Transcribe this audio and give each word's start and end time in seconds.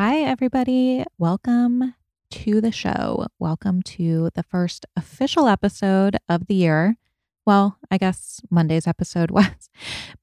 Hi, 0.00 0.18
everybody. 0.18 1.04
Welcome 1.18 1.96
to 2.30 2.60
the 2.60 2.70
show. 2.70 3.26
Welcome 3.40 3.82
to 3.82 4.30
the 4.36 4.44
first 4.44 4.86
official 4.94 5.48
episode 5.48 6.16
of 6.28 6.46
the 6.46 6.54
year. 6.54 6.98
Well, 7.44 7.78
I 7.90 7.98
guess 7.98 8.40
Monday's 8.48 8.86
episode 8.86 9.30
was, 9.32 9.68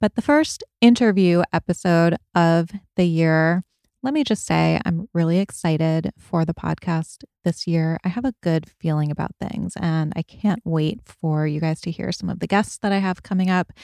but 0.00 0.14
the 0.14 0.22
first 0.22 0.64
interview 0.80 1.42
episode 1.52 2.16
of 2.34 2.70
the 2.96 3.04
year. 3.04 3.64
Let 4.02 4.14
me 4.14 4.24
just 4.24 4.46
say, 4.46 4.80
I'm 4.86 5.10
really 5.12 5.40
excited 5.40 6.10
for 6.18 6.46
the 6.46 6.54
podcast 6.54 7.24
this 7.44 7.66
year. 7.66 7.98
I 8.02 8.08
have 8.08 8.24
a 8.24 8.34
good 8.42 8.70
feeling 8.80 9.10
about 9.10 9.32
things, 9.38 9.74
and 9.78 10.10
I 10.16 10.22
can't 10.22 10.62
wait 10.64 11.00
for 11.04 11.46
you 11.46 11.60
guys 11.60 11.82
to 11.82 11.90
hear 11.90 12.12
some 12.12 12.30
of 12.30 12.40
the 12.40 12.46
guests 12.46 12.78
that 12.78 12.92
I 12.92 12.98
have 12.98 13.22
coming 13.22 13.50
up. 13.50 13.74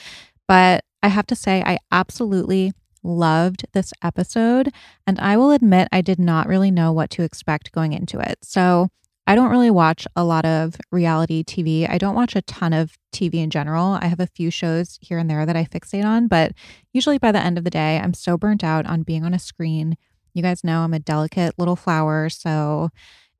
But 0.47 0.85
I 1.03 1.09
have 1.09 1.27
to 1.27 1.35
say, 1.35 1.61
I 1.63 1.77
absolutely 1.91 2.73
loved 3.03 3.65
this 3.73 3.93
episode. 4.01 4.69
And 5.05 5.19
I 5.19 5.37
will 5.37 5.51
admit, 5.51 5.87
I 5.91 6.01
did 6.01 6.19
not 6.19 6.47
really 6.47 6.71
know 6.71 6.91
what 6.91 7.09
to 7.11 7.23
expect 7.23 7.71
going 7.71 7.93
into 7.93 8.19
it. 8.19 8.39
So 8.41 8.89
I 9.25 9.35
don't 9.35 9.51
really 9.51 9.71
watch 9.71 10.05
a 10.15 10.23
lot 10.23 10.45
of 10.45 10.75
reality 10.91 11.43
TV. 11.43 11.89
I 11.89 11.97
don't 11.97 12.15
watch 12.15 12.35
a 12.35 12.41
ton 12.41 12.73
of 12.73 12.97
TV 13.13 13.35
in 13.35 13.49
general. 13.49 13.97
I 14.01 14.07
have 14.07 14.19
a 14.19 14.27
few 14.27 14.51
shows 14.51 14.99
here 15.01 15.17
and 15.17 15.29
there 15.29 15.45
that 15.45 15.55
I 15.55 15.63
fixate 15.63 16.03
on, 16.03 16.27
but 16.27 16.51
usually 16.91 17.17
by 17.17 17.31
the 17.31 17.39
end 17.39 17.57
of 17.57 17.63
the 17.63 17.69
day, 17.69 17.99
I'm 17.99 18.13
so 18.13 18.37
burnt 18.37 18.63
out 18.63 18.85
on 18.85 19.03
being 19.03 19.23
on 19.23 19.33
a 19.33 19.39
screen. 19.39 19.95
You 20.33 20.43
guys 20.43 20.63
know 20.63 20.81
I'm 20.81 20.93
a 20.93 20.99
delicate 20.99 21.57
little 21.57 21.77
flower, 21.77 22.29
so 22.29 22.89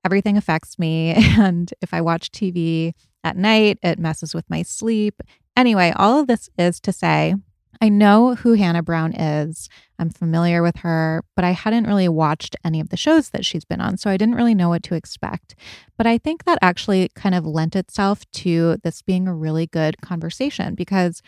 everything 0.05 0.37
affects 0.37 0.79
me. 0.79 1.15
And 1.37 1.73
if 1.81 1.93
I 1.93 1.99
watch 1.99 2.31
TV 2.31 2.93
at 3.23 3.35
night, 3.35 3.77
it 3.83 3.99
messes 3.99 4.33
with 4.33 4.49
my 4.49 4.61
sleep. 4.61 5.21
Anyway, 5.57 5.91
all 5.95 6.19
of 6.19 6.27
this 6.27 6.49
is 6.57 6.79
to 6.81 6.93
say 6.93 7.35
I 7.83 7.89
know 7.89 8.35
who 8.35 8.53
Hannah 8.53 8.81
Brown 8.81 9.11
is. 9.11 9.67
I'm 9.99 10.09
familiar 10.09 10.63
with 10.63 10.77
her, 10.77 11.21
but 11.35 11.43
I 11.43 11.51
hadn't 11.51 11.85
really 11.85 12.07
watched 12.07 12.55
any 12.63 12.79
of 12.79 12.87
the 12.87 12.95
shows 12.95 13.31
that 13.31 13.43
she's 13.43 13.65
been 13.65 13.81
on. 13.81 13.97
So 13.97 14.09
I 14.09 14.15
didn't 14.15 14.35
really 14.35 14.55
know 14.55 14.69
what 14.69 14.83
to 14.83 14.95
expect. 14.95 15.53
But 15.97 16.07
I 16.07 16.17
think 16.17 16.45
that 16.45 16.57
actually 16.61 17.09
kind 17.13 17.35
of 17.35 17.45
lent 17.45 17.75
itself 17.75 18.23
to 18.35 18.77
this 18.85 19.01
being 19.01 19.27
a 19.27 19.35
really 19.35 19.67
good 19.67 19.99
conversation 19.99 20.75
because 20.75 21.21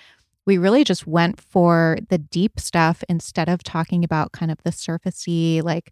we 0.45 0.57
really 0.57 0.85
just 0.85 1.05
went 1.05 1.41
for 1.41 1.97
the 2.07 2.19
deep 2.19 2.57
stuff 2.57 3.03
instead 3.09 3.49
of 3.49 3.61
talking 3.61 4.05
about 4.05 4.31
kind 4.31 4.49
of 4.49 4.59
the 4.63 4.69
surfacey, 4.69 5.61
like 5.61 5.91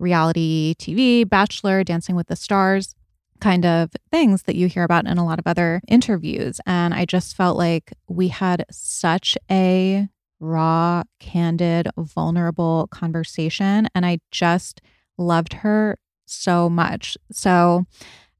reality 0.00 0.74
TV, 0.80 1.28
Bachelor, 1.28 1.84
Dancing 1.84 2.16
with 2.16 2.26
the 2.26 2.34
Stars 2.34 2.96
kind 3.42 3.66
of 3.66 3.90
things 4.10 4.44
that 4.44 4.54
you 4.54 4.68
hear 4.68 4.84
about 4.84 5.06
in 5.06 5.18
a 5.18 5.24
lot 5.24 5.40
of 5.40 5.46
other 5.46 5.82
interviews. 5.88 6.60
And 6.64 6.94
I 6.94 7.04
just 7.04 7.36
felt 7.36 7.58
like 7.58 7.92
we 8.08 8.28
had 8.28 8.64
such 8.70 9.36
a 9.50 10.08
raw, 10.38 11.02
candid, 11.18 11.88
vulnerable 11.98 12.86
conversation. 12.92 13.88
And 13.94 14.06
I 14.06 14.18
just 14.30 14.80
loved 15.18 15.54
her 15.54 15.98
so 16.24 16.70
much. 16.70 17.16
So 17.32 17.84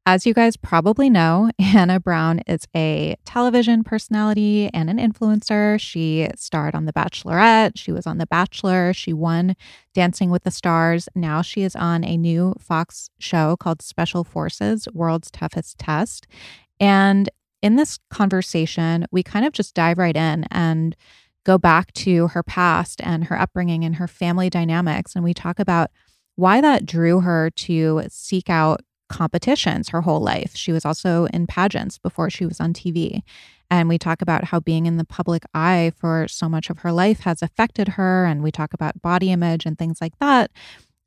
as 0.04 0.26
you 0.26 0.34
guys 0.34 0.56
probably 0.56 1.08
know, 1.08 1.50
Hannah 1.58 2.00
Brown 2.00 2.40
is 2.46 2.66
a 2.74 3.16
television 3.24 3.84
personality 3.84 4.68
and 4.74 4.90
an 4.90 4.98
influencer. 4.98 5.78
She 5.80 6.28
starred 6.36 6.74
on 6.74 6.86
The 6.86 6.92
Bachelorette, 6.92 7.72
she 7.76 7.92
was 7.92 8.06
on 8.06 8.18
The 8.18 8.26
Bachelor, 8.26 8.92
she 8.92 9.12
won 9.12 9.54
Dancing 9.94 10.30
with 10.30 10.42
the 10.42 10.50
Stars. 10.50 11.08
Now 11.14 11.42
she 11.42 11.62
is 11.62 11.76
on 11.76 12.04
a 12.04 12.16
new 12.16 12.54
Fox 12.58 13.10
show 13.18 13.56
called 13.56 13.82
Special 13.82 14.24
Forces 14.24 14.88
World's 14.92 15.30
Toughest 15.30 15.78
Test. 15.78 16.26
And 16.80 17.30
in 17.62 17.76
this 17.76 18.00
conversation, 18.10 19.06
we 19.12 19.22
kind 19.22 19.46
of 19.46 19.52
just 19.52 19.74
dive 19.74 19.98
right 19.98 20.16
in 20.16 20.44
and 20.50 20.96
go 21.44 21.58
back 21.58 21.92
to 21.92 22.28
her 22.28 22.42
past 22.42 23.00
and 23.02 23.24
her 23.24 23.38
upbringing 23.38 23.84
and 23.84 23.96
her 23.96 24.08
family 24.08 24.50
dynamics. 24.50 25.14
And 25.14 25.24
we 25.24 25.34
talk 25.34 25.60
about 25.60 25.90
why 26.34 26.60
that 26.60 26.86
drew 26.86 27.20
her 27.20 27.50
to 27.50 28.02
seek 28.08 28.48
out 28.50 28.80
competitions 29.12 29.90
her 29.90 30.00
whole 30.00 30.20
life. 30.20 30.56
She 30.56 30.72
was 30.72 30.84
also 30.84 31.26
in 31.26 31.46
pageants 31.46 31.98
before 31.98 32.30
she 32.30 32.46
was 32.46 32.58
on 32.60 32.72
TV. 32.72 33.22
And 33.70 33.88
we 33.88 33.98
talk 33.98 34.22
about 34.22 34.44
how 34.44 34.58
being 34.58 34.86
in 34.86 34.96
the 34.96 35.04
public 35.04 35.44
eye 35.54 35.92
for 35.96 36.26
so 36.28 36.48
much 36.48 36.70
of 36.70 36.78
her 36.78 36.92
life 36.92 37.20
has 37.20 37.42
affected 37.42 37.88
her. 37.88 38.24
And 38.24 38.42
we 38.42 38.50
talk 38.50 38.72
about 38.72 39.00
body 39.02 39.30
image 39.30 39.66
and 39.66 39.78
things 39.78 40.00
like 40.00 40.18
that. 40.18 40.50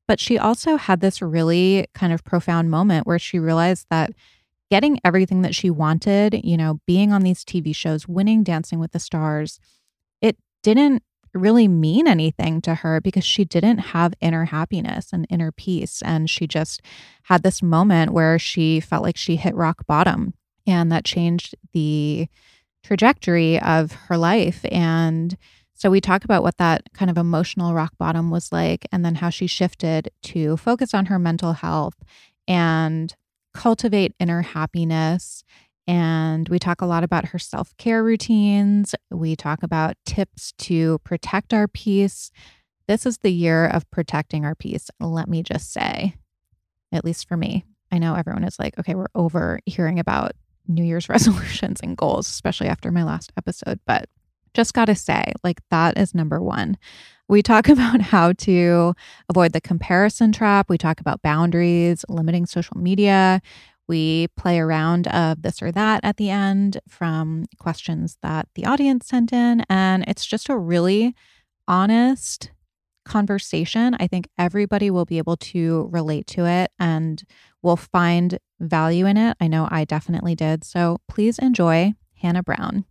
But 0.07 0.19
she 0.19 0.37
also 0.37 0.77
had 0.77 1.01
this 1.01 1.21
really 1.21 1.87
kind 1.95 2.13
of 2.13 2.23
profound 2.23 2.69
moment 2.69 3.07
where 3.07 3.19
she 3.19 3.39
realized 3.39 3.87
that 3.89 4.11
getting 4.69 4.99
everything 5.03 5.41
that 5.41 5.55
she 5.55 5.69
wanted, 5.69 6.41
you 6.43 6.57
know, 6.57 6.79
being 6.85 7.11
on 7.11 7.23
these 7.23 7.43
TV 7.43 7.75
shows, 7.75 8.07
winning 8.07 8.43
Dancing 8.43 8.79
with 8.79 8.91
the 8.91 8.99
Stars, 8.99 9.59
it 10.21 10.37
didn't 10.61 11.01
really 11.35 11.67
mean 11.67 12.07
anything 12.07 12.61
to 12.61 12.75
her 12.75 13.01
because 13.01 13.25
she 13.25 13.45
didn't 13.45 13.79
have 13.79 14.13
inner 14.21 14.45
happiness 14.45 15.09
and 15.11 15.27
inner 15.29 15.51
peace. 15.51 16.01
And 16.01 16.29
she 16.29 16.47
just 16.47 16.81
had 17.23 17.43
this 17.43 17.61
moment 17.61 18.13
where 18.13 18.39
she 18.39 18.79
felt 18.79 19.03
like 19.03 19.17
she 19.17 19.35
hit 19.35 19.55
rock 19.55 19.85
bottom. 19.85 20.33
And 20.65 20.91
that 20.91 21.05
changed 21.05 21.55
the 21.73 22.27
trajectory 22.83 23.59
of 23.59 23.91
her 23.91 24.17
life. 24.17 24.65
And 24.71 25.37
so 25.73 25.89
we 25.91 25.99
talk 25.99 26.23
about 26.23 26.41
what 26.41 26.57
that 26.57 26.83
kind 26.93 27.11
of 27.11 27.17
emotional 27.17 27.73
rock 27.73 27.93
bottom 27.97 28.31
was 28.31 28.51
like, 28.51 28.87
and 28.91 29.03
then 29.03 29.15
how 29.15 29.29
she 29.29 29.45
shifted 29.45 30.09
to 30.23 30.55
focus 30.57 30.93
on 30.93 31.07
her 31.07 31.19
mental 31.19 31.53
health 31.53 31.95
and 32.47 33.13
cultivate 33.53 34.13
inner 34.19 34.41
happiness 34.41 35.43
and 35.87 36.49
we 36.49 36.59
talk 36.59 36.81
a 36.81 36.85
lot 36.85 37.03
about 37.03 37.25
her 37.25 37.39
self 37.39 37.75
care 37.77 38.03
routines. 38.03 38.95
We 39.11 39.35
talk 39.35 39.63
about 39.63 39.95
tips 40.05 40.53
to 40.59 40.99
protect 40.99 41.53
our 41.53 41.67
peace. 41.67 42.31
This 42.87 43.05
is 43.05 43.19
the 43.19 43.31
year 43.31 43.65
of 43.65 43.89
protecting 43.91 44.45
our 44.45 44.55
peace, 44.55 44.89
let 44.99 45.27
me 45.27 45.41
just 45.41 45.73
say, 45.73 46.15
at 46.91 47.03
least 47.05 47.27
for 47.27 47.37
me. 47.37 47.65
I 47.91 47.97
know 47.97 48.15
everyone 48.15 48.43
is 48.43 48.59
like, 48.59 48.77
okay, 48.79 48.95
we're 48.95 49.07
over 49.15 49.59
hearing 49.65 49.99
about 49.99 50.33
New 50.67 50.83
Year's 50.83 51.09
resolutions 51.09 51.79
and 51.81 51.97
goals, 51.97 52.27
especially 52.27 52.67
after 52.67 52.91
my 52.91 53.03
last 53.03 53.31
episode. 53.37 53.79
But 53.85 54.09
just 54.53 54.73
got 54.73 54.85
to 54.85 54.95
say, 54.95 55.33
like, 55.43 55.61
that 55.69 55.97
is 55.97 56.15
number 56.15 56.41
one. 56.41 56.77
We 57.27 57.41
talk 57.41 57.69
about 57.69 58.01
how 58.01 58.33
to 58.33 58.93
avoid 59.29 59.53
the 59.53 59.61
comparison 59.61 60.31
trap. 60.31 60.69
We 60.69 60.77
talk 60.77 60.99
about 60.99 61.21
boundaries, 61.21 62.05
limiting 62.07 62.45
social 62.45 62.77
media. 62.77 63.41
We 63.87 64.27
play 64.35 64.59
around 64.59 65.07
of 65.07 65.41
this 65.41 65.61
or 65.61 65.71
that 65.71 66.01
at 66.03 66.17
the 66.17 66.29
end 66.29 66.79
from 66.87 67.45
questions 67.59 68.17
that 68.21 68.47
the 68.55 68.65
audience 68.65 69.07
sent 69.07 69.31
in. 69.31 69.63
And 69.69 70.03
it's 70.07 70.25
just 70.25 70.49
a 70.49 70.57
really 70.57 71.15
honest 71.67 72.51
conversation. 73.05 73.95
I 73.99 74.07
think 74.07 74.27
everybody 74.37 74.89
will 74.89 75.05
be 75.05 75.19
able 75.19 75.37
to 75.37 75.87
relate 75.91 76.27
to 76.27 76.45
it 76.45 76.71
and 76.79 77.23
will 77.61 77.77
find 77.77 78.39
value 78.59 79.05
in 79.05 79.17
it. 79.17 79.37
I 79.39 79.47
know 79.47 79.67
I 79.69 79.85
definitely 79.85 80.35
did. 80.35 80.63
So 80.63 80.97
please 81.07 81.37
enjoy 81.37 81.93
Hannah 82.21 82.43
Brown. 82.43 82.85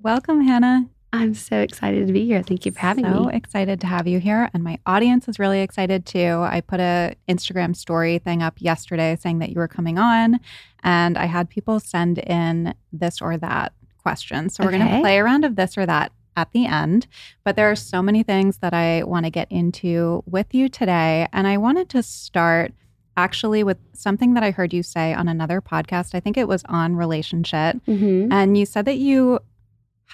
Welcome, 0.00 0.42
Hannah. 0.42 0.90
I'm 1.14 1.32
so 1.34 1.60
excited 1.60 2.06
to 2.08 2.12
be 2.12 2.26
here. 2.26 2.42
Thank 2.42 2.66
you 2.66 2.72
for 2.72 2.80
having 2.80 3.04
so 3.04 3.10
me. 3.10 3.24
So 3.24 3.28
excited 3.28 3.80
to 3.82 3.86
have 3.86 4.08
you 4.08 4.18
here, 4.18 4.50
and 4.52 4.64
my 4.64 4.78
audience 4.84 5.28
is 5.28 5.38
really 5.38 5.60
excited 5.60 6.04
too. 6.04 6.40
I 6.42 6.60
put 6.60 6.80
a 6.80 7.14
Instagram 7.28 7.76
story 7.76 8.18
thing 8.18 8.42
up 8.42 8.54
yesterday 8.58 9.16
saying 9.20 9.38
that 9.38 9.50
you 9.50 9.56
were 9.56 9.68
coming 9.68 9.98
on, 9.98 10.40
and 10.82 11.16
I 11.16 11.26
had 11.26 11.48
people 11.48 11.78
send 11.78 12.18
in 12.18 12.74
this 12.92 13.22
or 13.22 13.36
that 13.36 13.72
question. 13.98 14.50
So 14.50 14.64
we're 14.64 14.72
going 14.72 14.86
to 14.86 15.00
play 15.00 15.18
a 15.18 15.24
round 15.24 15.44
of 15.44 15.54
this 15.56 15.78
or 15.78 15.86
that 15.86 16.10
at 16.36 16.50
the 16.50 16.66
end. 16.66 17.06
But 17.44 17.54
there 17.54 17.70
are 17.70 17.76
so 17.76 18.02
many 18.02 18.24
things 18.24 18.58
that 18.58 18.74
I 18.74 19.04
want 19.04 19.24
to 19.24 19.30
get 19.30 19.50
into 19.50 20.24
with 20.26 20.52
you 20.52 20.68
today, 20.68 21.28
and 21.32 21.46
I 21.46 21.58
wanted 21.58 21.88
to 21.90 22.02
start 22.02 22.72
actually 23.16 23.62
with 23.62 23.78
something 23.92 24.34
that 24.34 24.42
I 24.42 24.50
heard 24.50 24.72
you 24.72 24.82
say 24.82 25.14
on 25.14 25.28
another 25.28 25.60
podcast. 25.60 26.14
I 26.14 26.20
think 26.20 26.36
it 26.36 26.48
was 26.48 26.64
on 26.64 26.96
relationship. 26.96 27.76
hmm 27.86 28.28
And 28.32 28.58
you 28.58 28.66
said 28.66 28.84
that 28.86 28.96
you 28.96 29.38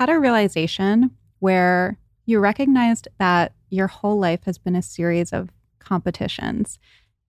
had 0.00 0.08
a 0.08 0.18
realization 0.18 1.10
where 1.40 1.98
you 2.24 2.40
recognized 2.40 3.06
that 3.18 3.52
your 3.68 3.86
whole 3.86 4.18
life 4.18 4.40
has 4.44 4.56
been 4.56 4.74
a 4.74 4.80
series 4.80 5.30
of 5.30 5.50
competitions 5.78 6.78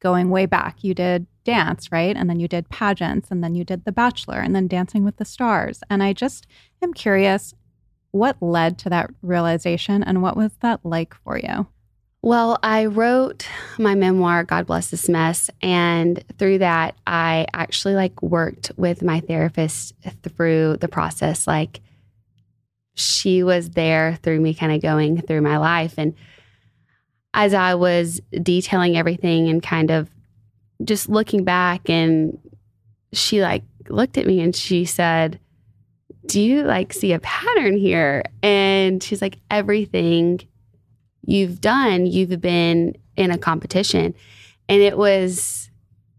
going 0.02 0.30
way 0.30 0.46
back. 0.46 0.82
You 0.82 0.94
did 0.94 1.28
dance, 1.44 1.92
right? 1.92 2.16
And 2.16 2.30
then 2.30 2.40
you 2.40 2.48
did 2.48 2.70
pageants, 2.70 3.30
and 3.30 3.44
then 3.44 3.56
you 3.56 3.66
did 3.66 3.84
The 3.84 3.92
Bachelor, 3.92 4.40
and 4.40 4.56
then 4.56 4.70
Dancing 4.70 5.04
with 5.04 5.18
the 5.18 5.26
Stars. 5.26 5.84
And 5.90 6.02
I 6.02 6.14
just 6.14 6.48
am 6.82 6.94
curious 6.94 7.54
what 8.12 8.42
led 8.42 8.78
to 8.80 8.90
that 8.90 9.10
realization 9.22 10.02
and 10.02 10.22
what 10.22 10.38
was 10.38 10.52
that 10.62 10.80
like 10.86 11.14
for 11.14 11.38
you? 11.38 11.68
Well, 12.22 12.58
I 12.64 12.86
wrote 12.86 13.48
my 13.80 13.96
memoir, 13.96 14.46
God 14.46 14.66
Bless 14.66 14.92
This 14.92 15.10
Mess. 15.10 15.50
And 15.62 16.24
through 16.38 16.60
that, 16.60 16.96
I 17.06 17.48
actually 17.54 17.96
like 17.96 18.22
worked 18.22 18.72
with 18.78 19.02
my 19.02 19.20
therapist 19.20 19.94
through 20.24 20.78
the 20.78 20.88
process. 20.88 21.48
Like 21.48 21.82
she 22.96 23.44
was 23.44 23.72
there 23.72 24.18
through 24.22 24.40
me 24.40 24.54
kind 24.54 24.72
of 24.72 24.82
going 24.82 25.22
through 25.22 25.42
my 25.42 25.58
life. 25.58 25.96
And 25.98 26.14
as 27.34 27.54
I 27.54 27.76
was 27.76 28.22
detailing 28.42 28.98
everything 28.98 29.48
and 29.48 29.64
kind 29.64 29.92
of 29.92 30.10
just 30.84 31.10
looking 31.10 31.44
back, 31.44 31.90
and 31.90 32.38
she 33.14 33.42
like 33.42 33.64
looked 33.90 34.18
at 34.18 34.28
me 34.28 34.42
and 34.42 34.56
she 34.56 34.86
said, 34.86 35.40
Do 36.26 36.42
you 36.42 36.64
like 36.64 36.94
see 36.94 37.14
a 37.14 37.20
pattern 37.20 37.78
here? 37.78 38.24
And 38.44 39.02
she's 39.02 39.22
like, 39.22 39.40
Everything 39.50 40.42
you've 41.26 41.62
done, 41.62 42.06
you've 42.06 42.42
been 42.42 42.96
in 43.16 43.32
a 43.32 43.38
competition. 43.38 44.14
And 44.68 44.82
it 44.82 44.98
was 44.98 45.70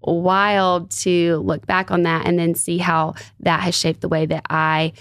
wild 0.03 0.91
to 0.91 1.37
look 1.39 1.67
back 1.67 1.91
on 1.91 2.03
that 2.03 2.27
and 2.27 2.39
then 2.39 2.55
see 2.55 2.79
how 2.79 3.15
that 3.41 3.61
has 3.61 3.75
shaped 3.75 4.01
the 4.01 4.09
way 4.09 4.27
that 4.27 4.45
I 4.51 4.93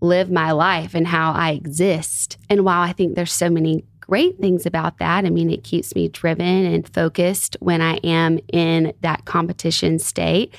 live 0.00 0.30
my 0.30 0.52
life 0.52 0.94
and 0.94 1.06
how 1.06 1.32
I 1.32 1.50
exist. 1.50 2.38
And 2.48 2.64
while 2.64 2.82
I 2.82 2.92
think 2.92 3.14
there's 3.14 3.32
so 3.32 3.50
many 3.50 3.84
great 4.00 4.38
things 4.38 4.64
about 4.64 4.98
that, 4.98 5.24
I 5.24 5.30
mean, 5.30 5.50
it 5.50 5.64
keeps 5.64 5.94
me 5.94 6.08
driven 6.08 6.64
and 6.64 6.88
focused 6.88 7.56
when 7.60 7.82
I 7.82 7.96
am 7.96 8.38
in 8.52 8.92
that 9.00 9.24
competition 9.24 9.98
state. 9.98 10.54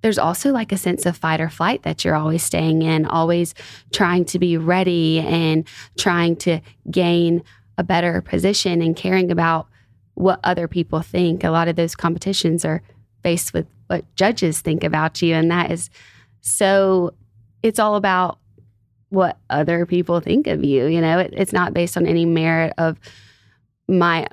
There's 0.00 0.18
also 0.18 0.52
like 0.52 0.72
a 0.72 0.76
sense 0.76 1.06
of 1.06 1.16
fight 1.16 1.40
or 1.40 1.48
flight 1.48 1.82
that 1.82 2.04
you're 2.04 2.14
always 2.14 2.42
staying 2.42 2.82
in, 2.82 3.04
always 3.06 3.54
trying 3.92 4.24
to 4.26 4.38
be 4.38 4.56
ready 4.56 5.20
and 5.20 5.66
trying 5.98 6.36
to 6.36 6.60
gain 6.90 7.42
a 7.76 7.84
better 7.84 8.20
position 8.22 8.80
and 8.80 8.96
caring 8.96 9.30
about 9.30 9.68
what 10.14 10.40
other 10.42 10.66
people 10.66 11.00
think. 11.00 11.44
A 11.44 11.50
lot 11.50 11.68
of 11.68 11.76
those 11.76 11.94
competitions 11.94 12.64
are 12.64 12.82
faced 13.22 13.52
with 13.52 13.66
what 13.86 14.04
judges 14.16 14.60
think 14.60 14.82
about 14.82 15.22
you. 15.22 15.34
And 15.34 15.50
that 15.50 15.70
is 15.70 15.90
so, 16.40 17.14
it's 17.62 17.78
all 17.78 17.96
about 17.96 18.38
what 19.10 19.38
other 19.48 19.86
people 19.86 20.20
think 20.20 20.46
of 20.46 20.64
you. 20.64 20.86
You 20.86 21.00
know, 21.00 21.18
it, 21.18 21.32
it's 21.36 21.52
not 21.52 21.74
based 21.74 21.96
on 21.96 22.06
any 22.06 22.24
merit 22.24 22.74
of 22.78 22.98
my 23.88 24.28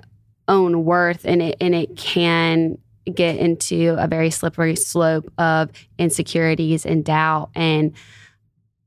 own 0.48 0.86
worth. 0.86 1.25
And 1.25 1.42
it, 1.42 1.57
and 1.62 1.74
it 1.74 1.95
can 1.95 2.77
get 3.13 3.38
into 3.38 3.95
a 3.98 4.07
very 4.07 4.30
slippery 4.30 4.75
slope 4.75 5.31
of 5.38 5.69
insecurities 5.98 6.86
and 6.86 7.06
doubt. 7.06 7.51
And 7.56 7.94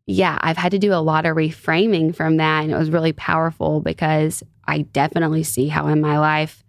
yeah, 0.06 0.38
I've 0.40 0.56
had 0.56 0.72
to 0.72 0.78
do 0.78 0.92
a 0.92 0.96
lot 0.96 1.26
of 1.26 1.36
reframing 1.36 2.14
from 2.14 2.38
that. 2.38 2.64
And 2.64 2.72
it 2.72 2.76
was 2.76 2.90
really 2.90 3.12
powerful 3.12 3.80
because 3.80 4.42
I 4.66 4.82
definitely 4.82 5.44
see 5.44 5.68
how 5.68 5.86
in 5.88 6.00
my 6.00 6.18
life, 6.18 6.64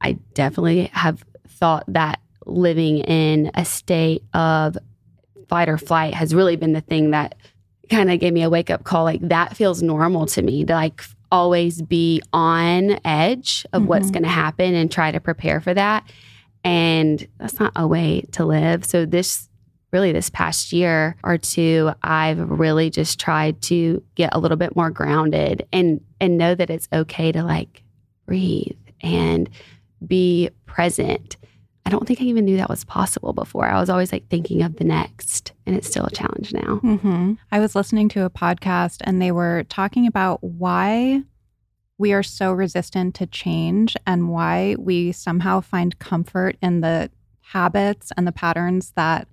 I 0.00 0.12
definitely 0.34 0.90
have 0.92 1.24
thought 1.48 1.84
that 1.88 2.20
living 2.46 2.98
in 2.98 3.50
a 3.54 3.64
state 3.64 4.22
of 4.32 4.78
fight 5.48 5.68
or 5.68 5.78
flight 5.78 6.14
has 6.14 6.34
really 6.34 6.56
been 6.56 6.72
the 6.72 6.80
thing 6.80 7.10
that 7.10 7.34
kind 7.88 8.10
of 8.10 8.20
gave 8.20 8.32
me 8.32 8.42
a 8.42 8.50
wake 8.50 8.70
up 8.70 8.84
call. 8.84 9.04
Like 9.04 9.20
that 9.28 9.56
feels 9.56 9.82
normal 9.82 10.26
to 10.26 10.42
me 10.42 10.64
to 10.64 10.74
like 10.74 11.02
always 11.30 11.82
be 11.82 12.22
on 12.32 12.98
edge 13.04 13.66
of 13.72 13.84
what's 13.86 14.08
Mhm. 14.08 14.12
going 14.14 14.22
to 14.22 14.28
happen 14.30 14.74
and 14.74 14.90
try 14.90 15.10
to 15.12 15.20
prepare 15.20 15.60
for 15.60 15.74
that. 15.74 16.08
And 16.64 17.26
that's 17.38 17.60
not 17.60 17.72
a 17.76 17.86
way 17.86 18.22
to 18.32 18.44
live. 18.44 18.84
So 18.84 19.04
this 19.06 19.48
really 19.92 20.12
this 20.12 20.28
past 20.30 20.72
year 20.72 21.16
or 21.24 21.38
two, 21.38 21.90
I've 22.02 22.38
really 22.38 22.90
just 22.90 23.18
tried 23.18 23.60
to 23.62 24.02
get 24.16 24.34
a 24.34 24.38
little 24.38 24.56
bit 24.58 24.76
more 24.76 24.90
grounded 24.90 25.66
and 25.72 26.00
and 26.20 26.36
know 26.36 26.54
that 26.54 26.68
it's 26.70 26.88
okay 26.92 27.32
to 27.32 27.42
like 27.42 27.82
breathe 28.26 28.76
and 29.02 29.48
be 30.06 30.50
present. 30.66 31.36
I 31.88 31.90
don't 31.90 32.06
think 32.06 32.20
I 32.20 32.24
even 32.24 32.44
knew 32.44 32.58
that 32.58 32.68
was 32.68 32.84
possible 32.84 33.32
before. 33.32 33.64
I 33.64 33.80
was 33.80 33.88
always 33.88 34.12
like 34.12 34.28
thinking 34.28 34.60
of 34.60 34.76
the 34.76 34.84
next, 34.84 35.52
and 35.64 35.74
it's 35.74 35.88
still 35.88 36.04
a 36.04 36.10
challenge 36.10 36.52
now. 36.52 36.80
hmm 36.82 37.32
I 37.50 37.60
was 37.60 37.74
listening 37.74 38.10
to 38.10 38.26
a 38.26 38.30
podcast 38.30 38.98
and 39.04 39.22
they 39.22 39.32
were 39.32 39.64
talking 39.70 40.06
about 40.06 40.44
why 40.44 41.22
we 41.96 42.12
are 42.12 42.22
so 42.22 42.52
resistant 42.52 43.14
to 43.14 43.26
change 43.26 43.96
and 44.06 44.28
why 44.28 44.76
we 44.78 45.12
somehow 45.12 45.62
find 45.62 45.98
comfort 45.98 46.58
in 46.60 46.82
the 46.82 47.10
habits 47.40 48.12
and 48.18 48.26
the 48.26 48.32
patterns 48.32 48.92
that 48.94 49.26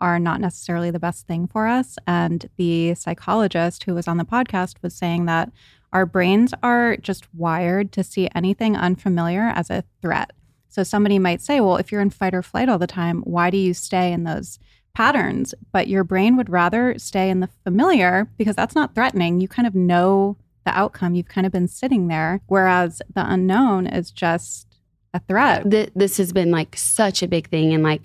are 0.00 0.18
not 0.18 0.40
necessarily 0.40 0.90
the 0.90 0.98
best 0.98 1.26
thing 1.26 1.46
for 1.46 1.66
us. 1.66 1.98
And 2.06 2.48
the 2.56 2.94
psychologist 2.94 3.84
who 3.84 3.94
was 3.94 4.08
on 4.08 4.16
the 4.16 4.24
podcast 4.24 4.76
was 4.80 4.94
saying 4.94 5.26
that 5.26 5.52
our 5.92 6.06
brains 6.06 6.54
are 6.62 6.96
just 6.96 7.26
wired 7.34 7.92
to 7.92 8.02
see 8.02 8.30
anything 8.34 8.78
unfamiliar 8.78 9.42
as 9.42 9.68
a 9.68 9.84
threat. 10.00 10.32
So 10.68 10.82
somebody 10.82 11.18
might 11.18 11.40
say, 11.40 11.60
well, 11.60 11.76
if 11.76 11.90
you're 11.90 12.00
in 12.00 12.10
fight 12.10 12.34
or 12.34 12.42
flight 12.42 12.68
all 12.68 12.78
the 12.78 12.86
time, 12.86 13.22
why 13.22 13.50
do 13.50 13.56
you 13.56 13.74
stay 13.74 14.12
in 14.12 14.24
those 14.24 14.58
patterns? 14.94 15.54
But 15.72 15.88
your 15.88 16.04
brain 16.04 16.36
would 16.36 16.50
rather 16.50 16.98
stay 16.98 17.30
in 17.30 17.40
the 17.40 17.48
familiar 17.64 18.28
because 18.36 18.56
that's 18.56 18.74
not 18.74 18.94
threatening. 18.94 19.40
You 19.40 19.48
kind 19.48 19.66
of 19.66 19.74
know 19.74 20.36
the 20.64 20.78
outcome. 20.78 21.14
You've 21.14 21.28
kind 21.28 21.46
of 21.46 21.52
been 21.52 21.68
sitting 21.68 22.08
there. 22.08 22.40
Whereas 22.46 23.00
the 23.14 23.24
unknown 23.30 23.86
is 23.86 24.10
just 24.10 24.66
a 25.14 25.20
threat. 25.20 25.70
Th- 25.70 25.90
this 25.94 26.18
has 26.18 26.32
been 26.32 26.50
like 26.50 26.76
such 26.76 27.22
a 27.22 27.28
big 27.28 27.48
thing 27.48 27.72
in 27.72 27.82
like 27.82 28.02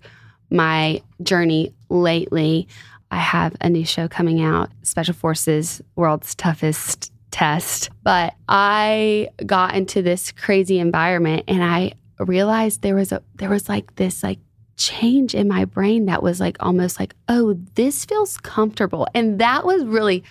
my 0.50 1.02
journey 1.22 1.74
lately. 1.90 2.68
I 3.12 3.18
have 3.18 3.56
a 3.62 3.70
new 3.70 3.86
show 3.86 4.08
coming 4.08 4.42
out, 4.42 4.72
Special 4.82 5.14
Forces 5.14 5.82
World's 5.96 6.34
Toughest 6.36 7.12
Test. 7.32 7.90
But 8.04 8.34
I 8.48 9.30
got 9.46 9.76
into 9.76 10.02
this 10.02 10.32
crazy 10.32 10.80
environment 10.80 11.44
and 11.48 11.64
I 11.64 11.94
realized 12.20 12.82
there 12.82 12.96
was 12.96 13.12
a 13.12 13.22
there 13.36 13.50
was 13.50 13.70
like 13.70 13.96
this 13.96 14.24
like 14.24 14.40
change 14.76 15.36
in 15.36 15.48
my 15.48 15.66
brain 15.66 16.06
that 16.06 16.24
was 16.24 16.40
like 16.40 16.58
almost 16.60 17.00
like, 17.00 17.16
oh, 17.30 17.54
this 17.76 18.06
feels 18.06 18.38
comfortable. 18.38 19.08
And 19.14 19.40
that 19.40 19.66
was 19.66 19.84
really 19.86 20.24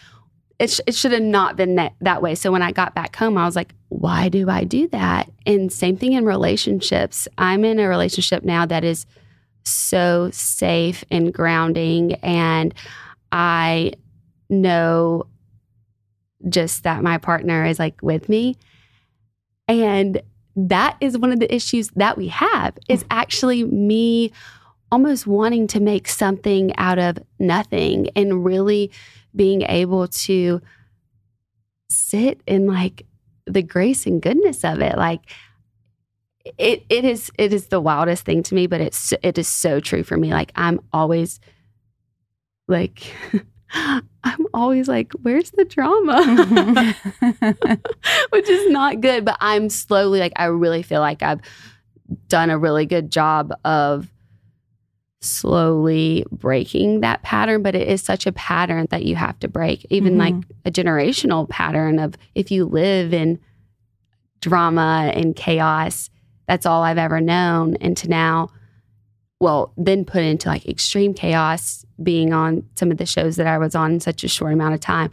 it, 0.58 0.70
sh- 0.70 0.80
it 0.86 0.94
should 0.94 1.12
have 1.12 1.22
not 1.22 1.56
been 1.56 1.74
that, 1.74 1.94
that 2.00 2.22
way. 2.22 2.36
So 2.36 2.52
when 2.52 2.62
I 2.62 2.70
got 2.70 2.94
back 2.94 3.16
home, 3.16 3.36
I 3.36 3.46
was 3.46 3.56
like, 3.56 3.74
why 3.88 4.28
do 4.28 4.48
I 4.48 4.62
do 4.62 4.86
that? 4.88 5.28
And 5.44 5.72
same 5.72 5.96
thing 5.96 6.12
in 6.12 6.24
relationships. 6.24 7.26
I'm 7.36 7.64
in 7.64 7.80
a 7.80 7.88
relationship 7.88 8.44
now 8.44 8.64
that 8.66 8.84
is 8.84 9.04
so 9.64 10.30
safe 10.32 11.04
and 11.10 11.34
grounding. 11.34 12.14
And 12.22 12.74
I 13.32 13.94
know 14.48 15.26
just 16.48 16.84
that 16.84 17.02
my 17.02 17.18
partner 17.18 17.64
is 17.64 17.80
like 17.80 18.00
with 18.00 18.28
me. 18.28 18.56
And 19.66 20.22
that 20.56 20.96
is 21.00 21.16
one 21.16 21.32
of 21.32 21.40
the 21.40 21.52
issues 21.54 21.88
that 21.96 22.16
we 22.16 22.28
have 22.28 22.78
is 22.88 23.04
mm. 23.04 23.06
actually 23.10 23.64
me 23.64 24.32
almost 24.90 25.26
wanting 25.26 25.66
to 25.66 25.80
make 25.80 26.06
something 26.06 26.76
out 26.76 26.98
of 26.98 27.18
nothing 27.38 28.10
and 28.14 28.44
really 28.44 28.90
being 29.34 29.62
able 29.62 30.06
to 30.08 30.60
sit 31.88 32.42
in 32.46 32.66
like 32.66 33.06
the 33.46 33.62
grace 33.62 34.06
and 34.06 34.20
goodness 34.20 34.64
of 34.64 34.80
it. 34.80 34.96
Like 34.96 35.22
it 36.58 36.84
it 36.90 37.04
is 37.04 37.30
it 37.38 37.52
is 37.52 37.68
the 37.68 37.80
wildest 37.80 38.24
thing 38.24 38.42
to 38.42 38.54
me 38.54 38.66
but 38.66 38.80
it's 38.80 39.14
it 39.22 39.38
is 39.38 39.48
so 39.48 39.80
true 39.80 40.02
for 40.02 40.16
me. 40.16 40.32
Like 40.32 40.52
i'm 40.56 40.80
always 40.92 41.40
like 42.68 43.14
I'm 44.24 44.46
always 44.54 44.88
like, 44.88 45.12
where's 45.22 45.50
the 45.50 45.64
drama? 45.64 46.22
Which 48.30 48.48
is 48.48 48.70
not 48.70 49.00
good. 49.00 49.24
But 49.24 49.36
I'm 49.40 49.68
slowly, 49.68 50.20
like, 50.20 50.32
I 50.36 50.44
really 50.44 50.82
feel 50.82 51.00
like 51.00 51.22
I've 51.22 51.40
done 52.28 52.50
a 52.50 52.58
really 52.58 52.86
good 52.86 53.10
job 53.10 53.52
of 53.64 54.08
slowly 55.20 56.24
breaking 56.30 57.00
that 57.00 57.22
pattern. 57.22 57.62
But 57.62 57.74
it 57.74 57.88
is 57.88 58.02
such 58.02 58.26
a 58.26 58.32
pattern 58.32 58.86
that 58.90 59.04
you 59.04 59.16
have 59.16 59.38
to 59.40 59.48
break, 59.48 59.86
even 59.90 60.18
like 60.18 60.34
mm-hmm. 60.34 60.50
a 60.66 60.70
generational 60.70 61.48
pattern 61.48 61.98
of 61.98 62.14
if 62.34 62.50
you 62.50 62.64
live 62.64 63.12
in 63.12 63.40
drama 64.40 65.10
and 65.14 65.34
chaos, 65.34 66.10
that's 66.46 66.66
all 66.66 66.82
I've 66.82 66.98
ever 66.98 67.20
known. 67.20 67.76
And 67.76 67.96
to 67.98 68.08
now, 68.08 68.50
well, 69.40 69.72
then 69.76 70.04
put 70.04 70.22
into 70.22 70.48
like 70.48 70.68
extreme 70.68 71.14
chaos, 71.14 71.84
being 72.02 72.32
on 72.32 72.64
some 72.76 72.90
of 72.90 72.98
the 72.98 73.06
shows 73.06 73.36
that 73.36 73.46
I 73.46 73.58
was 73.58 73.74
on 73.74 73.92
in 73.92 74.00
such 74.00 74.24
a 74.24 74.28
short 74.28 74.52
amount 74.52 74.74
of 74.74 74.80
time, 74.80 75.10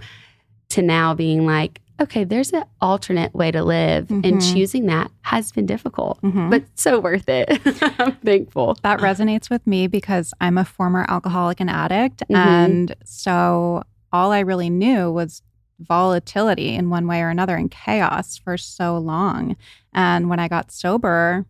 to 0.70 0.82
now 0.82 1.14
being 1.14 1.46
like, 1.46 1.82
okay, 2.02 2.24
there's 2.24 2.54
an 2.54 2.64
alternate 2.80 3.34
way 3.36 3.52
to 3.52 3.62
live, 3.64 4.10
and 4.10 4.24
Mhm. 4.24 4.54
choosing 4.54 4.86
that 4.86 5.12
has 5.24 5.52
been 5.52 5.66
difficult, 5.66 6.22
Mhm. 6.22 6.50
but 6.50 6.64
so 6.76 7.00
worth 7.00 7.28
it. 7.28 7.50
I'm 8.00 8.14
thankful. 8.24 8.78
that 8.84 9.00
resonates 9.00 9.50
with 9.50 9.66
me 9.68 9.88
because 9.88 10.34
I'm 10.40 10.58
a 10.58 10.64
former 10.64 11.06
alcoholic 11.10 11.60
and 11.60 11.70
addict. 11.70 12.24
Mhm. 12.30 12.36
And 12.38 12.96
so 13.04 13.84
all 14.14 14.32
I 14.32 14.40
really 14.40 14.70
knew 14.70 15.12
was 15.12 15.42
volatility 15.80 16.76
in 16.76 16.90
one 16.90 17.06
way 17.08 17.22
or 17.22 17.30
another 17.30 17.56
and 17.56 17.70
chaos 17.72 18.38
for 18.38 18.58
so 18.58 18.98
long. 18.98 19.56
And 19.94 20.30
when 20.30 20.40
I 20.40 20.48
got 20.48 20.72
sober, 20.72 21.46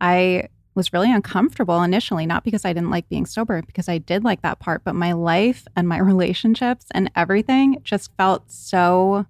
I 0.00 0.48
was 0.74 0.92
really 0.92 1.12
uncomfortable 1.12 1.82
initially, 1.82 2.24
not 2.26 2.44
because 2.44 2.64
I 2.64 2.72
didn't 2.72 2.90
like 2.90 3.08
being 3.08 3.26
sober, 3.26 3.60
because 3.62 3.88
I 3.88 3.98
did 3.98 4.24
like 4.24 4.42
that 4.42 4.58
part, 4.58 4.82
but 4.84 4.94
my 4.94 5.12
life 5.12 5.66
and 5.76 5.88
my 5.88 5.98
relationships 6.12 6.86
and 6.92 7.10
everything 7.14 7.78
just 7.84 8.10
felt 8.16 8.50
so 8.50 9.26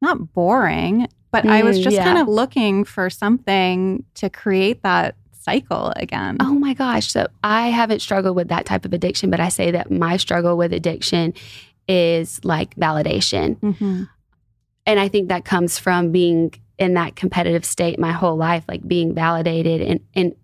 not 0.00 0.32
boring, 0.32 1.08
but 1.32 1.44
I 1.44 1.62
was 1.62 1.78
Mm, 1.78 1.82
just 1.82 1.96
yeah. 1.96 2.04
kind 2.04 2.18
of 2.18 2.28
looking 2.28 2.84
for 2.84 3.10
something 3.10 4.04
to 4.14 4.30
create 4.30 4.82
that 4.82 5.16
cycle 5.32 5.92
again. 5.96 6.36
Oh 6.40 6.54
my 6.54 6.72
gosh. 6.74 7.10
So 7.10 7.26
I 7.42 7.68
haven't 7.68 8.00
struggled 8.00 8.36
with 8.36 8.48
that 8.48 8.64
type 8.64 8.84
of 8.84 8.92
addiction, 8.92 9.30
but 9.30 9.40
I 9.40 9.48
say 9.48 9.70
that 9.72 9.90
my 9.90 10.16
struggle 10.18 10.56
with 10.56 10.72
addiction 10.72 11.34
is 11.88 12.44
like 12.44 12.76
validation. 12.76 13.56
Mm-hmm. 13.60 14.04
And 14.86 15.00
I 15.00 15.08
think 15.08 15.28
that 15.28 15.44
comes 15.44 15.78
from 15.78 16.12
being 16.12 16.54
in 16.78 16.94
that 16.94 17.16
competitive 17.16 17.64
state 17.64 17.98
my 17.98 18.12
whole 18.12 18.36
life, 18.36 18.64
like 18.68 18.86
being 18.86 19.14
validated 19.14 19.80
in, 19.80 20.00
in, 20.14 20.34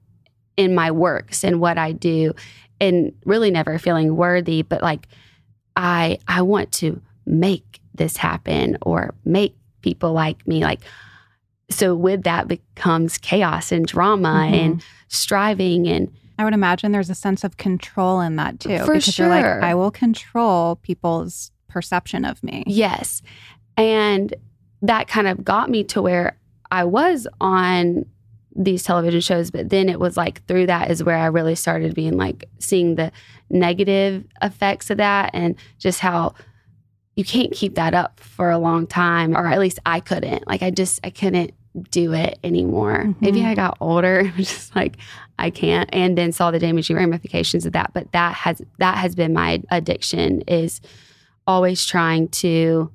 in 0.57 0.75
my 0.75 0.91
works 0.91 1.45
and 1.45 1.61
what 1.61 1.79
I 1.79 1.93
do 1.93 2.33
and 2.81 3.13
really 3.25 3.51
never 3.51 3.79
feeling 3.79 4.17
worthy, 4.17 4.63
but 4.63 4.83
like 4.83 5.07
I 5.77 6.19
I 6.29 6.43
want 6.43 6.73
to 6.73 7.01
make 7.27 7.81
this 7.95 8.17
happen 8.17 8.77
or 8.83 9.15
make 9.25 9.57
people 9.81 10.13
like 10.13 10.47
me. 10.47 10.63
Like 10.63 10.81
so 11.71 11.95
with 11.95 12.25
that 12.25 12.49
becomes 12.49 13.17
chaos 13.19 13.73
and 13.73 13.87
drama 13.87 14.49
Mhm. 14.51 14.55
and 14.55 14.85
striving 15.09 15.87
and 15.89 16.13
I 16.37 16.45
would 16.45 16.53
imagine 16.55 16.91
there's 16.91 17.11
a 17.11 17.15
sense 17.15 17.45
of 17.45 17.57
control 17.59 18.21
in 18.21 18.37
that 18.37 18.59
too. 18.59 18.79
For 18.81 18.95
because 18.95 19.17
you're 19.19 19.29
like, 19.29 19.45
sure. 19.45 19.63
I 19.65 19.75
will 19.75 19.93
control 19.93 20.77
people's 20.77 21.53
perception 21.69 22.25
of 22.25 22.43
me. 22.43 22.65
Yes. 22.67 23.23
And 23.77 24.35
that 24.87 25.09
kind 25.09 25.27
of 25.27 25.45
got 25.45 25.71
me 25.71 25.85
to 25.85 26.03
where 26.03 26.37
I 26.71 26.85
was 26.85 27.27
on 27.41 28.05
these 28.57 28.83
television 28.85 29.21
shows, 29.21 29.51
but 29.51 29.69
then 29.71 29.89
it 29.89 29.99
was 29.99 30.17
like 30.17 30.45
through 30.47 30.67
that 30.67 30.91
is 30.91 31.03
where 31.03 31.17
I 31.19 31.27
really 31.27 31.55
started 31.57 31.95
being 31.95 32.17
like 32.17 32.49
seeing 32.61 32.95
the 32.95 33.11
negative 33.51 34.25
effects 34.43 34.91
of 34.91 34.99
that 34.99 35.31
and 35.35 35.57
just 35.79 36.01
how 36.01 36.35
you 37.17 37.25
can't 37.25 37.53
keep 37.53 37.75
that 37.77 37.95
up 37.95 38.21
for 38.21 38.51
a 38.51 38.59
long 38.59 38.87
time, 38.87 39.37
or 39.37 39.47
at 39.47 39.59
least 39.61 39.79
I 39.87 40.01
couldn't. 40.01 40.47
Like 40.47 40.63
I 40.63 40.71
just 40.71 41.01
I 41.05 41.11
couldn't 41.11 41.53
do 41.91 42.13
it 42.13 42.39
anymore. 42.45 43.15
Maybe 43.21 43.41
Mhm. 43.41 43.47
I 43.47 43.55
got 43.55 43.77
older, 43.81 44.23
just 44.37 44.75
like 44.77 44.97
I 45.39 45.51
can't, 45.51 45.89
and 45.93 46.17
then 46.17 46.31
saw 46.33 46.51
the 46.53 46.59
damaging 46.61 46.97
ramifications 46.97 47.67
of 47.67 47.73
that. 47.73 47.93
But 47.93 48.13
that 48.13 48.35
has 48.35 48.63
that 48.79 48.99
has 48.99 49.15
been 49.17 49.33
my 49.33 49.63
addiction 49.71 50.43
is 50.43 50.81
always 51.47 51.85
trying 51.85 52.29
to 52.29 52.91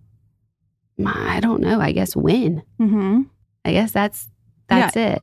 I 1.05 1.39
don't 1.39 1.61
know, 1.61 1.79
I 1.79 1.91
guess 1.91 2.15
when. 2.15 2.63
Mm-hmm. 2.79 3.21
I 3.65 3.71
guess 3.71 3.91
that's 3.91 4.27
that's 4.67 4.95
it. 4.95 5.21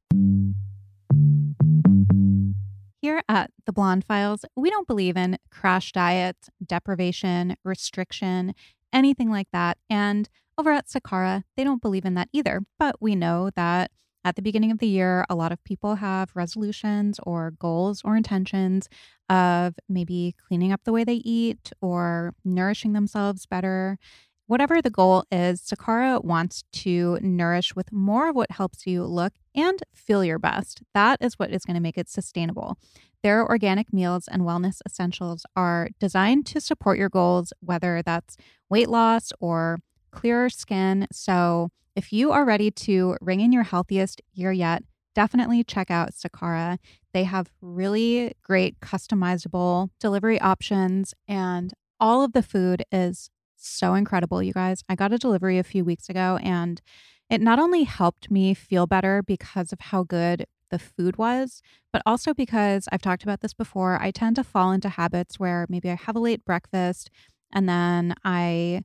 Here 3.00 3.23
at 3.28 3.50
the 3.66 3.73
Blonde 3.73 4.04
Files, 4.04 4.45
we 4.56 4.71
don't 4.71 4.88
believe 4.88 5.16
in 5.16 5.38
crash 5.50 5.92
diets, 5.92 6.49
deprivation, 6.64 7.56
restriction, 7.64 8.54
anything 8.92 9.30
like 9.30 9.49
that. 9.52 9.78
And 9.88 10.28
over 10.59 10.73
at 10.73 10.88
Sakara, 10.88 11.45
they 11.56 11.64
don't 11.64 11.83
believe 11.83 12.04
in 12.04 12.14
that 12.14 12.28
either. 12.33 12.62
But 12.78 12.97
we 13.00 13.14
know 13.14 13.50
that 13.54 13.90
at 14.25 14.35
the 14.35 14.42
beginning 14.42 14.73
of 14.73 14.78
the 14.78 14.88
year, 14.88 15.25
a 15.30 15.37
lot 15.37 15.52
of 15.52 15.62
people 15.62 15.97
have 15.97 16.30
resolutions 16.35 17.21
or 17.23 17.52
goals 17.52 18.02
or 18.04 18.16
intentions 18.16 18.88
of 19.28 19.75
maybe 19.88 20.35
cleaning 20.49 20.73
up 20.73 20.80
the 20.85 20.92
way 20.92 21.04
they 21.04 21.23
eat 21.25 21.71
or 21.80 22.35
nourishing 22.45 22.92
themselves 22.92 23.47
better. 23.47 23.99
Whatever 24.48 24.80
the 24.80 24.90
goal 24.90 25.24
is, 25.32 25.60
Sakara 25.60 26.22
wants 26.22 26.62
to 26.72 27.18
nourish 27.20 27.74
with 27.74 27.92
more 27.92 28.28
of 28.28 28.36
what 28.36 28.52
helps 28.52 28.86
you 28.86 29.02
look 29.04 29.32
and 29.56 29.82
feel 29.92 30.24
your 30.24 30.38
best. 30.38 30.82
That 30.94 31.18
is 31.20 31.34
what 31.34 31.50
is 31.50 31.64
going 31.64 31.74
to 31.74 31.80
make 31.80 31.98
it 31.98 32.08
sustainable. 32.08 32.78
Their 33.24 33.44
organic 33.44 33.92
meals 33.92 34.28
and 34.28 34.42
wellness 34.42 34.80
essentials 34.86 35.46
are 35.56 35.88
designed 35.98 36.46
to 36.46 36.60
support 36.60 36.96
your 36.96 37.08
goals, 37.08 37.52
whether 37.58 38.02
that's 38.02 38.36
weight 38.70 38.88
loss 38.88 39.32
or 39.40 39.80
clearer 40.12 40.48
skin. 40.48 41.08
So, 41.10 41.70
if 41.96 42.12
you 42.12 42.30
are 42.30 42.44
ready 42.44 42.70
to 42.70 43.16
ring 43.20 43.40
in 43.40 43.50
your 43.50 43.64
healthiest 43.64 44.22
year 44.32 44.52
yet, 44.52 44.84
definitely 45.14 45.64
check 45.64 45.90
out 45.90 46.12
Sakara. 46.12 46.78
They 47.12 47.24
have 47.24 47.50
really 47.60 48.34
great 48.44 48.78
customizable 48.78 49.88
delivery 49.98 50.40
options, 50.40 51.14
and 51.26 51.72
all 51.98 52.22
of 52.22 52.32
the 52.32 52.42
food 52.42 52.84
is 52.92 53.30
so 53.56 53.94
incredible, 53.94 54.42
you 54.42 54.52
guys. 54.52 54.82
I 54.88 54.94
got 54.94 55.12
a 55.12 55.18
delivery 55.18 55.58
a 55.58 55.64
few 55.64 55.84
weeks 55.84 56.08
ago, 56.08 56.38
and 56.42 56.80
it 57.28 57.40
not 57.40 57.58
only 57.58 57.84
helped 57.84 58.30
me 58.30 58.54
feel 58.54 58.86
better 58.86 59.22
because 59.22 59.72
of 59.72 59.80
how 59.80 60.04
good 60.04 60.46
the 60.70 60.78
food 60.78 61.16
was, 61.16 61.62
but 61.92 62.02
also 62.06 62.34
because 62.34 62.88
I've 62.90 63.02
talked 63.02 63.22
about 63.22 63.40
this 63.40 63.54
before. 63.54 64.00
I 64.00 64.10
tend 64.10 64.36
to 64.36 64.44
fall 64.44 64.72
into 64.72 64.88
habits 64.88 65.38
where 65.38 65.66
maybe 65.68 65.90
I 65.90 65.94
have 65.94 66.16
a 66.16 66.20
late 66.20 66.44
breakfast 66.44 67.10
and 67.52 67.68
then 67.68 68.14
I 68.25 68.82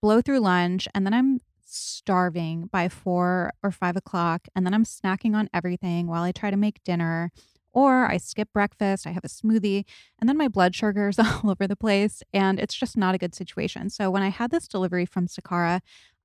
blow 0.00 0.20
through 0.20 0.40
lunch 0.40 0.86
and 0.94 1.04
then 1.04 1.14
I'm 1.14 1.40
starving 1.64 2.68
by 2.70 2.88
four 2.88 3.52
or 3.62 3.70
five 3.70 3.96
o'clock. 3.96 4.46
And 4.54 4.64
then 4.64 4.74
I'm 4.74 4.84
snacking 4.84 5.34
on 5.34 5.48
everything 5.52 6.06
while 6.06 6.22
I 6.22 6.32
try 6.32 6.50
to 6.50 6.56
make 6.56 6.82
dinner. 6.84 7.32
Or 7.74 8.06
I 8.06 8.16
skip 8.16 8.52
breakfast, 8.52 9.06
I 9.06 9.10
have 9.10 9.24
a 9.24 9.28
smoothie, 9.28 9.84
and 10.18 10.28
then 10.28 10.38
my 10.38 10.48
blood 10.48 10.74
sugar 10.74 11.08
is 11.08 11.18
all 11.18 11.50
over 11.50 11.66
the 11.66 11.76
place. 11.76 12.22
And 12.32 12.58
it's 12.58 12.74
just 12.74 12.96
not 12.96 13.14
a 13.14 13.18
good 13.18 13.34
situation. 13.34 13.90
So 13.90 14.10
when 14.10 14.22
I 14.22 14.28
had 14.28 14.50
this 14.50 14.68
delivery 14.68 15.04
from 15.04 15.26
Sakara, 15.26 15.80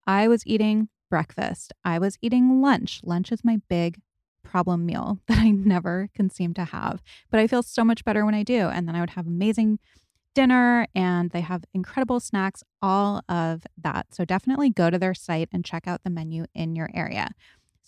I 0.08 0.27
was 0.27 0.46
eating 0.46 0.89
breakfast, 1.10 1.74
I 1.84 2.00
was 2.00 2.18
eating 2.22 2.62
lunch. 2.62 3.01
Lunch 3.03 3.32
is 3.32 3.44
my 3.44 3.60
big 3.68 4.00
problem 4.44 4.86
meal 4.86 5.20
that 5.27 5.39
I 5.39 5.51
never 5.51 6.10
can 6.15 6.29
seem 6.29 6.53
to 6.53 6.65
have. 6.65 7.01
But 7.29 7.39
I 7.39 7.48
feel 7.48 7.63
so 7.63 7.84
much 7.84 8.06
better 8.06 8.25
when 8.25 8.36
I 8.36 8.44
do. 8.44 8.70
And 8.70 8.88
then 8.88 8.96
I 8.96 9.01
would 9.01 9.12
have 9.12 9.27
amazing 9.27 9.79
dinner 10.36 10.88
and 10.96 11.32
they 11.32 11.41
have 11.41 11.65
incredible 11.74 12.20
snacks, 12.20 12.63
all 12.82 13.22
of 13.27 13.63
that. 13.77 14.13
So 14.13 14.25
definitely 14.25 14.70
go 14.70 14.89
to 14.89 15.00
their 15.00 15.13
site 15.13 15.50
and 15.51 15.65
check 15.65 15.88
out 15.88 16.03
the 16.03 16.10
menu 16.10 16.46
in 16.53 16.75
your 16.75 16.89
area. 16.94 17.32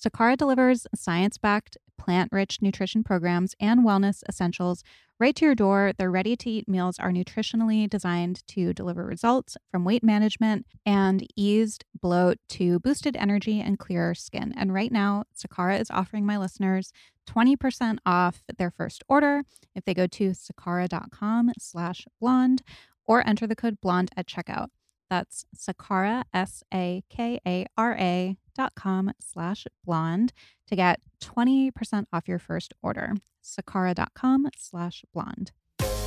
Sakara 0.01 0.35
delivers 0.35 0.87
science 0.95 1.37
backed, 1.37 1.77
plant 1.97 2.31
rich 2.31 2.59
nutrition 2.61 3.03
programs 3.03 3.53
and 3.59 3.85
wellness 3.85 4.23
essentials 4.27 4.83
right 5.19 5.35
to 5.35 5.45
your 5.45 5.53
door. 5.53 5.93
Their 5.95 6.09
ready 6.09 6.35
to 6.35 6.49
eat 6.49 6.67
meals 6.67 6.97
are 6.97 7.11
nutritionally 7.11 7.87
designed 7.87 8.45
to 8.47 8.73
deliver 8.73 9.05
results 9.05 9.55
from 9.69 9.85
weight 9.85 10.03
management 10.03 10.65
and 10.83 11.27
eased 11.35 11.85
bloat 12.01 12.39
to 12.49 12.79
boosted 12.79 13.15
energy 13.15 13.61
and 13.61 13.77
clearer 13.77 14.15
skin. 14.15 14.51
And 14.57 14.73
right 14.73 14.91
now, 14.91 15.25
Sakara 15.37 15.79
is 15.79 15.91
offering 15.91 16.25
my 16.25 16.39
listeners 16.39 16.91
20% 17.29 17.99
off 18.03 18.41
their 18.57 18.71
first 18.71 19.03
order 19.07 19.43
if 19.75 19.85
they 19.85 19.93
go 19.93 20.07
to 20.07 20.31
sakara.com 20.31 21.51
slash 21.59 22.07
blonde 22.19 22.63
or 23.05 23.25
enter 23.27 23.45
the 23.45 23.55
code 23.55 23.79
blonde 23.79 24.09
at 24.17 24.25
checkout. 24.25 24.69
That's 25.11 25.45
Sakara, 25.55 26.23
S 26.33 26.63
A 26.73 27.03
K 27.09 27.39
A 27.45 27.67
R 27.77 27.95
A 27.99 28.37
dot 28.55 28.73
com 28.75 29.11
slash 29.19 29.65
blonde 29.85 30.33
to 30.67 30.75
get 30.75 30.99
20% 31.21 32.05
off 32.13 32.27
your 32.27 32.39
first 32.39 32.73
order. 32.81 33.13
Sakara.com 33.43 34.49
slash 34.57 35.03
blonde. 35.13 35.51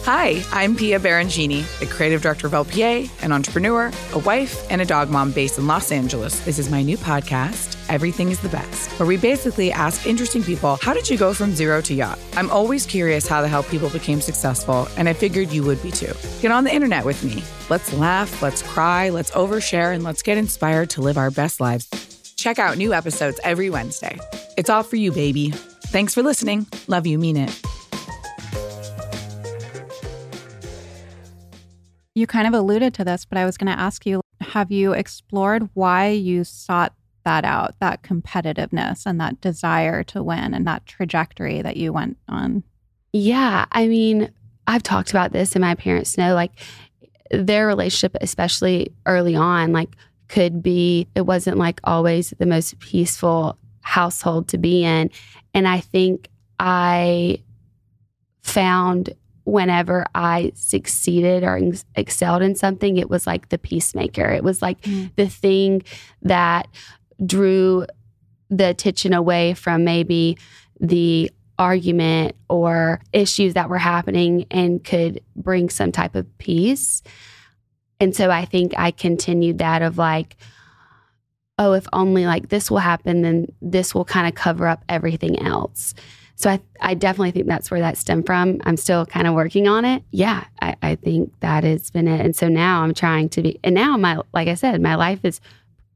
Hi, 0.04 0.44
I'm 0.52 0.76
Pia 0.76 1.00
Baroncini, 1.00 1.64
the 1.78 1.86
creative 1.86 2.20
director 2.20 2.46
of 2.46 2.52
LPA, 2.52 3.08
an 3.24 3.32
entrepreneur, 3.32 3.90
a 4.12 4.18
wife, 4.18 4.70
and 4.70 4.82
a 4.82 4.84
dog 4.84 5.08
mom 5.08 5.32
based 5.32 5.58
in 5.58 5.66
Los 5.66 5.90
Angeles. 5.90 6.40
This 6.40 6.58
is 6.58 6.70
my 6.70 6.82
new 6.82 6.98
podcast, 6.98 7.82
Everything 7.88 8.30
is 8.30 8.38
the 8.40 8.50
Best, 8.50 8.90
where 9.00 9.06
we 9.06 9.16
basically 9.16 9.72
ask 9.72 10.06
interesting 10.06 10.42
people, 10.42 10.76
how 10.82 10.92
did 10.92 11.08
you 11.08 11.16
go 11.16 11.32
from 11.32 11.54
zero 11.54 11.80
to 11.80 11.94
yacht? 11.94 12.18
I'm 12.36 12.50
always 12.50 12.84
curious 12.84 13.26
how 13.26 13.40
the 13.40 13.48
hell 13.48 13.62
people 13.62 13.88
became 13.88 14.20
successful, 14.20 14.88
and 14.98 15.08
I 15.08 15.14
figured 15.14 15.50
you 15.50 15.64
would 15.64 15.82
be 15.82 15.90
too. 15.90 16.12
Get 16.42 16.52
on 16.52 16.64
the 16.64 16.74
internet 16.74 17.06
with 17.06 17.24
me. 17.24 17.42
Let's 17.70 17.90
laugh, 17.94 18.42
let's 18.42 18.60
cry, 18.60 19.08
let's 19.08 19.30
overshare, 19.30 19.94
and 19.94 20.04
let's 20.04 20.20
get 20.20 20.36
inspired 20.36 20.90
to 20.90 21.00
live 21.00 21.16
our 21.16 21.30
best 21.30 21.60
lives. 21.62 22.13
Check 22.44 22.58
out 22.58 22.76
new 22.76 22.92
episodes 22.92 23.40
every 23.42 23.70
Wednesday. 23.70 24.18
It's 24.58 24.68
all 24.68 24.82
for 24.82 24.96
you, 24.96 25.12
baby. 25.12 25.48
Thanks 25.86 26.12
for 26.12 26.22
listening. 26.22 26.66
Love 26.88 27.06
you, 27.06 27.18
mean 27.18 27.38
it. 27.38 27.62
You 32.14 32.26
kind 32.26 32.46
of 32.46 32.52
alluded 32.52 32.92
to 32.92 33.04
this, 33.04 33.24
but 33.24 33.38
I 33.38 33.46
was 33.46 33.56
going 33.56 33.74
to 33.74 33.80
ask 33.80 34.04
you 34.04 34.20
have 34.42 34.70
you 34.70 34.92
explored 34.92 35.70
why 35.72 36.08
you 36.08 36.44
sought 36.44 36.92
that 37.24 37.46
out, 37.46 37.80
that 37.80 38.02
competitiveness 38.02 39.06
and 39.06 39.18
that 39.22 39.40
desire 39.40 40.04
to 40.04 40.22
win 40.22 40.52
and 40.52 40.66
that 40.66 40.84
trajectory 40.84 41.62
that 41.62 41.78
you 41.78 41.94
went 41.94 42.18
on? 42.28 42.62
Yeah. 43.14 43.64
I 43.72 43.88
mean, 43.88 44.30
I've 44.66 44.82
talked 44.82 45.08
about 45.08 45.32
this 45.32 45.54
and 45.54 45.62
my 45.62 45.76
parents 45.76 46.18
know 46.18 46.34
like 46.34 46.52
their 47.30 47.66
relationship, 47.66 48.18
especially 48.20 48.92
early 49.06 49.34
on, 49.34 49.72
like 49.72 49.96
could 50.34 50.64
be, 50.64 51.06
it 51.14 51.20
wasn't 51.20 51.58
like 51.58 51.80
always 51.84 52.34
the 52.40 52.46
most 52.46 52.76
peaceful 52.80 53.56
household 53.82 54.48
to 54.48 54.58
be 54.58 54.82
in. 54.82 55.08
And 55.54 55.68
I 55.68 55.78
think 55.78 56.28
I 56.58 57.40
found 58.42 59.14
whenever 59.44 60.06
I 60.12 60.50
succeeded 60.56 61.44
or 61.44 61.60
excelled 61.94 62.42
in 62.42 62.56
something, 62.56 62.96
it 62.96 63.08
was 63.08 63.28
like 63.28 63.50
the 63.50 63.58
peacemaker. 63.58 64.26
It 64.26 64.42
was 64.42 64.60
like 64.60 64.80
mm. 64.80 65.08
the 65.14 65.28
thing 65.28 65.84
that 66.22 66.66
drew 67.24 67.86
the 68.50 68.70
attention 68.70 69.12
away 69.12 69.54
from 69.54 69.84
maybe 69.84 70.36
the 70.80 71.30
argument 71.60 72.34
or 72.48 73.00
issues 73.12 73.54
that 73.54 73.68
were 73.68 73.78
happening 73.78 74.46
and 74.50 74.82
could 74.82 75.20
bring 75.36 75.70
some 75.70 75.92
type 75.92 76.16
of 76.16 76.26
peace. 76.38 77.04
And 78.00 78.14
so 78.14 78.30
I 78.30 78.44
think 78.44 78.72
I 78.76 78.90
continued 78.90 79.58
that 79.58 79.82
of 79.82 79.98
like, 79.98 80.36
oh, 81.58 81.72
if 81.72 81.86
only 81.92 82.26
like 82.26 82.48
this 82.48 82.70
will 82.70 82.78
happen, 82.78 83.22
then 83.22 83.46
this 83.62 83.94
will 83.94 84.04
kind 84.04 84.26
of 84.26 84.34
cover 84.34 84.66
up 84.66 84.84
everything 84.88 85.40
else. 85.40 85.94
So 86.36 86.50
I, 86.50 86.60
I 86.80 86.94
definitely 86.94 87.30
think 87.30 87.46
that's 87.46 87.70
where 87.70 87.80
that 87.80 87.96
stemmed 87.96 88.26
from. 88.26 88.60
I'm 88.64 88.76
still 88.76 89.06
kind 89.06 89.28
of 89.28 89.34
working 89.34 89.68
on 89.68 89.84
it. 89.84 90.02
Yeah, 90.10 90.44
I, 90.60 90.74
I 90.82 90.94
think 90.96 91.32
that 91.40 91.62
has 91.62 91.90
been 91.90 92.08
it. 92.08 92.20
And 92.20 92.34
so 92.34 92.48
now 92.48 92.82
I'm 92.82 92.92
trying 92.92 93.28
to 93.30 93.42
be, 93.42 93.60
and 93.62 93.74
now 93.74 93.96
my, 93.96 94.18
like 94.32 94.48
I 94.48 94.54
said, 94.54 94.80
my 94.80 94.96
life 94.96 95.20
is, 95.22 95.40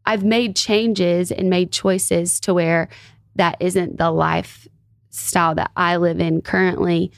I've 0.06 0.24
made 0.24 0.54
changes 0.54 1.32
and 1.32 1.50
made 1.50 1.72
choices 1.72 2.38
to 2.40 2.54
where 2.54 2.88
that 3.34 3.56
isn't 3.58 3.98
the 3.98 4.12
lifestyle 4.12 5.56
that 5.56 5.72
I 5.76 5.96
live 5.96 6.20
in 6.20 6.40
currently. 6.40 7.10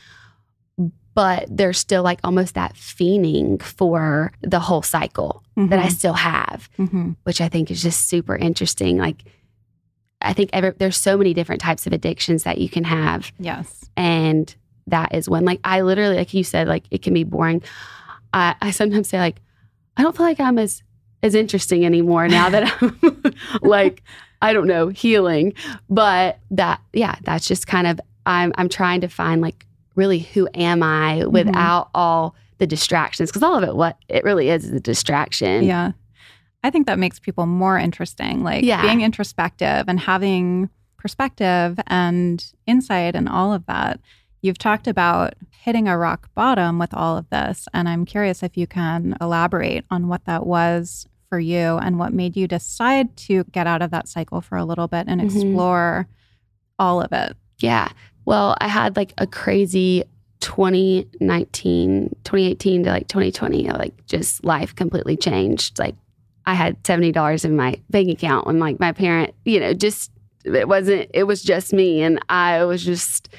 But 1.14 1.46
there's 1.50 1.78
still 1.78 2.02
like 2.02 2.20
almost 2.22 2.54
that 2.54 2.74
fiending 2.74 3.60
for 3.62 4.32
the 4.42 4.60
whole 4.60 4.82
cycle 4.82 5.42
mm-hmm. 5.56 5.68
that 5.70 5.78
I 5.78 5.82
mm-hmm. 5.82 5.90
still 5.90 6.12
have, 6.14 6.68
mm-hmm. 6.78 7.12
which 7.24 7.40
I 7.40 7.48
think 7.48 7.70
is 7.70 7.82
just 7.82 8.08
super 8.08 8.36
interesting. 8.36 8.98
Like, 8.98 9.24
I 10.22 10.32
think 10.32 10.50
every, 10.52 10.70
there's 10.70 10.96
so 10.96 11.16
many 11.16 11.34
different 11.34 11.60
types 11.60 11.86
of 11.86 11.92
addictions 11.92 12.44
that 12.44 12.58
you 12.58 12.68
can 12.68 12.84
have. 12.84 13.32
Yes. 13.38 13.90
And 13.96 14.54
that 14.86 15.14
is 15.14 15.28
one. 15.28 15.44
Like 15.44 15.60
I 15.64 15.80
literally, 15.80 16.16
like 16.16 16.34
you 16.34 16.44
said, 16.44 16.68
like 16.68 16.84
it 16.90 17.02
can 17.02 17.14
be 17.14 17.24
boring. 17.24 17.62
I, 18.32 18.54
I 18.60 18.70
sometimes 18.70 19.08
say 19.08 19.18
like, 19.18 19.40
I 19.96 20.02
don't 20.02 20.16
feel 20.16 20.26
like 20.26 20.40
I'm 20.40 20.58
as 20.58 20.82
as 21.22 21.34
interesting 21.34 21.84
anymore 21.84 22.28
now 22.28 22.48
that 22.48 22.72
I'm 22.80 23.34
like, 23.62 24.02
I 24.40 24.52
don't 24.52 24.66
know, 24.66 24.88
healing. 24.88 25.54
But 25.88 26.38
that, 26.50 26.80
yeah, 26.92 27.16
that's 27.22 27.46
just 27.46 27.66
kind 27.66 27.86
of 27.86 28.00
I'm 28.26 28.52
I'm 28.56 28.68
trying 28.68 29.00
to 29.02 29.08
find 29.08 29.40
like 29.40 29.66
really 29.94 30.20
who 30.20 30.48
am 30.54 30.82
I 30.82 31.20
mm-hmm. 31.20 31.30
without 31.30 31.86
mm-hmm. 31.86 31.96
all 31.96 32.34
the 32.58 32.66
distractions 32.66 33.30
because 33.30 33.42
all 33.42 33.56
of 33.56 33.64
it 33.64 33.74
what 33.74 33.96
it 34.08 34.22
really 34.22 34.50
is 34.50 34.64
is 34.64 34.72
a 34.72 34.80
distraction. 34.80 35.64
Yeah. 35.64 35.92
I 36.62 36.70
think 36.70 36.86
that 36.86 36.98
makes 36.98 37.18
people 37.18 37.46
more 37.46 37.78
interesting. 37.78 38.42
Like 38.42 38.64
yeah. 38.64 38.82
being 38.82 39.00
introspective 39.00 39.84
and 39.88 39.98
having 39.98 40.68
perspective 40.98 41.80
and 41.86 42.44
insight 42.66 43.16
and 43.16 43.28
all 43.28 43.52
of 43.52 43.64
that. 43.66 43.98
You've 44.42 44.58
talked 44.58 44.86
about 44.86 45.34
hitting 45.50 45.88
a 45.88 45.98
rock 45.98 46.28
bottom 46.34 46.78
with 46.78 46.94
all 46.94 47.16
of 47.16 47.28
this. 47.30 47.66
And 47.72 47.88
I'm 47.88 48.04
curious 48.04 48.42
if 48.42 48.56
you 48.56 48.66
can 48.66 49.16
elaborate 49.20 49.84
on 49.90 50.08
what 50.08 50.24
that 50.26 50.46
was 50.46 51.06
for 51.28 51.38
you 51.40 51.78
and 51.78 51.98
what 51.98 52.12
made 52.12 52.36
you 52.36 52.46
decide 52.46 53.16
to 53.16 53.44
get 53.44 53.66
out 53.66 53.82
of 53.82 53.90
that 53.90 54.08
cycle 54.08 54.40
for 54.40 54.56
a 54.56 54.64
little 54.64 54.88
bit 54.88 55.06
and 55.08 55.20
mm-hmm. 55.20 55.36
explore 55.36 56.08
all 56.78 57.00
of 57.00 57.12
it. 57.12 57.36
Yeah. 57.58 57.88
Well, 58.30 58.56
I 58.60 58.68
had 58.68 58.94
like 58.94 59.12
a 59.18 59.26
crazy 59.26 60.04
2019, 60.38 62.14
2018 62.22 62.84
to 62.84 62.88
like 62.90 63.08
2020, 63.08 63.68
like 63.70 64.06
just 64.06 64.44
life 64.44 64.72
completely 64.72 65.16
changed. 65.16 65.80
Like 65.80 65.96
I 66.46 66.54
had 66.54 66.80
$70 66.84 67.44
in 67.44 67.56
my 67.56 67.74
bank 67.90 68.08
account 68.08 68.46
when 68.46 68.60
like 68.60 68.78
my 68.78 68.92
parent, 68.92 69.34
you 69.44 69.58
know, 69.58 69.74
just 69.74 70.12
it 70.44 70.68
wasn't 70.68 71.10
it 71.12 71.24
was 71.24 71.42
just 71.42 71.72
me. 71.72 72.02
And 72.02 72.20
I 72.28 72.62
was 72.66 72.84
just 72.84 73.30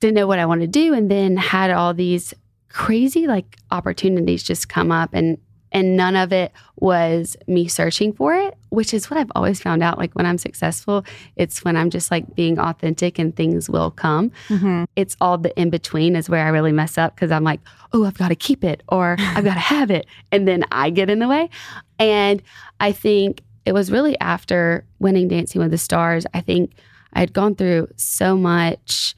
didn't 0.00 0.16
know 0.16 0.26
what 0.26 0.40
I 0.40 0.46
wanted 0.46 0.72
to 0.72 0.80
do. 0.80 0.94
And 0.94 1.08
then 1.08 1.36
had 1.36 1.70
all 1.70 1.94
these 1.94 2.34
crazy 2.70 3.28
like 3.28 3.56
opportunities 3.70 4.42
just 4.42 4.68
come 4.68 4.90
up. 4.90 5.10
And 5.12 5.38
and 5.72 5.96
none 5.96 6.16
of 6.16 6.32
it 6.32 6.52
was 6.76 7.36
me 7.46 7.68
searching 7.68 8.12
for 8.12 8.34
it, 8.34 8.56
which 8.70 8.94
is 8.94 9.10
what 9.10 9.18
I've 9.18 9.30
always 9.34 9.60
found 9.60 9.82
out. 9.82 9.98
Like 9.98 10.14
when 10.14 10.26
I'm 10.26 10.38
successful, 10.38 11.04
it's 11.36 11.64
when 11.64 11.76
I'm 11.76 11.90
just 11.90 12.10
like 12.10 12.34
being 12.34 12.58
authentic 12.58 13.18
and 13.18 13.34
things 13.34 13.68
will 13.68 13.90
come. 13.90 14.30
Mm-hmm. 14.48 14.84
It's 14.96 15.16
all 15.20 15.38
the 15.38 15.58
in 15.60 15.70
between 15.70 16.16
is 16.16 16.28
where 16.28 16.44
I 16.44 16.48
really 16.48 16.72
mess 16.72 16.96
up 16.98 17.14
because 17.14 17.30
I'm 17.30 17.44
like, 17.44 17.60
oh, 17.92 18.04
I've 18.04 18.18
got 18.18 18.28
to 18.28 18.36
keep 18.36 18.64
it 18.64 18.82
or 18.88 19.16
I've 19.18 19.44
got 19.44 19.54
to 19.54 19.60
have 19.60 19.90
it. 19.90 20.06
And 20.32 20.46
then 20.46 20.64
I 20.72 20.90
get 20.90 21.10
in 21.10 21.18
the 21.18 21.28
way. 21.28 21.50
And 21.98 22.42
I 22.80 22.92
think 22.92 23.42
it 23.64 23.72
was 23.72 23.90
really 23.90 24.18
after 24.20 24.84
winning 24.98 25.28
Dancing 25.28 25.60
with 25.60 25.70
the 25.70 25.78
Stars, 25.78 26.26
I 26.32 26.40
think 26.40 26.72
I 27.12 27.20
had 27.20 27.32
gone 27.32 27.54
through 27.54 27.88
so 27.96 28.36
much 28.36 29.14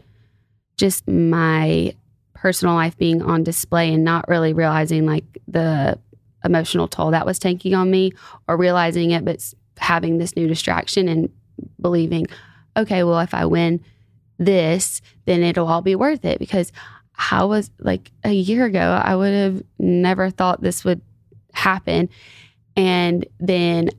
just 0.76 1.06
my 1.06 1.94
personal 2.34 2.74
life 2.74 2.96
being 2.96 3.20
on 3.22 3.44
display 3.44 3.92
and 3.92 4.02
not 4.02 4.26
really 4.28 4.54
realizing 4.54 5.04
like 5.04 5.24
the 5.46 5.98
emotional 6.44 6.88
toll 6.88 7.10
that 7.10 7.26
was 7.26 7.38
taking 7.38 7.74
on 7.74 7.90
me 7.90 8.12
or 8.48 8.56
realizing 8.56 9.10
it, 9.10 9.24
but 9.24 9.42
having 9.78 10.18
this 10.18 10.36
new 10.36 10.46
distraction 10.46 11.08
and 11.08 11.30
believing, 11.80 12.26
okay, 12.76 13.02
well, 13.02 13.20
if 13.20 13.34
I 13.34 13.44
win 13.46 13.82
this, 14.38 15.00
then 15.26 15.42
it'll 15.42 15.68
all 15.68 15.82
be 15.82 15.94
worth 15.94 16.24
it. 16.24 16.38
Because 16.38 16.72
how 17.12 17.48
was 17.48 17.70
like 17.78 18.10
a 18.24 18.32
year 18.32 18.64
ago, 18.64 19.00
I 19.02 19.14
would 19.14 19.34
have 19.34 19.62
never 19.78 20.30
thought 20.30 20.62
this 20.62 20.84
would 20.84 21.02
happen. 21.52 22.08
And 22.76 23.26
then 23.38 23.90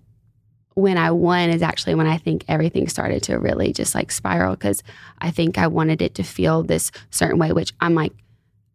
when 0.73 0.97
I 0.97 1.11
won 1.11 1.49
is 1.49 1.61
actually 1.61 1.95
when 1.95 2.07
I 2.07 2.17
think 2.17 2.45
everything 2.47 2.87
started 2.87 3.23
to 3.23 3.37
really 3.37 3.73
just 3.73 3.93
like 3.93 4.11
spiral 4.11 4.55
because 4.55 4.81
I 5.19 5.29
think 5.29 5.57
I 5.57 5.67
wanted 5.67 6.01
it 6.01 6.15
to 6.15 6.23
feel 6.23 6.63
this 6.63 6.91
certain 7.09 7.37
way, 7.37 7.51
which 7.51 7.73
I'm 7.81 7.93
like, 7.93 8.13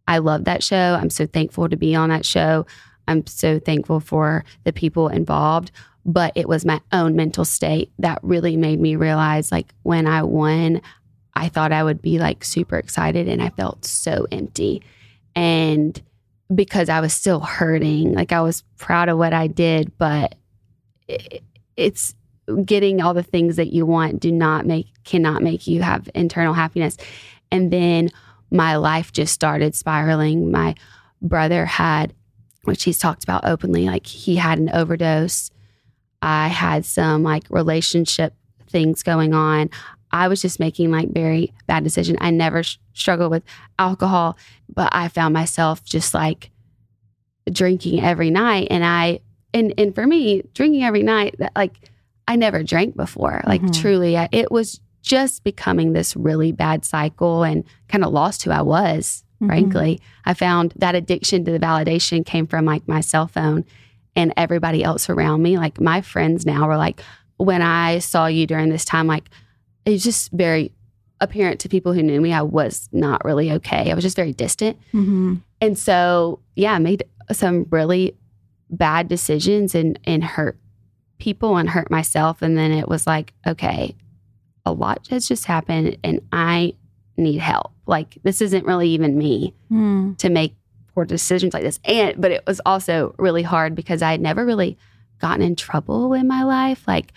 I 0.07 0.19
love 0.19 0.45
that 0.45 0.63
show. 0.63 0.99
I'm 1.01 1.11
so 1.11 1.27
thankful 1.27 1.69
to 1.69 1.77
be 1.77 1.95
on 1.95 2.11
that 2.11 2.25
show. 2.25 2.67
I'm 3.09 3.27
so 3.27 3.59
thankful 3.59 4.01
for 4.01 4.45
the 4.65 4.73
people 4.73 5.09
involved. 5.09 5.71
But 6.05 6.33
it 6.37 6.49
was 6.49 6.65
my 6.65 6.81
own 6.93 7.17
mental 7.17 7.45
state 7.45 7.91
that 7.99 8.21
really 8.23 8.57
made 8.57 8.81
me 8.81 8.95
realize 8.95 9.51
like 9.51 9.75
when 9.83 10.07
I 10.07 10.23
won, 10.23 10.81
I 11.35 11.49
thought 11.49 11.73
I 11.73 11.83
would 11.83 12.01
be 12.01 12.19
like 12.19 12.45
super 12.45 12.79
excited 12.79 13.29
and 13.29 13.43
I 13.43 13.51
felt 13.51 13.85
so 13.85 14.27
empty. 14.31 14.83
And 15.35 16.01
because 16.55 16.89
I 16.89 17.01
was 17.01 17.13
still 17.13 17.41
hurting, 17.41 18.15
like 18.15 18.33
I 18.33 18.41
was 18.41 18.63
proud 18.79 19.09
of 19.09 19.19
what 19.19 19.33
I 19.33 19.49
did, 19.49 19.99
but 19.99 20.37
it, 21.09 21.43
it's 21.77 22.15
getting 22.65 23.03
all 23.03 23.15
the 23.15 23.23
things 23.23 23.57
that 23.57 23.73
you 23.73 23.85
want 23.85 24.21
do 24.21 24.31
not 24.31 24.65
make 24.65 24.87
cannot 25.05 25.43
make 25.43 25.67
you 25.67 25.83
have 25.83 26.09
internal 26.15 26.55
happiness. 26.55 26.97
And 27.51 27.73
then 27.73 28.11
my 28.51 28.77
life 28.77 29.13
just 29.13 29.33
started 29.33 29.75
spiraling. 29.75 30.51
My 30.51 30.75
brother 31.21 31.67
had 31.67 32.15
which 32.67 32.85
he's 32.85 32.99
talked 32.99 33.25
about 33.25 33.45
openly. 33.45 33.87
Like 33.87 34.07
he 34.07 34.37
had 34.37 34.59
an 34.59 34.71
overdose. 34.71 35.51
I 36.23 36.49
had 36.49 36.85
some 36.85 37.23
like 37.23 37.45
relationship 37.51 38.35
things 38.69 39.03
going 39.03 39.35
on. 39.35 39.71
I 40.11 40.29
was 40.29 40.41
just 40.41 40.61
making 40.61 40.91
like 40.91 41.11
very 41.11 41.53
bad 41.67 41.85
decisions. 41.85 42.19
I 42.21 42.31
never 42.31 42.63
sh- 42.63 42.79
struggled 42.95 43.31
with 43.31 43.43
alcohol, 43.79 44.39
but 44.73 44.89
I 44.93 45.09
found 45.09 45.35
myself 45.35 45.85
just 45.85 46.15
like 46.15 46.51
drinking 47.51 48.03
every 48.03 48.31
night. 48.31 48.69
And 48.71 48.85
I, 48.85 49.21
and, 49.53 49.75
and 49.79 49.95
for 49.95 50.07
me, 50.07 50.43
drinking 50.55 50.85
every 50.85 51.03
night, 51.03 51.37
that 51.39 51.53
like 51.57 51.91
I 52.29 52.37
never 52.37 52.63
drank 52.63 52.97
before. 52.97 53.43
Like 53.47 53.61
mm-hmm. 53.61 53.81
truly, 53.81 54.17
I, 54.17 54.29
it 54.33 54.51
was 54.51 54.81
just 55.03 55.45
becoming 55.45 55.93
this 55.93 56.17
really 56.17 56.51
bad 56.53 56.85
cycle 56.85 57.45
and 57.45 57.65
kind 57.89 58.05
of 58.05 58.13
lost 58.13 58.43
who 58.43 58.51
I 58.51 58.63
was 58.63 59.25
mm-hmm. 59.37 59.47
frankly. 59.47 60.01
I 60.25 60.35
found 60.35 60.73
that 60.77 60.95
addiction 60.95 61.45
to 61.45 61.53
the 61.53 61.59
validation 61.59 62.25
came 62.25 62.47
from 62.47 62.65
like 62.65 62.87
my 62.89 63.01
cell 63.01 63.29
phone 63.29 63.65
and 64.15 64.33
everybody 64.37 64.83
else 64.83 65.09
around 65.11 65.43
me. 65.43 65.59
Like 65.59 65.81
my 65.81 66.01
friends 66.01 66.47
now 66.47 66.67
were 66.67 66.77
like, 66.77 67.03
when 67.37 67.63
I 67.63 67.99
saw 67.99 68.27
you 68.27 68.47
during 68.47 68.71
this 68.71 68.85
time, 68.85 69.07
like 69.07 69.29
it's 69.85 70.03
just 70.03 70.33
very 70.33 70.73
apparent 71.21 71.61
to 71.61 71.69
people 71.69 71.93
who 71.93 72.03
knew 72.03 72.21
me, 72.21 72.33
I 72.33 72.43
was 72.43 72.89
not 72.93 73.25
really 73.25 73.53
okay. 73.53 73.91
I 73.91 73.95
was 73.95 74.05
just 74.05 74.17
very 74.17 74.33
distant. 74.33 74.79
Mm-hmm. 74.93 75.37
And 75.61 75.79
so, 75.79 76.41
yeah, 76.55 76.73
I 76.73 76.79
made 76.79 77.05
some 77.33 77.67
really 77.71 78.17
bad 78.71 79.09
decisions 79.09 79.75
and, 79.75 79.99
and 80.05 80.23
hurt 80.23 80.59
people 81.19 81.57
and 81.57 81.69
hurt 81.69 81.91
myself. 81.91 82.43
And 82.43 82.57
then 82.57 82.73
it 82.73 82.89
was 82.89 83.07
like, 83.07 83.33
okay, 83.47 83.95
a 84.65 84.73
lot 84.73 85.07
has 85.09 85.29
just 85.29 85.45
happened 85.45 85.97
and 86.05 86.21
I 86.33 86.75
need 87.17 87.39
help. 87.39 87.73
Like, 87.87 88.19
this 88.23 88.41
isn't 88.41 88.67
really 88.67 88.89
even 88.91 89.17
me 89.17 89.55
mm. 89.71 90.17
to 90.19 90.29
make 90.29 90.57
poor 90.95 91.05
decisions 91.05 91.55
like 91.55 91.63
this. 91.63 91.79
And, 91.85 92.21
but 92.21 92.31
it 92.31 92.43
was 92.47 92.61
also 92.67 93.15
really 93.19 93.43
hard 93.43 93.75
because 93.75 94.03
I 94.03 94.11
had 94.11 94.21
never 94.21 94.45
really 94.45 94.77
gotten 95.21 95.43
in 95.43 95.57
trouble 95.57 96.13
in 96.13 96.27
my 96.27 96.43
life, 96.43 96.87
like, 96.87 97.13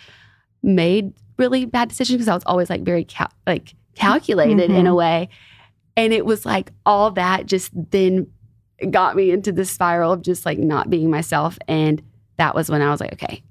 made 0.62 1.12
really 1.38 1.64
bad 1.64 1.88
decisions 1.88 2.18
because 2.18 2.28
I 2.28 2.34
was 2.34 2.44
always 2.46 2.70
like 2.70 2.82
very, 2.82 3.04
cal- 3.04 3.32
like, 3.46 3.74
calculated 3.94 4.70
mm-hmm. 4.70 4.78
in 4.78 4.86
a 4.86 4.90
mm-hmm. 4.90 4.96
way. 4.96 5.28
And 5.96 6.12
it 6.12 6.24
was 6.24 6.46
like 6.46 6.72
all 6.86 7.10
that 7.12 7.46
just 7.46 7.70
then 7.90 8.26
got 8.90 9.16
me 9.16 9.30
into 9.30 9.52
the 9.52 9.64
spiral 9.64 10.12
of 10.12 10.22
just 10.22 10.46
like 10.46 10.58
not 10.58 10.88
being 10.88 11.10
myself. 11.10 11.58
And 11.68 12.02
that 12.36 12.54
was 12.54 12.70
when 12.70 12.80
I 12.80 12.90
was 12.90 13.00
like, 13.00 13.12
okay, 13.14 13.42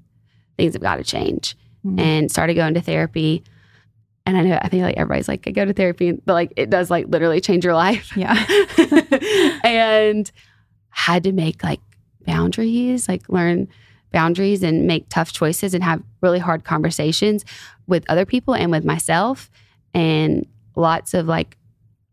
things 0.57 0.73
have 0.73 0.81
got 0.81 0.95
to 0.95 1.03
change 1.03 1.55
mm-hmm. 1.85 1.99
and 1.99 2.31
started 2.31 2.55
going 2.55 2.73
to 2.73 2.81
therapy. 2.81 3.43
And 4.29 4.37
I 4.37 4.43
know, 4.43 4.59
I 4.61 4.69
think 4.69 4.83
like 4.83 4.95
everybody's 4.95 5.27
like, 5.27 5.47
I 5.47 5.51
go 5.51 5.65
to 5.65 5.73
therapy, 5.73 6.11
but 6.11 6.33
like 6.33 6.53
it 6.55 6.69
does 6.69 6.91
like 6.91 7.07
literally 7.07 7.41
change 7.41 7.65
your 7.65 7.73
life. 7.73 8.15
Yeah. 8.15 8.35
and 9.63 10.31
had 10.91 11.23
to 11.23 11.31
make 11.31 11.63
like 11.63 11.79
boundaries, 12.27 13.09
like 13.09 13.27
learn 13.27 13.67
boundaries 14.11 14.61
and 14.61 14.85
make 14.85 15.09
tough 15.09 15.33
choices 15.33 15.73
and 15.73 15.83
have 15.83 16.03
really 16.21 16.37
hard 16.37 16.63
conversations 16.63 17.43
with 17.87 18.05
other 18.07 18.23
people 18.23 18.53
and 18.53 18.69
with 18.69 18.85
myself 18.85 19.49
and 19.95 20.45
lots 20.75 21.15
of 21.15 21.25
like 21.25 21.57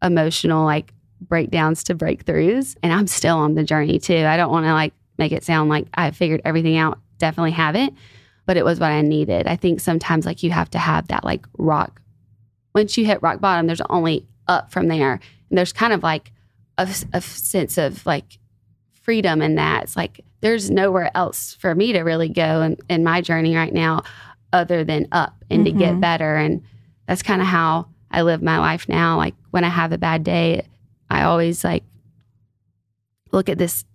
emotional 0.03 0.65
like 0.65 0.95
breakdowns 1.21 1.85
to 1.85 1.95
breakthroughs. 1.95 2.77
And 2.83 2.95
I'm 2.95 3.09
still 3.09 3.37
on 3.37 3.57
the 3.57 3.65
journey 3.65 3.99
too. 3.99 4.25
I 4.25 4.39
don't 4.39 4.51
want 4.51 4.65
to 4.65 4.73
like 4.73 4.95
make 5.19 5.33
it 5.33 5.45
sound 5.45 5.69
like 5.69 5.87
I 5.93 6.13
figured 6.13 6.41
everything 6.47 6.79
out. 6.79 6.99
Definitely 7.19 7.51
haven't, 7.51 7.93
but 8.47 8.57
it 8.57 8.65
was 8.65 8.81
what 8.81 8.91
I 8.91 9.03
needed. 9.03 9.47
I 9.47 9.57
think 9.57 9.81
sometimes 9.81 10.25
like 10.25 10.43
you 10.43 10.51
have 10.51 10.71
to 10.71 10.79
have 10.79 11.09
that 11.09 11.25
like 11.25 11.45
rock. 11.59 12.01
Once 12.77 12.99
you 12.99 13.07
hit 13.07 13.23
rock 13.23 13.41
bottom, 13.41 13.67
there's 13.67 13.81
only 13.89 14.27
up 14.49 14.71
from 14.71 14.89
there. 14.89 15.19
And 15.49 15.57
there's 15.57 15.73
kind 15.73 15.95
of 15.95 16.03
like 16.03 16.31
a, 16.77 16.87
a 17.15 17.23
sense 17.23 17.79
of 17.79 18.05
like 18.05 18.39
freedom 18.93 19.41
in 19.41 19.55
that. 19.55 19.85
It's 19.85 19.97
like 19.97 20.21
there's 20.43 20.71
nowhere 20.71 21.11
else 21.15 21.55
for 21.59 21.75
me 21.75 21.95
to 21.95 22.03
really 22.03 22.29
go 22.29 22.61
in, 22.61 22.77
in 22.91 23.03
my 23.03 23.23
journey 23.23 23.57
right 23.57 23.73
now 23.73 24.03
other 24.53 24.85
than 24.85 25.09
up 25.11 25.43
and 25.49 25.65
mm-hmm. 25.65 25.79
to 25.79 25.85
get 25.85 25.93
mm-hmm. 25.93 26.01
better. 26.01 26.37
And 26.37 26.63
that's 27.09 27.23
kind 27.23 27.41
of 27.41 27.47
how 27.47 27.89
I 28.11 28.21
live 28.21 28.43
my 28.43 28.59
life 28.59 28.91
now. 28.91 29.17
Like 29.17 29.35
when 29.53 29.65
I 29.65 29.71
have 29.71 29.93
a 29.93 29.99
bad 29.99 30.23
day, 30.23 30.67
I 31.09 31.23
always 31.23 31.65
like 31.65 31.83
look 33.33 33.49
at 33.49 33.57
this 33.57 33.87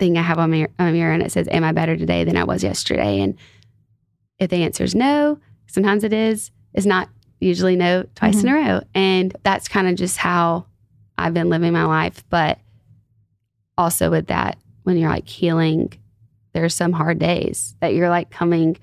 thing 0.00 0.18
I 0.18 0.22
have 0.22 0.40
on 0.40 0.50
my, 0.50 0.62
on 0.80 0.86
my 0.86 0.90
mirror 0.90 1.12
and 1.12 1.22
it 1.22 1.30
says, 1.30 1.46
Am 1.52 1.62
I 1.62 1.70
better 1.70 1.96
today 1.96 2.24
than 2.24 2.36
I 2.36 2.42
was 2.42 2.64
yesterday? 2.64 3.20
And 3.20 3.38
if 4.40 4.50
the 4.50 4.64
answer 4.64 4.82
is 4.82 4.96
no, 4.96 5.38
sometimes 5.68 6.02
it 6.02 6.12
is, 6.12 6.50
it's 6.72 6.84
not 6.84 7.08
usually 7.40 7.76
no 7.76 8.04
twice 8.14 8.36
mm-hmm. 8.36 8.48
in 8.48 8.54
a 8.54 8.58
mm-hmm. 8.58 8.70
row. 8.70 8.80
And 8.94 9.36
that's 9.42 9.68
kind 9.68 9.88
of 9.88 9.96
just 9.96 10.16
how 10.16 10.66
I've 11.18 11.34
been 11.34 11.50
living 11.50 11.72
my 11.72 11.84
life. 11.84 12.24
But 12.30 12.58
also 13.76 14.10
with 14.10 14.28
that, 14.28 14.58
when 14.84 14.96
you're 14.96 15.10
like 15.10 15.28
healing, 15.28 15.92
there's 16.52 16.74
some 16.74 16.92
hard 16.92 17.18
days 17.18 17.74
that 17.80 17.94
you're 17.94 18.10
like 18.10 18.30
coming 18.30 18.76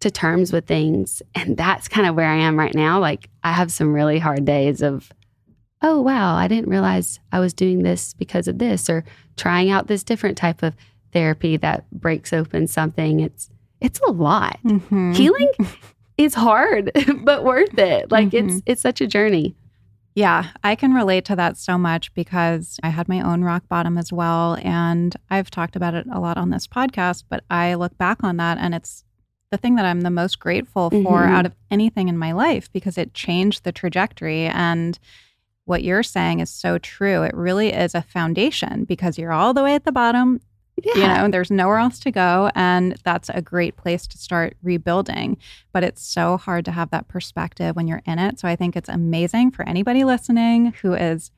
to 0.00 0.10
terms 0.10 0.52
with 0.52 0.66
things. 0.66 1.22
And 1.34 1.56
that's 1.56 1.88
kind 1.88 2.06
of 2.06 2.14
where 2.14 2.28
I 2.28 2.36
am 2.36 2.58
right 2.58 2.74
now. 2.74 3.00
Like, 3.00 3.28
I 3.42 3.52
have 3.52 3.72
some 3.72 3.92
really 3.92 4.18
hard 4.18 4.44
days 4.44 4.82
of, 4.82 5.12
oh, 5.82 6.00
wow, 6.00 6.34
I 6.36 6.48
didn't 6.48 6.70
realize 6.70 7.20
I 7.32 7.40
was 7.40 7.54
doing 7.54 7.82
this 7.82 8.14
because 8.14 8.48
of 8.48 8.58
this, 8.58 8.90
or 8.90 9.04
trying 9.36 9.70
out 9.70 9.86
this 9.86 10.02
different 10.02 10.36
type 10.36 10.62
of 10.62 10.74
therapy 11.12 11.56
that 11.58 11.90
breaks 11.90 12.32
open 12.32 12.66
something. 12.66 13.20
It's, 13.20 13.50
it's 13.80 14.00
a 14.00 14.12
lot. 14.12 14.58
Mm-hmm. 14.64 15.12
Healing 15.12 15.52
is 16.16 16.34
hard, 16.34 16.90
but 17.24 17.44
worth 17.44 17.78
it. 17.78 18.10
Like 18.10 18.30
mm-hmm. 18.30 18.48
it's 18.48 18.62
it's 18.66 18.82
such 18.82 19.00
a 19.00 19.06
journey. 19.06 19.54
Yeah, 20.14 20.50
I 20.62 20.76
can 20.76 20.94
relate 20.94 21.24
to 21.26 21.36
that 21.36 21.56
so 21.56 21.76
much 21.76 22.14
because 22.14 22.78
I 22.84 22.90
had 22.90 23.08
my 23.08 23.20
own 23.20 23.42
rock 23.42 23.64
bottom 23.68 23.98
as 23.98 24.12
well. 24.12 24.56
And 24.62 25.14
I've 25.28 25.50
talked 25.50 25.74
about 25.74 25.94
it 25.94 26.06
a 26.12 26.20
lot 26.20 26.38
on 26.38 26.50
this 26.50 26.68
podcast, 26.68 27.24
but 27.28 27.42
I 27.50 27.74
look 27.74 27.98
back 27.98 28.22
on 28.22 28.36
that 28.36 28.58
and 28.58 28.76
it's 28.76 29.04
the 29.50 29.58
thing 29.58 29.74
that 29.74 29.84
I'm 29.84 30.02
the 30.02 30.10
most 30.10 30.38
grateful 30.38 30.90
for 30.90 30.96
mm-hmm. 30.98 31.34
out 31.34 31.46
of 31.46 31.54
anything 31.70 32.08
in 32.08 32.16
my 32.16 32.30
life 32.30 32.72
because 32.72 32.96
it 32.96 33.14
changed 33.14 33.64
the 33.64 33.72
trajectory. 33.72 34.46
And 34.46 34.98
what 35.64 35.82
you're 35.82 36.02
saying 36.04 36.40
is 36.40 36.50
so 36.50 36.78
true. 36.78 37.22
It 37.22 37.34
really 37.34 37.72
is 37.72 37.94
a 37.94 38.02
foundation 38.02 38.84
because 38.84 39.18
you're 39.18 39.32
all 39.32 39.52
the 39.52 39.64
way 39.64 39.74
at 39.74 39.84
the 39.84 39.92
bottom. 39.92 40.40
Yeah. 40.82 40.94
You 40.94 41.22
know, 41.22 41.28
there's 41.28 41.50
nowhere 41.50 41.78
else 41.78 41.98
to 42.00 42.10
go. 42.10 42.50
And 42.54 42.96
that's 43.04 43.30
a 43.30 43.40
great 43.40 43.76
place 43.76 44.06
to 44.08 44.18
start 44.18 44.56
rebuilding. 44.62 45.38
But 45.72 45.84
it's 45.84 46.02
so 46.02 46.36
hard 46.36 46.64
to 46.66 46.72
have 46.72 46.90
that 46.90 47.08
perspective 47.08 47.76
when 47.76 47.86
you're 47.86 48.02
in 48.06 48.18
it. 48.18 48.40
So 48.40 48.48
I 48.48 48.56
think 48.56 48.76
it's 48.76 48.88
amazing 48.88 49.52
for 49.52 49.66
anybody 49.68 50.04
listening 50.04 50.74
who 50.82 50.94
is 50.94 51.30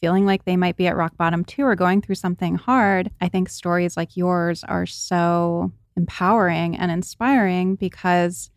feeling 0.00 0.26
like 0.26 0.44
they 0.44 0.56
might 0.56 0.76
be 0.76 0.86
at 0.86 0.96
rock 0.96 1.16
bottom 1.16 1.44
too 1.44 1.64
or 1.64 1.76
going 1.76 2.00
through 2.00 2.14
something 2.14 2.56
hard. 2.56 3.10
I 3.20 3.28
think 3.28 3.48
stories 3.48 3.96
like 3.96 4.16
yours 4.16 4.64
are 4.64 4.86
so 4.86 5.72
empowering 5.96 6.76
and 6.76 6.90
inspiring 6.90 7.76
because 7.76 8.50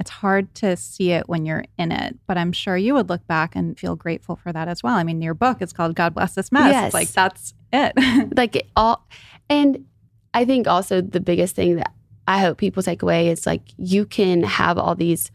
it's 0.00 0.10
hard 0.10 0.54
to 0.56 0.76
see 0.76 1.12
it 1.12 1.28
when 1.28 1.46
you're 1.46 1.64
in 1.78 1.92
it. 1.92 2.18
But 2.26 2.36
I'm 2.36 2.52
sure 2.52 2.76
you 2.76 2.94
would 2.94 3.08
look 3.08 3.26
back 3.26 3.54
and 3.54 3.78
feel 3.78 3.96
grateful 3.96 4.36
for 4.36 4.52
that 4.52 4.68
as 4.68 4.82
well. 4.82 4.94
I 4.94 5.04
mean, 5.04 5.22
your 5.22 5.34
book 5.34 5.62
is 5.62 5.72
called 5.72 5.94
God 5.94 6.14
Bless 6.14 6.34
This 6.34 6.50
Mess. 6.50 6.72
Yes. 6.72 6.86
It's 6.86 6.94
like 6.94 7.08
that's 7.08 7.54
it. 7.72 7.92
like 8.36 8.56
it 8.56 8.68
all 8.76 9.06
and 9.48 9.84
I 10.32 10.44
think 10.44 10.66
also 10.66 11.00
the 11.00 11.20
biggest 11.20 11.54
thing 11.54 11.76
that 11.76 11.92
I 12.26 12.40
hope 12.40 12.58
people 12.58 12.82
take 12.82 13.02
away 13.02 13.28
is 13.28 13.46
like 13.46 13.62
you 13.76 14.04
can 14.04 14.42
have 14.42 14.78
all 14.78 14.94
these 14.94 15.30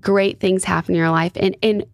great 0.00 0.40
things 0.40 0.64
happen 0.64 0.94
in 0.94 0.98
your 0.98 1.10
life 1.10 1.32
and 1.36 1.56
and 1.62 1.84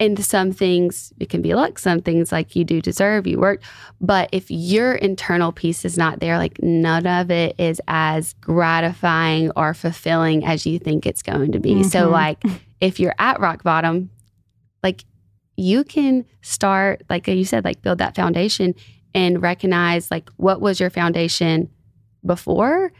and 0.00 0.24
some 0.24 0.50
things 0.50 1.12
it 1.20 1.28
can 1.28 1.42
be 1.42 1.54
luck. 1.54 1.78
Some 1.78 2.00
things 2.00 2.32
like 2.32 2.56
you 2.56 2.64
do 2.64 2.80
deserve 2.80 3.26
you 3.26 3.38
work. 3.38 3.62
But 4.00 4.30
if 4.32 4.50
your 4.50 4.94
internal 4.94 5.52
peace 5.52 5.84
is 5.84 5.98
not 5.98 6.20
there 6.20 6.38
like 6.38 6.60
none 6.62 7.06
of 7.06 7.30
it 7.30 7.54
is 7.58 7.80
as 7.86 8.32
gratifying 8.40 9.52
or 9.54 9.74
fulfilling 9.74 10.44
as 10.44 10.66
you 10.66 10.78
think 10.78 11.06
it's 11.06 11.22
going 11.22 11.52
to 11.52 11.60
be. 11.60 11.74
Mm-hmm. 11.74 11.88
so 11.88 12.08
like 12.08 12.42
if 12.80 12.98
you're 12.98 13.14
at 13.18 13.38
rock 13.38 13.62
bottom 13.62 14.10
like 14.82 15.04
you 15.56 15.84
can 15.84 16.24
start 16.40 17.02
like 17.10 17.28
you 17.28 17.44
said 17.44 17.64
like 17.64 17.82
build 17.82 17.98
that 17.98 18.16
foundation 18.16 18.74
and 19.14 19.42
recognize 19.42 20.10
like 20.10 20.30
what 20.36 20.60
was 20.60 20.80
your 20.80 20.88
foundation 20.88 21.68
before 22.24 22.92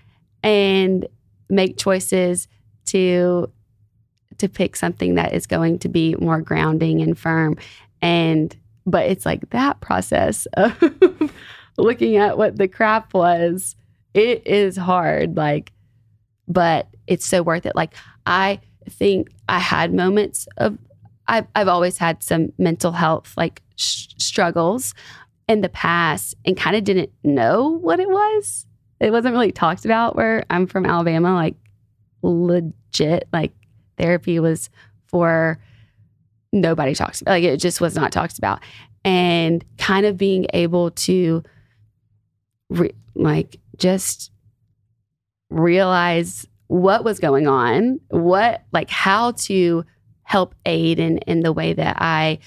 and 0.43 1.07
make 1.49 1.79
choices 1.79 2.49
to 2.85 3.51
to 4.41 4.49
pick 4.49 4.77
something 4.77 5.15
that 5.15 5.33
is 5.33 5.47
going 5.47 5.79
to 5.81 5.89
be 5.89 6.15
more 6.17 6.41
grounding 6.41 7.01
and 7.01 7.19
firm. 7.19 7.57
And, 8.03 8.55
but 8.87 9.07
it's 9.07 9.27
like 9.27 9.51
that 9.51 9.81
process 9.81 10.47
of 10.55 11.33
looking 11.79 12.17
at 12.17 12.39
what 12.39 12.57
the 12.57 12.69
crap 12.69 13.15
was, 13.15 13.77
it 14.15 14.47
is 14.47 14.77
hard. 14.77 15.37
Like, 15.37 15.73
but 16.49 16.89
it's 17.07 17.27
so 17.27 17.43
worth 17.43 17.67
it. 17.67 17.77
Like, 17.77 17.95
I 18.27 18.61
think 18.89 19.29
I 19.49 19.59
had 19.59 19.95
moments 19.95 20.49
of, 20.57 20.79
I've, 21.29 21.47
I've 21.55 21.69
always 21.69 21.99
had 21.99 22.23
some 22.23 22.53
mental 22.59 22.93
health 22.93 23.35
like 23.37 23.63
sh- 23.77 24.09
struggles 24.19 24.95
in 25.49 25.61
the 25.61 25.69
past 25.69 26.35
and 26.45 26.57
kind 26.57 26.77
of 26.77 26.85
didn't 26.85 27.11
know 27.23 27.79
what 27.81 28.01
it 28.01 28.09
was. 28.09 28.67
It 29.01 29.11
wasn't 29.11 29.33
really 29.33 29.53
talked 29.53 29.85
about 29.85 30.17
where 30.17 30.45
I'm 30.51 30.67
from 30.67 30.87
Alabama, 30.87 31.35
like 31.35 31.57
legit, 32.23 33.29
like 33.33 33.53
therapy 34.01 34.41
was 34.41 34.71
for 35.07 35.59
nobody 36.53 36.95
talks 36.95 37.21
about 37.21 37.33
like 37.33 37.45
it 37.45 37.57
just 37.59 37.81
was 37.81 37.95
not 37.95 38.13
talked 38.13 38.39
about. 38.39 38.61
And 39.05 39.65
kind 39.79 40.07
of 40.07 40.17
being 40.17 40.47
able 40.53 40.91
to 40.91 41.43
re- 42.69 42.95
like 43.15 43.59
just 43.77 44.31
realize 45.51 46.47
what 46.69 47.03
was 47.03 47.19
going 47.19 47.49
on 47.49 48.01
what 48.11 48.63
like 48.73 48.89
how 48.89 49.33
to 49.33 49.85
help 50.23 50.55
aid 50.65 51.01
in 51.01 51.19
in 51.19 51.41
the 51.41 51.53
way 51.53 51.73
that 51.73 51.97
i 52.01 52.39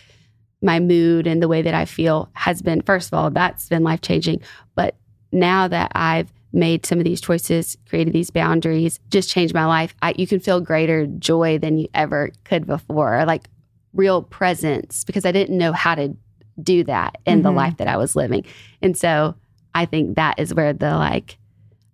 my 0.61 0.79
mood 0.79 1.27
and 1.27 1.43
the 1.43 1.47
way 1.49 1.61
that 1.61 1.73
i 1.73 1.83
feel 1.83 2.29
has 2.31 2.61
been 2.61 2.81
first 2.81 3.09
of 3.09 3.13
all 3.13 3.29
that's 3.29 3.67
been 3.67 3.83
life 3.83 3.99
changing 3.99 4.39
but 4.75 4.95
now 5.33 5.67
that 5.67 5.91
i've 5.93 6.31
made 6.53 6.85
some 6.85 6.99
of 6.99 7.03
these 7.03 7.19
choices, 7.19 7.77
created 7.89 8.13
these 8.13 8.29
boundaries, 8.29 8.99
just 9.09 9.29
changed 9.29 9.53
my 9.53 9.65
life. 9.65 9.95
I, 10.01 10.13
you 10.17 10.27
can 10.27 10.39
feel 10.39 10.61
greater 10.61 11.07
joy 11.07 11.57
than 11.57 11.77
you 11.79 11.87
ever 11.93 12.31
could 12.43 12.65
before, 12.67 13.25
like 13.25 13.49
real 13.93 14.21
presence, 14.21 15.03
because 15.03 15.25
I 15.25 15.31
didn't 15.31 15.57
know 15.57 15.71
how 15.73 15.95
to 15.95 16.15
do 16.61 16.83
that 16.83 17.17
in 17.25 17.41
the 17.41 17.49
Mhm. 17.49 17.55
life 17.55 17.77
that 17.77 17.87
I 17.87 17.97
was 17.97 18.15
living. 18.15 18.45
And 18.81 18.95
so 18.95 19.35
I 19.73 19.85
think 19.85 20.15
that 20.15 20.39
is 20.39 20.53
where 20.53 20.73
the 20.73 20.91
like 20.91 21.37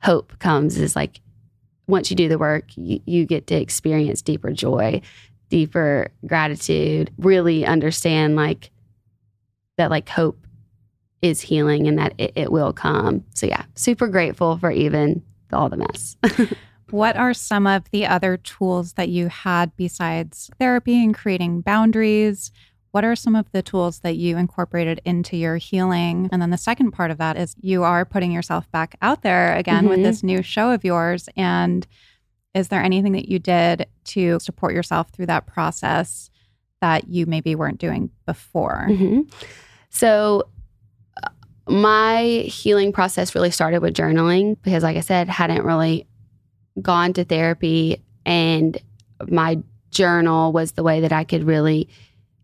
hope 0.03 0.37
comes 0.39 0.77
is 0.77 0.95
like 0.95 1.21
once 1.87 2.11
you 2.11 2.15
do 2.15 2.27
the 2.27 2.37
work, 2.37 2.65
you, 2.75 2.99
you 3.05 3.25
get 3.25 3.47
to 3.47 3.55
experience 3.55 4.21
deeper 4.21 4.51
joy, 4.51 5.01
deeper 5.49 6.09
gratitude, 6.25 7.09
really 7.17 7.65
understand 7.65 8.35
like 8.35 8.69
that 9.77 9.89
like 9.89 10.09
hope 10.09 10.45
is 11.21 11.41
healing 11.41 11.87
and 11.87 11.97
that 11.99 12.13
it, 12.17 12.31
it 12.35 12.51
will 12.51 12.73
come. 12.73 13.23
So 13.33 13.45
yeah, 13.47 13.63
super 13.75 14.07
grateful 14.07 14.57
for 14.57 14.71
even 14.71 15.21
all 15.51 15.69
the 15.69 15.77
mess. 15.77 16.17
What 16.91 17.17
are 17.17 17.35
some 17.35 17.67
of 17.67 17.83
the 17.91 18.07
other 18.07 18.35
tools 18.37 18.93
that 18.93 19.09
you 19.09 19.27
had 19.27 19.71
besides 19.75 20.49
therapy 20.57 20.95
and 21.03 21.13
creating 21.13 21.61
boundaries? 21.61 22.51
What 22.89 23.03
are 23.05 23.15
some 23.15 23.35
of 23.35 23.45
the 23.51 23.61
tools 23.61 23.99
that 23.99 24.15
you 24.15 24.37
incorporated 24.37 24.99
into 25.05 25.37
your 25.37 25.57
healing? 25.57 26.29
And 26.31 26.41
then 26.41 26.49
the 26.49 26.57
second 26.57 26.89
part 26.93 27.11
of 27.11 27.19
that 27.19 27.37
is 27.37 27.55
you 27.61 27.83
are 27.83 28.05
putting 28.05 28.31
yourself 28.31 28.71
back 28.71 28.95
out 29.03 29.21
there 29.21 29.55
again 29.55 29.87
with 29.87 29.99
Mhm. 29.99 30.03
this 30.03 30.23
new 30.23 30.41
show 30.41 30.71
of 30.71 30.83
yours. 30.83 31.29
And 31.37 31.85
is 32.55 32.69
there 32.69 32.81
anything 32.81 33.11
that 33.13 33.29
you 33.29 33.37
did 33.37 33.85
to 34.05 34.39
support 34.39 34.73
yourself 34.73 35.09
through 35.11 35.27
that 35.27 35.45
process 35.45 36.31
that 36.81 37.07
you 37.07 37.27
maybe 37.27 37.53
weren't 37.53 37.77
doing 37.77 38.09
before? 38.25 38.87
Mhm. 38.89 39.31
So, 39.91 40.47
my 41.69 42.43
healing 42.47 42.91
process 42.91 43.35
really 43.35 43.51
started 43.51 43.81
with 43.81 43.93
journaling 43.93 44.57
because, 44.63 44.83
like 44.83 44.97
I 44.97 45.01
said, 45.01 45.29
hadn't 45.29 45.63
really 45.63 46.07
gone 46.81 47.13
to 47.13 47.23
therapy, 47.23 48.03
and 48.25 48.77
my 49.27 49.61
journal 49.91 50.51
was 50.51 50.73
the 50.73 50.83
way 50.83 51.01
that 51.01 51.11
I 51.11 51.23
could 51.23 51.43
really 51.43 51.89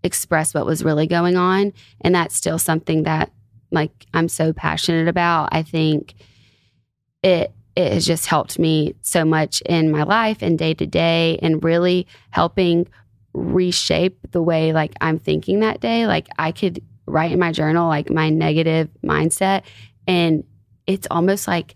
express 0.04 0.54
what 0.54 0.66
was 0.66 0.84
really 0.84 1.08
going 1.08 1.38
on. 1.38 1.74
And 2.02 2.14
that's 2.14 2.36
still 2.36 2.60
something 2.60 3.04
that, 3.04 3.32
like, 3.72 4.06
I'm 4.14 4.28
so 4.28 4.54
passionate 4.54 5.08
about. 5.08 5.50
I 5.52 5.64
think 5.64 6.16
it 7.24 7.52
it 7.76 7.92
has 7.92 8.06
just 8.06 8.28
helped 8.28 8.58
me 8.58 8.96
so 9.02 9.26
much 9.26 9.62
in 9.62 9.92
my 9.92 10.04
life 10.04 10.42
and 10.42 10.58
day 10.58 10.74
to 10.74 10.86
day, 10.86 11.40
and 11.42 11.64
really 11.64 12.08
helping 12.30 12.88
reshape 13.34 14.18
the 14.32 14.42
way 14.42 14.72
like 14.72 14.94
I'm 15.02 15.20
thinking 15.20 15.60
that 15.60 15.82
day. 15.82 16.08
Like 16.08 16.28
I 16.40 16.52
could 16.52 16.82
write 17.08 17.32
in 17.32 17.40
my 17.40 17.52
journal 17.52 17.88
like 17.88 18.10
my 18.10 18.30
negative 18.30 18.90
mindset 19.04 19.64
and 20.08 20.44
it's 20.88 21.08
almost 21.12 21.48
like 21.48 21.76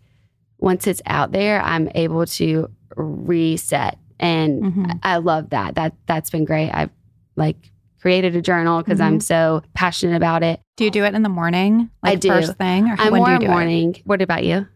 once 0.60 0.88
it's 0.88 1.02
out 1.06 1.32
there 1.32 1.62
I'm 1.62 1.90
able 1.96 2.26
to 2.26 2.70
reset 2.96 3.98
and 4.20 4.64
Mhm. 4.64 5.00
I 5.04 5.14
I 5.14 5.18
love 5.18 5.52
that. 5.52 5.76
That 5.76 5.94
that's 6.06 6.30
been 6.30 6.46
great. 6.46 6.70
I've 6.72 6.90
like 7.36 7.72
created 8.02 8.36
a 8.36 8.42
journal 8.42 8.80
because 8.82 9.00
I'm 9.02 9.20
so 9.20 9.62
passionate 9.74 10.16
about 10.16 10.42
it. 10.44 10.62
Do 10.78 10.84
you 10.86 10.92
do 10.92 11.04
it 11.04 11.14
in 11.16 11.22
the 11.22 11.30
morning? 11.30 11.90
I 12.04 12.12
Like 12.12 12.20
do. 12.22 12.30
first 12.30 12.56
thing? 12.58 12.90
Or 12.90 12.96
I'm 12.98 13.12
when 13.12 13.20
more 13.22 13.28
do 13.28 13.34
you 13.34 13.40
do 13.40 13.46
it? 13.46 13.50
morning. 13.50 13.96
What 14.06 14.22
about 14.22 14.44
you? 14.46 14.68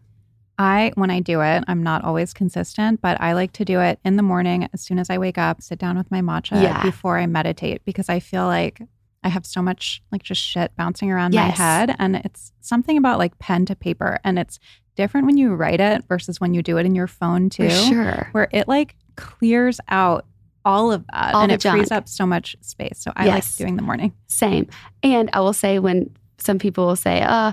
I, 0.58 0.92
when 0.94 1.10
I 1.10 1.18
do 1.20 1.40
it, 1.40 1.64
I'm 1.66 1.82
not 1.82 2.04
always 2.04 2.32
consistent, 2.32 3.00
but 3.00 3.20
I 3.20 3.32
like 3.32 3.52
to 3.54 3.64
do 3.64 3.80
it 3.80 3.98
in 4.04 4.16
the 4.16 4.22
morning 4.22 4.68
as 4.72 4.82
soon 4.82 4.98
as 5.00 5.10
I 5.10 5.18
wake 5.18 5.36
up, 5.36 5.60
sit 5.62 5.78
down 5.80 5.96
with 5.98 6.08
my 6.12 6.20
matcha 6.20 6.62
Yeah. 6.62 6.80
before 6.82 7.18
I 7.18 7.26
meditate 7.26 7.84
because 7.84 8.08
I 8.08 8.20
feel 8.20 8.46
like 8.46 8.80
I 9.24 9.28
have 9.28 9.46
so 9.46 9.62
much 9.62 10.02
like 10.12 10.22
just 10.22 10.40
shit 10.42 10.70
bouncing 10.76 11.10
around 11.10 11.34
my 11.34 11.40
head. 11.48 11.96
And 11.98 12.16
it's 12.16 12.52
something 12.60 12.96
about 12.98 13.18
like 13.18 13.38
pen 13.38 13.64
to 13.66 13.74
paper. 13.74 14.18
And 14.22 14.38
it's 14.38 14.60
different 14.96 15.26
when 15.26 15.36
you 15.38 15.54
write 15.54 15.80
it 15.80 16.04
versus 16.06 16.40
when 16.40 16.54
you 16.54 16.62
do 16.62 16.76
it 16.76 16.86
in 16.86 16.94
your 16.94 17.06
phone 17.08 17.48
too, 17.50 17.68
For 17.70 17.74
sure. 17.74 18.28
where 18.32 18.48
it 18.52 18.68
like 18.68 18.94
clears 19.16 19.80
out 19.88 20.26
all 20.66 20.92
of 20.92 21.04
that 21.12 21.34
All 21.34 21.42
and 21.42 21.52
it 21.52 21.62
frees 21.62 21.90
up 21.90 22.08
so 22.08 22.24
much 22.26 22.54
space. 22.60 22.98
So 22.98 23.12
I 23.16 23.26
Yes. 23.26 23.34
like 23.34 23.66
doing 23.66 23.76
the 23.76 23.82
morning. 23.82 24.12
Same. 24.28 24.66
And 25.02 25.30
I 25.32 25.40
will 25.40 25.52
say 25.52 25.78
when 25.78 26.10
some 26.38 26.58
people 26.58 26.86
will 26.86 26.96
say, 26.96 27.22
uh, 27.22 27.52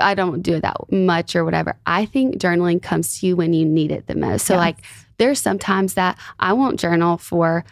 I 0.00 0.14
don't 0.14 0.42
do 0.42 0.54
it 0.54 0.60
that 0.62 0.76
much 0.92 1.34
or 1.34 1.44
whatever. 1.44 1.76
I 1.86 2.04
think 2.04 2.36
journaling 2.36 2.82
comes 2.82 3.18
to 3.20 3.26
you 3.26 3.36
when 3.36 3.52
you 3.54 3.64
need 3.64 3.90
it 3.90 4.06
the 4.06 4.14
most. 4.14 4.46
So 4.46 4.54
Yes. 4.54 4.60
like 4.60 4.76
there's 5.18 5.40
sometimes 5.40 5.94
that 5.94 6.18
I 6.38 6.52
won't 6.52 6.78
journal 6.78 7.16
for 7.16 7.64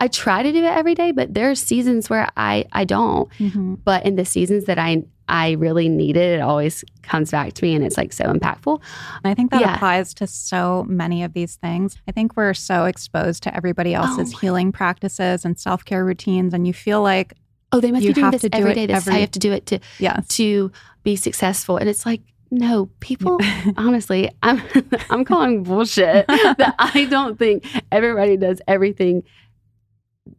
I 0.00 0.08
try 0.08 0.42
to 0.42 0.52
do 0.52 0.58
it 0.58 0.64
every 0.76 0.94
day, 0.94 1.10
but 1.12 1.32
there 1.32 1.50
are 1.50 1.54
seasons 1.54 2.10
where 2.10 2.28
I 2.36 2.64
I 2.72 2.84
don't. 2.84 3.30
Mhm. 3.38 3.78
But 3.84 4.04
in 4.04 4.16
the 4.16 4.24
seasons 4.24 4.64
that 4.66 4.78
I 4.78 5.04
I 5.28 5.52
really 5.52 5.88
need 5.88 6.16
it, 6.16 6.38
it 6.38 6.40
always 6.40 6.84
comes 7.02 7.32
back 7.32 7.52
to 7.54 7.64
me 7.64 7.74
and 7.74 7.84
it's 7.84 7.96
like 7.96 8.12
so 8.12 8.26
impactful. 8.26 8.80
And 9.24 9.30
I 9.30 9.34
think 9.34 9.50
that 9.50 9.60
Yeah. 9.60 9.74
applies 9.74 10.14
to 10.14 10.26
so 10.26 10.84
many 10.88 11.24
of 11.24 11.32
these 11.32 11.56
things. 11.56 11.96
I 12.06 12.12
think 12.12 12.36
we're 12.36 12.54
so 12.54 12.84
exposed 12.84 13.42
to 13.44 13.56
everybody 13.56 13.92
else's 13.92 14.32
my- 14.34 14.38
healing 14.40 14.70
practices 14.70 15.44
and 15.44 15.58
self 15.58 15.84
care 15.84 16.04
routines, 16.04 16.54
and 16.54 16.66
you 16.66 16.72
feel 16.72 17.02
like, 17.02 17.34
Oh, 17.72 17.80
they 17.80 17.90
must 17.90 18.06
be 18.06 18.12
doing 18.12 18.24
have 18.26 18.32
this 18.32 18.42
to 18.42 18.48
do 18.48 18.58
every 18.58 18.74
day. 18.74 18.86
This 18.86 18.98
is 19.02 19.08
every- 19.08 19.14
you 19.18 19.20
have 19.22 19.30
to 19.32 19.38
do 19.40 19.52
it 19.52 19.66
to 19.66 19.78
yes, 19.98 20.28
to 20.36 20.70
be 21.02 21.16
successful. 21.16 21.76
And 21.78 21.88
it's 21.88 22.06
like, 22.06 22.20
no, 22.52 22.88
people 23.00 23.38
honestly, 23.76 24.30
I'm 24.44 24.62
I'm 25.10 25.24
calling 25.24 25.64
bullshit 25.64 26.26
that 26.28 26.74
I 26.78 27.06
don't 27.10 27.36
think 27.36 27.64
everybody 27.90 28.36
does 28.36 28.60
everything 28.68 29.24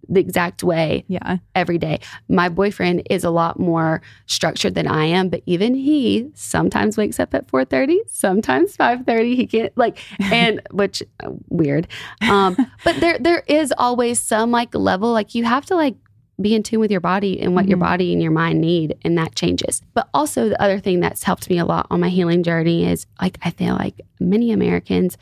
the 0.09 0.19
exact 0.19 0.63
way 0.63 1.03
yeah, 1.07 1.37
every 1.55 1.77
day. 1.77 1.99
My 2.29 2.49
boyfriend 2.49 3.03
is 3.09 3.23
a 3.23 3.29
lot 3.29 3.59
more 3.59 4.01
structured 4.25 4.75
than 4.75 4.87
I 4.87 5.05
am, 5.05 5.29
but 5.29 5.41
even 5.45 5.75
he 5.75 6.29
sometimes 6.33 6.97
wakes 6.97 7.19
up 7.19 7.33
at 7.33 7.47
4:30, 7.47 7.97
sometimes 8.07 8.75
5:30. 8.77 9.35
He 9.35 9.47
can't 9.47 9.77
like 9.77 9.99
and 10.31 10.61
which 10.71 11.03
uh, 11.23 11.31
weird. 11.49 11.87
Um 12.21 12.55
but 12.83 12.99
there 12.99 13.17
there 13.19 13.43
is 13.47 13.73
always 13.77 14.19
some 14.19 14.51
like 14.51 14.73
level 14.75 15.11
like 15.11 15.35
you 15.35 15.43
have 15.43 15.65
to 15.67 15.75
like 15.75 15.95
be 16.39 16.53
in 16.53 16.61
tune 16.61 16.79
with 16.79 16.91
your 16.91 17.01
body 17.01 17.39
and 17.41 17.55
what 17.55 17.67
your 17.67 17.77
Mhm. 17.79 17.81
body 17.89 18.13
and 18.13 18.21
your 18.21 18.31
mind 18.31 18.61
need 18.61 18.95
and 19.03 19.17
that 19.17 19.33
changes. 19.33 19.81
But 19.95 20.07
also 20.13 20.49
the 20.49 20.61
other 20.61 20.79
thing 20.79 20.99
that's 20.99 21.23
helped 21.23 21.49
me 21.49 21.57
a 21.57 21.65
lot 21.65 21.87
on 21.89 21.99
my 21.99 22.09
healing 22.09 22.43
journey 22.43 22.85
is 22.85 23.07
like 23.19 23.39
I 23.43 23.49
feel 23.49 23.73
like 23.75 24.01
many 24.19 24.51
Americans 24.51 25.17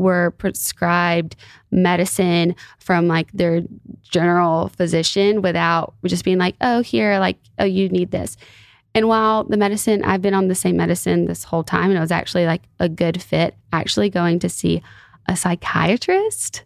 were 0.00 0.32
prescribed 0.32 1.36
medicine 1.70 2.56
from 2.78 3.06
like 3.06 3.30
their 3.32 3.62
general 4.02 4.68
physician 4.68 5.42
without 5.42 5.94
just 6.04 6.24
being 6.24 6.38
like, 6.38 6.56
oh, 6.60 6.80
here, 6.80 7.18
like, 7.18 7.38
oh, 7.58 7.64
you 7.64 7.88
need 7.88 8.10
this. 8.10 8.36
And 8.94 9.06
while 9.06 9.44
the 9.44 9.56
medicine, 9.56 10.02
I've 10.02 10.22
been 10.22 10.34
on 10.34 10.48
the 10.48 10.54
same 10.54 10.76
medicine 10.76 11.26
this 11.26 11.44
whole 11.44 11.62
time, 11.62 11.90
and 11.90 11.96
it 11.96 12.00
was 12.00 12.10
actually 12.10 12.46
like 12.46 12.62
a 12.80 12.88
good 12.88 13.22
fit, 13.22 13.54
actually 13.72 14.10
going 14.10 14.40
to 14.40 14.48
see 14.48 14.82
a 15.28 15.36
psychiatrist 15.36 16.64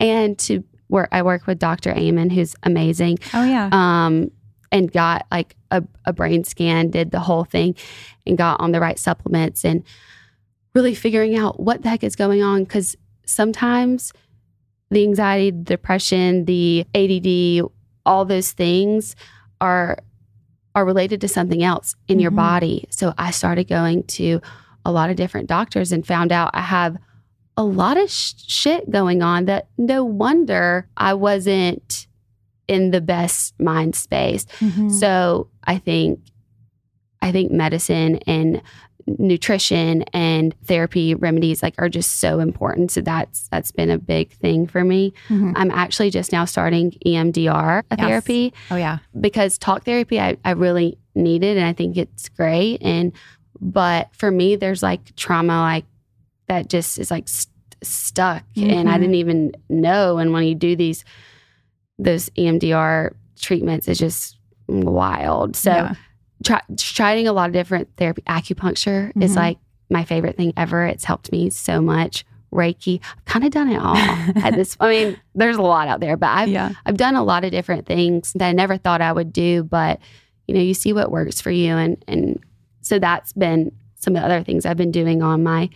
and 0.00 0.36
to 0.40 0.64
where 0.88 1.08
I 1.12 1.22
work 1.22 1.46
with 1.46 1.58
Dr. 1.58 1.90
Amen, 1.90 2.30
who's 2.30 2.56
amazing 2.64 3.18
oh 3.32 3.44
yeah, 3.44 3.68
um, 3.70 4.30
and 4.72 4.90
got 4.90 5.26
like 5.30 5.54
a, 5.70 5.84
a 6.04 6.12
brain 6.12 6.42
scan, 6.42 6.90
did 6.90 7.12
the 7.12 7.20
whole 7.20 7.44
thing, 7.44 7.76
and 8.26 8.36
got 8.36 8.60
on 8.60 8.72
the 8.72 8.80
right 8.80 8.98
supplements 8.98 9.64
and 9.64 9.84
really 10.74 10.94
figuring 10.94 11.36
out 11.36 11.60
what 11.60 11.82
the 11.82 11.88
heck 11.88 12.04
is 12.04 12.16
going 12.16 12.42
on. 12.42 12.64
Because 12.64 12.96
sometimes 13.24 14.12
the 14.90 15.02
anxiety, 15.04 15.50
the 15.50 15.62
depression, 15.64 16.44
the 16.44 16.84
ADD, 16.94 17.68
all 18.04 18.24
those 18.24 18.52
things 18.52 19.16
are 19.60 19.98
are 20.76 20.84
related 20.84 21.20
to 21.20 21.28
something 21.28 21.62
else 21.62 21.94
in 22.08 22.18
your 22.18 22.32
Mhm. 22.32 22.36
body. 22.36 22.84
So 22.90 23.14
I 23.16 23.30
started 23.30 23.68
going 23.68 24.02
to 24.18 24.40
a 24.84 24.90
lot 24.90 25.08
of 25.08 25.14
different 25.14 25.48
doctors 25.48 25.92
and 25.92 26.04
found 26.04 26.32
out 26.32 26.50
I 26.52 26.62
have 26.62 26.96
a 27.56 27.62
lot 27.64 27.96
of 27.96 28.10
sh- 28.10 28.34
shit 28.38 28.90
going 28.90 29.22
on 29.22 29.44
that 29.44 29.68
no 29.78 30.02
wonder 30.04 30.88
I 30.96 31.14
wasn't 31.14 32.08
in 32.66 32.90
the 32.90 33.00
best 33.00 33.54
mind 33.60 33.94
space. 33.94 34.46
Mhm. 34.58 34.90
So 34.90 35.46
I 35.62 35.78
think 35.78 36.18
I 37.22 37.30
think 37.30 37.52
medicine 37.52 38.16
and 38.26 38.60
nutrition 39.06 40.02
and 40.14 40.54
therapy 40.64 41.14
remedies 41.14 41.62
like 41.62 41.74
are 41.78 41.88
just 41.88 42.16
so 42.20 42.40
important. 42.40 42.90
So 42.90 43.00
that's 43.00 43.48
that's 43.48 43.70
been 43.70 43.90
a 43.90 43.98
big 43.98 44.30
thing 44.32 44.66
for 44.66 44.84
me. 44.84 45.12
Mhm. 45.28 45.52
I'm 45.56 45.70
actually 45.70 46.10
just 46.10 46.32
now 46.32 46.44
starting 46.44 46.92
EMDR 47.06 47.82
Yes. 47.90 47.98
therapy 48.00 48.52
oh 48.70 48.76
yeah, 48.76 48.98
because 49.20 49.58
talk 49.58 49.84
therapy 49.84 50.20
I, 50.20 50.36
I 50.44 50.52
really 50.52 50.98
needed 51.14 51.56
and 51.58 51.66
I 51.66 51.72
think 51.72 51.96
it's 51.96 52.28
great. 52.30 52.82
And 52.82 53.12
but 53.60 54.08
for 54.12 54.30
me, 54.30 54.56
there's 54.56 54.82
like 54.82 55.14
trauma 55.16 55.60
like 55.60 55.84
that 56.48 56.68
just 56.68 56.98
is 56.98 57.10
like 57.10 57.28
st- 57.28 57.50
stuck 57.82 58.42
and 58.56 58.88
I 58.88 58.96
Mhm. 58.96 59.00
didn't 59.00 59.14
even 59.16 59.52
know. 59.68 60.18
And 60.18 60.32
when 60.32 60.44
you 60.44 60.54
do 60.54 60.76
these 60.76 61.04
those 61.98 62.30
EMDR 62.30 63.14
treatments, 63.40 63.86
it's 63.86 64.00
just 64.00 64.36
wild. 64.66 65.56
So 65.56 65.70
yeah. 65.70 65.94
Try, 66.44 66.60
trying 66.76 67.26
a 67.26 67.32
lot 67.32 67.48
of 67.48 67.52
different 67.52 67.88
therapy. 67.96 68.22
Acupuncture 68.28 69.10
is 69.20 69.32
Mhm. 69.32 69.36
like 69.36 69.58
my 69.90 70.04
favorite 70.04 70.36
thing 70.36 70.52
ever. 70.56 70.84
It's 70.86 71.04
helped 71.04 71.32
me 71.32 71.50
so 71.50 71.80
much. 71.80 72.24
Reiki, 72.52 73.00
I've 73.16 73.24
kind 73.24 73.44
of 73.44 73.50
done 73.50 73.68
it 73.68 73.78
all 73.78 73.96
at 74.44 74.54
this. 74.54 74.76
I 74.78 74.88
mean, 74.88 75.16
there's 75.34 75.56
a 75.56 75.62
lot 75.62 75.88
out 75.88 75.98
there, 76.00 76.16
but 76.16 76.28
I've 76.28 76.48
yeah. 76.48 76.70
I've 76.86 76.96
done 76.96 77.16
a 77.16 77.24
lot 77.24 77.44
of 77.44 77.50
different 77.50 77.86
things 77.86 78.32
that 78.34 78.46
I 78.48 78.52
never 78.52 78.76
thought 78.76 79.00
I 79.00 79.12
would 79.12 79.32
do, 79.32 79.64
but 79.64 79.98
you 80.46 80.54
know, 80.54 80.60
you 80.60 80.74
see 80.74 80.92
what 80.92 81.10
works 81.10 81.40
for 81.40 81.50
you 81.50 81.74
and 81.76 82.02
and 82.06 82.38
so 82.80 82.98
that's 82.98 83.32
been 83.32 83.72
some 83.96 84.14
of 84.14 84.20
the 84.22 84.26
other 84.26 84.44
things 84.44 84.66
I've 84.66 84.76
been 84.76 84.92
doing 84.92 85.22
on 85.22 85.42
my 85.42 85.70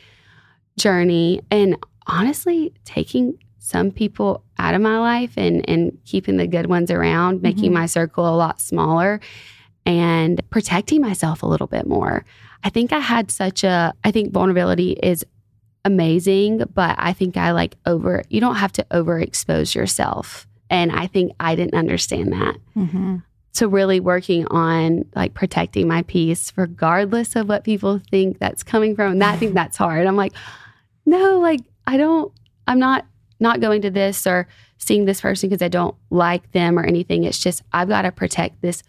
journey 0.76 1.40
and 1.50 1.76
honestly 2.06 2.72
taking 2.84 3.34
some 3.58 3.90
people 3.90 4.44
out 4.58 4.74
of 4.74 4.80
my 4.80 4.98
life 4.98 5.32
and 5.36 5.68
and 5.68 5.98
keeping 6.04 6.36
the 6.36 6.46
good 6.46 6.66
ones 6.66 6.90
around, 6.90 7.42
making 7.42 7.70
Mhm. 7.70 7.74
my 7.74 7.86
circle 7.86 8.26
a 8.28 8.36
lot 8.36 8.60
smaller 8.60 9.20
and 9.86 10.40
protecting 10.50 11.00
myself 11.00 11.42
a 11.42 11.46
little 11.46 11.66
bit 11.66 11.86
more. 11.86 12.24
I 12.64 12.70
think 12.70 12.92
I 12.92 12.98
had 12.98 13.30
such 13.30 13.64
a, 13.64 13.94
I 14.04 14.10
think 14.10 14.32
vulnerability 14.32 14.92
is 15.02 15.24
amazing, 15.84 16.64
but 16.74 16.96
I 16.98 17.12
think 17.12 17.36
I 17.36 17.52
like 17.52 17.76
over, 17.86 18.22
you 18.28 18.40
don't 18.40 18.56
have 18.56 18.72
to 18.72 18.86
overexpose 18.90 19.74
yourself. 19.74 20.46
And 20.70 20.92
I 20.92 21.06
think 21.06 21.32
I 21.40 21.54
didn't 21.54 21.78
understand 21.78 22.32
that. 22.32 22.56
Mm-hmm. 22.76 23.16
So, 23.52 23.66
really 23.66 23.98
working 23.98 24.46
on 24.48 25.06
like 25.16 25.34
protecting 25.34 25.88
my 25.88 26.02
peace, 26.02 26.52
regardless 26.56 27.34
of 27.34 27.48
what 27.48 27.64
people 27.64 28.00
think 28.10 28.38
that's 28.38 28.62
coming 28.62 28.94
from. 28.94 29.12
And 29.12 29.24
I 29.24 29.36
think 29.36 29.54
that's 29.54 29.76
hard. 29.76 30.06
I'm 30.06 30.16
like, 30.16 30.34
no, 31.06 31.40
like, 31.40 31.60
I 31.86 31.96
don't, 31.96 32.32
I'm 32.66 32.78
not, 32.78 33.06
not 33.40 33.60
going 33.60 33.82
to 33.82 33.90
this 33.90 34.26
or 34.26 34.46
seeing 34.76 35.06
this 35.06 35.20
person 35.20 35.48
because 35.48 35.62
I 35.62 35.68
don't 35.68 35.94
like 36.10 36.52
them 36.52 36.78
or 36.78 36.84
anything. 36.84 37.24
It's 37.24 37.38
just, 37.38 37.62
I've 37.72 37.88
got 37.88 38.02
to 38.02 38.12
protect 38.12 38.60
this 38.60 38.82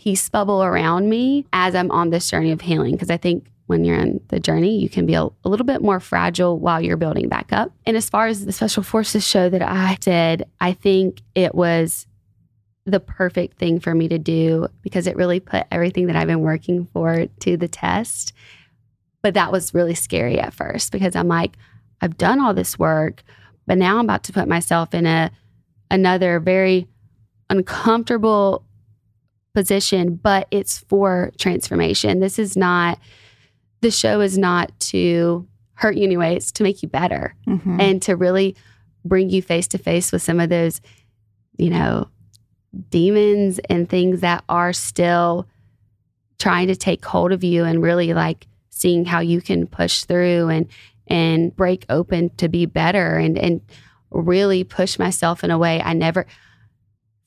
peace 0.00 0.30
bubble 0.30 0.62
around 0.62 1.10
me 1.10 1.44
as 1.52 1.74
I'm 1.74 1.90
on 1.90 2.08
this 2.08 2.30
journey 2.30 2.52
of 2.52 2.62
healing. 2.62 2.92
Because 2.92 3.10
I 3.10 3.18
think 3.18 3.50
when 3.66 3.84
you're 3.84 3.98
in 3.98 4.18
the 4.28 4.40
journey, 4.40 4.78
you 4.78 4.88
can 4.88 5.04
be 5.04 5.12
a, 5.12 5.24
a, 5.24 5.48
little 5.48 5.66
bit 5.66 5.82
more 5.82 6.00
fragile 6.00 6.58
while 6.58 6.80
you're 6.80 6.96
building 6.96 7.28
back 7.28 7.52
up. 7.52 7.70
And 7.84 7.96
as 7.98 8.08
far 8.08 8.26
as 8.26 8.46
the 8.46 8.52
Special 8.52 8.82
Forces 8.82 9.26
show 9.26 9.50
that 9.50 9.60
I 9.60 9.98
did, 10.00 10.44
I 10.58 10.72
think 10.72 11.20
it 11.34 11.54
was 11.54 12.06
the 12.86 12.98
perfect 12.98 13.58
thing 13.58 13.78
for 13.78 13.94
me 13.94 14.08
to 14.08 14.18
do 14.18 14.68
because 14.80 15.06
it 15.06 15.16
really 15.16 15.38
put 15.38 15.66
everything 15.70 16.06
that 16.06 16.16
I've 16.16 16.26
been 16.26 16.40
working 16.40 16.86
for 16.86 17.26
to 17.26 17.56
the 17.58 17.68
test. 17.68 18.32
But 19.22 19.34
that 19.34 19.52
was 19.52 19.74
really 19.74 19.94
scary 19.94 20.40
at 20.40 20.54
first 20.54 20.92
because 20.92 21.14
I'm 21.14 21.28
like, 21.28 21.58
I've 22.00 22.16
done 22.16 22.40
all 22.40 22.54
this 22.54 22.78
work, 22.78 23.22
but 23.66 23.76
now 23.76 23.98
I'm 23.98 24.06
about 24.06 24.24
to 24.24 24.32
put 24.32 24.48
myself 24.48 24.94
in 24.94 25.04
a 25.04 25.30
another 25.90 26.40
very 26.40 26.88
uncomfortable 27.50 28.64
position, 29.54 30.14
but 30.14 30.46
it's 30.50 30.78
for 30.78 31.32
transformation. 31.38 32.20
This 32.20 32.38
is 32.38 32.56
not 32.56 32.98
the 33.80 33.90
show 33.90 34.20
is 34.20 34.36
not 34.36 34.78
to 34.80 35.46
hurt 35.74 35.96
you 35.96 36.04
anyway, 36.04 36.36
it's 36.36 36.52
to 36.52 36.62
make 36.62 36.82
you 36.82 36.88
better 36.88 37.34
Mm-hmm. 37.46 37.80
and 37.80 38.02
to 38.02 38.14
really 38.14 38.54
bring 39.04 39.30
you 39.30 39.40
face 39.40 39.66
to 39.68 39.78
face 39.78 40.12
with 40.12 40.20
some 40.22 40.38
of 40.38 40.50
those, 40.50 40.80
you 41.56 41.70
know, 41.70 42.08
demons 42.90 43.58
and 43.70 43.88
things 43.88 44.20
that 44.20 44.44
are 44.48 44.72
still 44.72 45.48
trying 46.38 46.68
to 46.68 46.76
take 46.76 47.04
hold 47.04 47.32
of 47.32 47.42
you 47.42 47.64
and 47.64 47.82
really 47.82 48.14
like 48.14 48.46
seeing 48.70 49.04
how 49.04 49.20
you 49.20 49.40
can 49.40 49.66
push 49.66 50.04
through 50.04 50.48
and 50.48 50.66
and 51.06 51.54
break 51.56 51.84
open 51.88 52.30
to 52.36 52.48
be 52.48 52.66
better 52.66 53.16
and 53.16 53.36
and 53.38 53.60
really 54.10 54.62
push 54.64 54.98
myself 54.98 55.42
in 55.42 55.50
a 55.50 55.58
way 55.58 55.80
I 55.82 55.92
never 55.94 56.26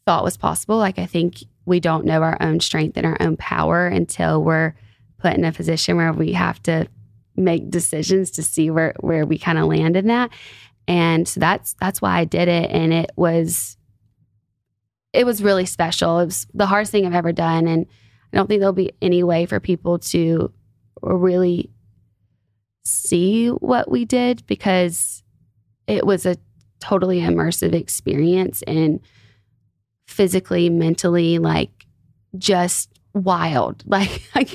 thought 0.05 0.23
was 0.23 0.37
possible. 0.37 0.77
Like 0.77 0.99
I 0.99 1.05
think 1.05 1.43
we 1.65 1.79
don't 1.79 2.05
know 2.05 2.21
our 2.21 2.37
own 2.41 2.59
strength 2.59 2.97
and 2.97 3.05
our 3.05 3.17
own 3.19 3.37
power 3.37 3.87
until 3.87 4.43
we're 4.43 4.73
put 5.17 5.33
in 5.33 5.45
a 5.45 5.51
position 5.51 5.95
where 5.97 6.11
we 6.11 6.33
have 6.33 6.61
to 6.63 6.87
make 7.35 7.69
decisions 7.69 8.31
to 8.31 8.43
see 8.43 8.69
where 8.69 8.93
where 8.99 9.25
we 9.25 9.37
kind 9.37 9.57
of 9.57 9.65
land 9.65 9.95
in 9.95 10.07
that. 10.07 10.31
And 10.87 11.27
so 11.27 11.39
that's 11.39 11.75
that's 11.79 12.01
why 12.01 12.19
I 12.19 12.25
did 12.25 12.47
it 12.47 12.69
and 12.69 12.93
it 12.93 13.11
was 13.15 13.77
it 15.13 15.25
was 15.25 15.43
really 15.43 15.65
special. 15.65 16.19
It 16.19 16.25
was 16.25 16.47
the 16.53 16.65
hardest 16.65 16.91
thing 16.91 17.05
I've 17.05 17.13
ever 17.13 17.31
done 17.31 17.67
and 17.67 17.85
I 18.31 18.37
don't 18.37 18.47
think 18.47 18.59
there'll 18.59 18.73
be 18.73 18.93
any 19.01 19.23
way 19.23 19.45
for 19.45 19.59
people 19.59 19.99
to 19.99 20.51
really 21.01 21.69
see 22.83 23.49
what 23.49 23.89
we 23.89 24.05
did 24.05 24.45
because 24.47 25.23
it 25.87 26.05
was 26.05 26.25
a 26.25 26.37
totally 26.79 27.21
immersive 27.21 27.73
experience 27.73 28.61
and 28.63 28.99
physically, 30.07 30.69
mentally, 30.69 31.37
like 31.39 31.85
just 32.37 32.89
wild. 33.13 33.83
Like 33.87 34.21
I, 34.35 34.47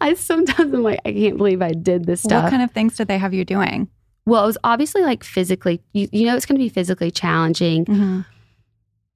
I 0.00 0.14
sometimes 0.14 0.72
I'm 0.72 0.82
like, 0.82 1.00
I 1.04 1.12
can't 1.12 1.36
believe 1.38 1.62
I 1.62 1.72
did 1.72 2.04
this 2.06 2.22
stuff. 2.22 2.44
What 2.44 2.50
kind 2.50 2.62
of 2.62 2.70
things 2.70 2.96
did 2.96 3.08
they 3.08 3.18
have 3.18 3.32
you 3.34 3.44
doing? 3.44 3.88
well, 4.24 4.44
it 4.44 4.46
was 4.46 4.58
obviously 4.62 5.02
like 5.02 5.24
physically, 5.24 5.80
you, 5.92 6.08
you 6.12 6.26
know, 6.26 6.36
it's 6.36 6.46
going 6.46 6.56
to 6.56 6.62
be 6.64 6.68
physically 6.68 7.10
challenging, 7.10 7.84
Mm-hmm. 7.86 8.20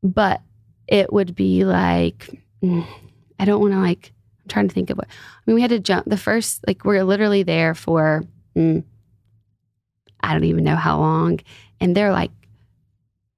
but 0.02 0.40
it 0.88 1.12
would 1.12 1.34
be 1.36 1.64
like, 1.64 2.28
I 3.38 3.44
don't 3.44 3.60
want 3.60 3.72
to 3.74 3.78
like, 3.78 4.12
I'm 4.42 4.48
trying 4.48 4.66
to 4.68 4.74
think 4.74 4.90
of 4.90 4.98
what, 4.98 5.06
I 5.08 5.40
mean, 5.46 5.54
we 5.54 5.60
had 5.60 5.70
to 5.70 5.78
jump 5.78 6.06
the 6.08 6.16
first, 6.16 6.64
like, 6.66 6.84
we're 6.84 7.04
literally 7.04 7.44
there 7.44 7.72
for, 7.74 8.24
mm, 8.56 8.82
I 10.20 10.32
don't 10.32 10.44
even 10.44 10.64
know 10.64 10.74
how 10.74 10.98
long. 10.98 11.38
And 11.80 11.96
they're 11.96 12.10
like 12.12 12.32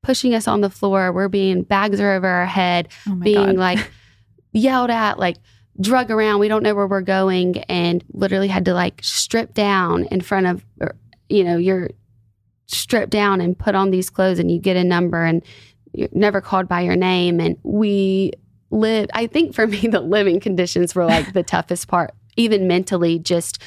pushing 0.08 0.34
us 0.34 0.48
on 0.48 0.62
the 0.62 0.70
floor. 0.70 1.12
We're 1.12 1.28
being, 1.28 1.64
bags 1.64 2.00
are 2.00 2.14
over 2.14 2.26
our 2.26 2.46
head. 2.46 2.88
Oh 3.06 3.14
being 3.14 3.44
God. 3.44 3.56
like 3.56 3.90
yelled 4.52 4.88
at, 4.88 5.18
like 5.18 5.36
drug 5.82 6.10
around. 6.10 6.40
We 6.40 6.48
don't 6.48 6.62
know 6.62 6.74
where 6.74 6.86
we're 6.86 7.02
going, 7.02 7.58
and 7.64 8.02
literally 8.14 8.48
had 8.48 8.64
to 8.64 8.72
like 8.72 9.00
strip 9.02 9.52
down 9.52 10.04
in 10.06 10.22
front 10.22 10.46
of, 10.46 10.64
er, 10.80 10.96
you 11.28 11.44
know, 11.44 11.58
you're 11.58 11.90
stripped 12.68 13.10
down 13.10 13.42
and 13.42 13.58
put 13.58 13.74
on 13.74 13.90
these 13.90 14.08
clothes, 14.08 14.38
and 14.38 14.50
you 14.50 14.58
get 14.58 14.78
a 14.78 14.82
number, 14.82 15.22
and 15.22 15.44
you're 15.92 16.08
never 16.12 16.40
called 16.40 16.68
by 16.68 16.80
your 16.80 16.96
name. 16.96 17.38
And 17.38 17.58
we 17.62 18.32
lived. 18.70 19.10
I 19.12 19.26
think 19.26 19.54
for 19.54 19.66
me, 19.74 19.80
the 19.80 20.00
living 20.00 20.40
conditions 20.40 20.94
were 20.94 21.04
like 21.04 21.34
the 21.34 21.42
toughest 21.54 21.86
part, 21.86 22.12
even 22.38 22.66
mentally. 22.66 23.18
Just 23.18 23.60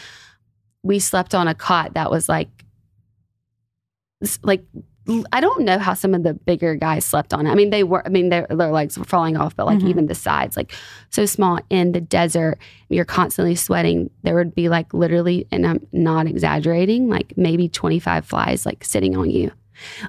we 0.81 0.97
slept 0.97 1.35
on 1.35 1.47
a 1.47 1.53
cot 1.53 1.93
that 1.93 2.09
was 2.09 2.27
like, 2.27 2.49
like 4.41 4.65
I 5.31 5.39
don't 5.41 5.61
know 5.61 5.77
how 5.79 5.93
some 5.93 6.13
of 6.13 6.23
the 6.23 6.33
bigger 6.33 6.75
guys 6.75 7.05
slept 7.05 7.33
on 7.33 7.47
it. 7.47 7.51
I 7.51 7.55
mean, 7.55 7.69
they 7.69 7.83
were, 7.83 8.05
I 8.05 8.09
mean, 8.09 8.29
their, 8.29 8.47
their 8.49 8.71
legs 8.71 8.97
were 8.97 9.05
falling 9.05 9.37
off, 9.37 9.55
but 9.55 9.65
like 9.65 9.79
Mhm. 9.79 9.89
even 9.89 10.05
the 10.07 10.15
sides, 10.15 10.55
like 10.57 10.73
so 11.09 11.25
small 11.25 11.59
in 11.69 11.91
the 11.91 12.01
desert, 12.01 12.57
you're 12.89 13.05
constantly 13.05 13.55
sweating. 13.55 14.09
There 14.23 14.35
would 14.35 14.53
be 14.55 14.69
like 14.69 14.93
literally, 14.93 15.47
and 15.51 15.65
I'm 15.65 15.85
not 15.91 16.27
exaggerating, 16.27 17.09
like 17.09 17.33
maybe 17.37 17.67
25 17.69 18.25
flies 18.25 18.65
like 18.65 18.83
sitting 18.83 19.15
on 19.17 19.29
you. 19.29 19.51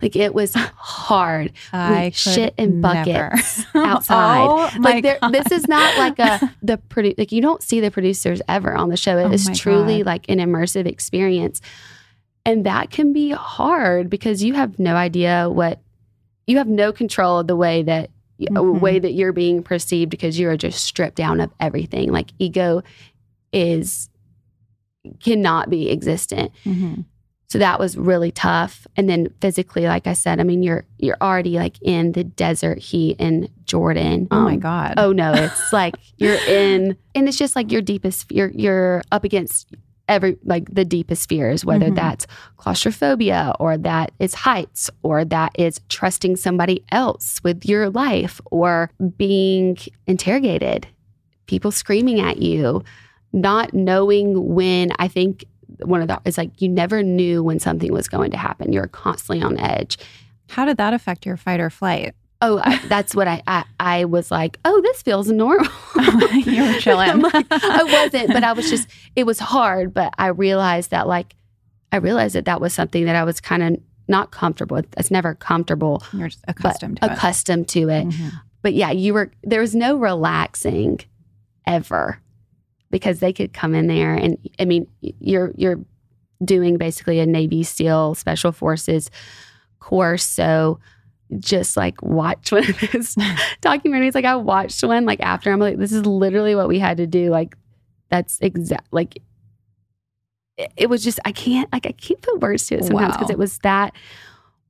Like 0.03 0.17
it 0.17 0.35
was 0.35 0.53
hard. 0.55 1.53
I 1.73 2.11
shit 2.15 2.53
in 2.59 2.83
buckets 2.83 3.65
never. 3.73 3.87
outside. 3.89 4.45
Oh 4.47 4.71
like 4.81 5.03
there, 5.03 5.19
this 5.31 5.51
is 5.51 5.67
not 5.67 5.97
like 5.97 6.19
a 6.19 6.53
the 6.63 6.77
produ- 6.91 7.17
like 7.17 7.33
you 7.33 7.41
don't 7.41 7.63
see 7.63 7.81
the 7.81 7.91
producers 7.91 8.43
ever 8.49 8.75
on 8.75 8.91
the 8.91 8.99
show. 8.99 9.17
It 9.17 9.25
Oh 9.25 9.33
is 9.33 9.49
truly 9.59 9.99
God. 9.99 10.07
like 10.07 10.29
an 10.29 10.39
immersive 10.41 10.85
experience. 10.87 11.63
And 12.45 12.67
that 12.67 12.91
can 12.91 13.13
be 13.13 13.31
hard 13.31 14.11
because 14.11 14.43
you 14.43 14.55
have 14.55 14.79
no 14.79 14.95
idea 14.97 15.49
what 15.49 15.81
you 16.47 16.59
have 16.59 16.67
no 16.69 16.93
control 16.93 17.39
of 17.39 17.47
the 17.47 17.57
way 17.57 17.83
that 17.85 18.11
a 18.41 18.45
Mhm. 18.55 18.81
way 18.81 18.99
that 18.99 19.13
you're 19.13 19.33
being 19.33 19.63
perceived 19.63 20.11
because 20.11 20.37
you 20.39 20.49
are 20.49 20.57
just 20.57 20.83
stripped 20.83 21.15
down 21.15 21.41
of 21.41 21.51
everything. 21.61 22.11
Like 22.11 22.31
ego 22.41 22.83
is 23.53 24.09
cannot 25.23 25.71
be 25.71 25.91
existent. 25.91 26.51
Mhm. 26.65 27.05
So 27.49 27.59
that 27.59 27.79
was 27.79 27.99
really 27.99 28.31
tough. 28.31 28.87
And 28.97 29.09
then 29.11 29.29
physically, 29.41 29.83
like 29.83 30.07
I 30.07 30.15
said, 30.15 30.41
I 30.41 30.43
mean, 30.43 30.63
you're 30.63 30.85
you're 30.99 31.19
already 31.21 31.59
like 31.59 31.81
in 31.83 32.13
the 32.13 32.25
desert 32.25 32.79
heat 32.79 33.17
in 33.21 33.49
Jordan. 33.65 34.27
Oh 34.31 34.41
my 34.41 34.55
Um, 34.55 34.61
God. 34.61 34.95
Oh 34.97 35.13
no, 35.13 35.33
it's 35.35 35.73
like 35.73 35.95
you're 36.17 36.39
in, 36.49 36.97
and 37.15 37.29
it's 37.29 37.37
just 37.37 37.55
like 37.55 37.71
your 37.71 37.83
deepest. 37.83 38.33
You're 38.33 38.51
you're 38.51 39.03
up 39.13 39.23
against 39.25 39.69
every 40.13 40.37
like 40.45 40.73
the 40.73 40.85
deepest 40.85 41.29
fears, 41.29 41.65
whether 41.65 41.91
Mhm. 41.91 41.97
that's 41.97 42.27
claustrophobia 42.57 43.53
or 43.59 43.77
that 43.79 44.13
is 44.19 44.35
heights 44.35 44.91
or 45.03 45.25
that 45.25 45.53
is 45.59 45.81
trusting 45.89 46.37
somebody 46.37 46.85
else 46.93 47.41
with 47.45 47.65
your 47.67 47.91
life 47.91 48.41
or 48.51 48.91
being 49.17 49.77
interrogated, 50.07 50.87
people 51.47 51.71
screaming 51.71 52.21
at 52.21 52.39
you, 52.41 52.83
not 53.33 53.75
knowing 53.75 54.55
when. 54.55 54.93
I 54.99 55.09
think 55.09 55.45
one 55.85 56.03
of 56.03 56.09
the 56.09 56.21
is 56.25 56.39
like 56.39 56.61
you 56.61 56.69
never 56.69 57.03
knew 57.03 57.43
when 57.43 57.59
something 57.59 57.93
was 57.93 58.09
going 58.09 58.31
to 58.31 58.37
happen. 58.37 58.73
You're 58.73 58.87
constantly 58.89 59.43
on 59.43 59.59
edge. 59.59 59.99
How 60.51 60.65
did 60.65 60.77
that 60.77 60.93
affect 60.95 61.25
your 61.27 61.37
fight 61.37 61.61
or 61.61 61.71
flight? 61.71 62.15
Oh, 62.43 62.61
I, 62.63 62.77
that's 62.89 63.15
what 63.15 63.27
I, 63.29 63.43
I 63.47 63.65
I 63.81 64.05
was 64.05 64.31
like. 64.31 64.59
Oh, 64.67 64.81
this 64.83 65.01
feels 65.03 65.29
normal. 65.31 65.67
You 66.45 66.65
were 66.65 66.75
chilling. 66.81 67.21
Like, 67.21 67.47
I 67.51 67.83
wasn't, 67.85 68.33
but 68.33 68.43
I 68.45 68.53
was 68.53 68.69
just. 68.69 68.89
It 69.17 69.25
was 69.25 69.39
hard, 69.39 69.95
but 69.95 70.13
I 70.19 70.27
realized 70.27 70.91
that 70.91 71.07
like, 71.07 71.35
I 71.93 71.97
realized 71.97 72.35
that 72.35 72.45
that 72.47 72.61
was 72.61 72.75
something 72.75 73.05
that 73.07 73.17
I 73.17 73.25
was 73.25 73.41
kind 73.41 73.63
of 73.63 73.77
not 74.09 74.31
comfortable 74.33 74.77
with. 74.77 74.87
It's 74.99 75.11
never 75.11 75.35
comfortable, 75.35 76.03
You're 76.13 76.29
just 76.29 76.45
accustomed 76.49 76.99
to 77.01 77.07
it. 77.07 77.13
accustomed 77.13 77.69
to 77.69 77.89
it. 77.89 78.09
Mhm. 78.09 78.33
But 78.63 78.75
yeah, 78.75 78.91
you 78.91 79.15
were. 79.15 79.31
There 79.45 79.61
was 79.61 79.75
no 79.75 79.97
relaxing, 79.97 81.01
ever, 81.67 82.19
because 82.91 83.21
they 83.21 83.33
could 83.33 83.53
come 83.53 83.75
in 83.75 83.87
there 83.87 84.15
and 84.15 84.37
I 84.59 84.65
mean, 84.65 84.87
you're 85.01 85.53
you're 85.57 85.79
doing 86.45 86.77
basically 86.77 87.21
a 87.21 87.27
Navy 87.27 87.63
SEAL 87.63 88.17
Special 88.17 88.51
Forces 88.53 89.11
course, 89.79 90.25
so 90.25 90.81
just 91.41 91.77
like 91.77 92.01
watch 92.03 92.53
one 92.53 92.63
of 92.69 92.81
those 92.93 93.15
documentaries. 93.63 94.15
Like 94.15 94.25
I 94.25 94.37
watched 94.37 94.83
one 94.85 95.05
like 95.07 95.21
after 95.21 95.53
I'm 95.53 95.61
like, 95.61 95.79
this 95.79 95.93
is 95.93 96.05
literally 96.07 96.55
what 96.55 96.69
we 96.69 96.79
had 96.79 96.97
to 96.99 97.07
do. 97.07 97.31
Like 97.31 97.57
that's 98.09 98.39
exact 98.41 98.93
like 98.93 99.17
it, 100.59 100.73
it 100.77 100.91
was 100.91 101.03
just 101.03 101.19
I 101.25 101.33
can't 101.33 101.73
like 101.73 101.87
I 101.87 101.93
can't 101.93 102.21
put 102.21 102.41
words 102.41 102.67
to 102.69 102.77
it 102.77 102.85
sometimes 102.85 103.15
because 103.17 103.29
Wow. 103.29 103.33
it 103.33 103.39
was 103.39 103.59
that 103.59 103.95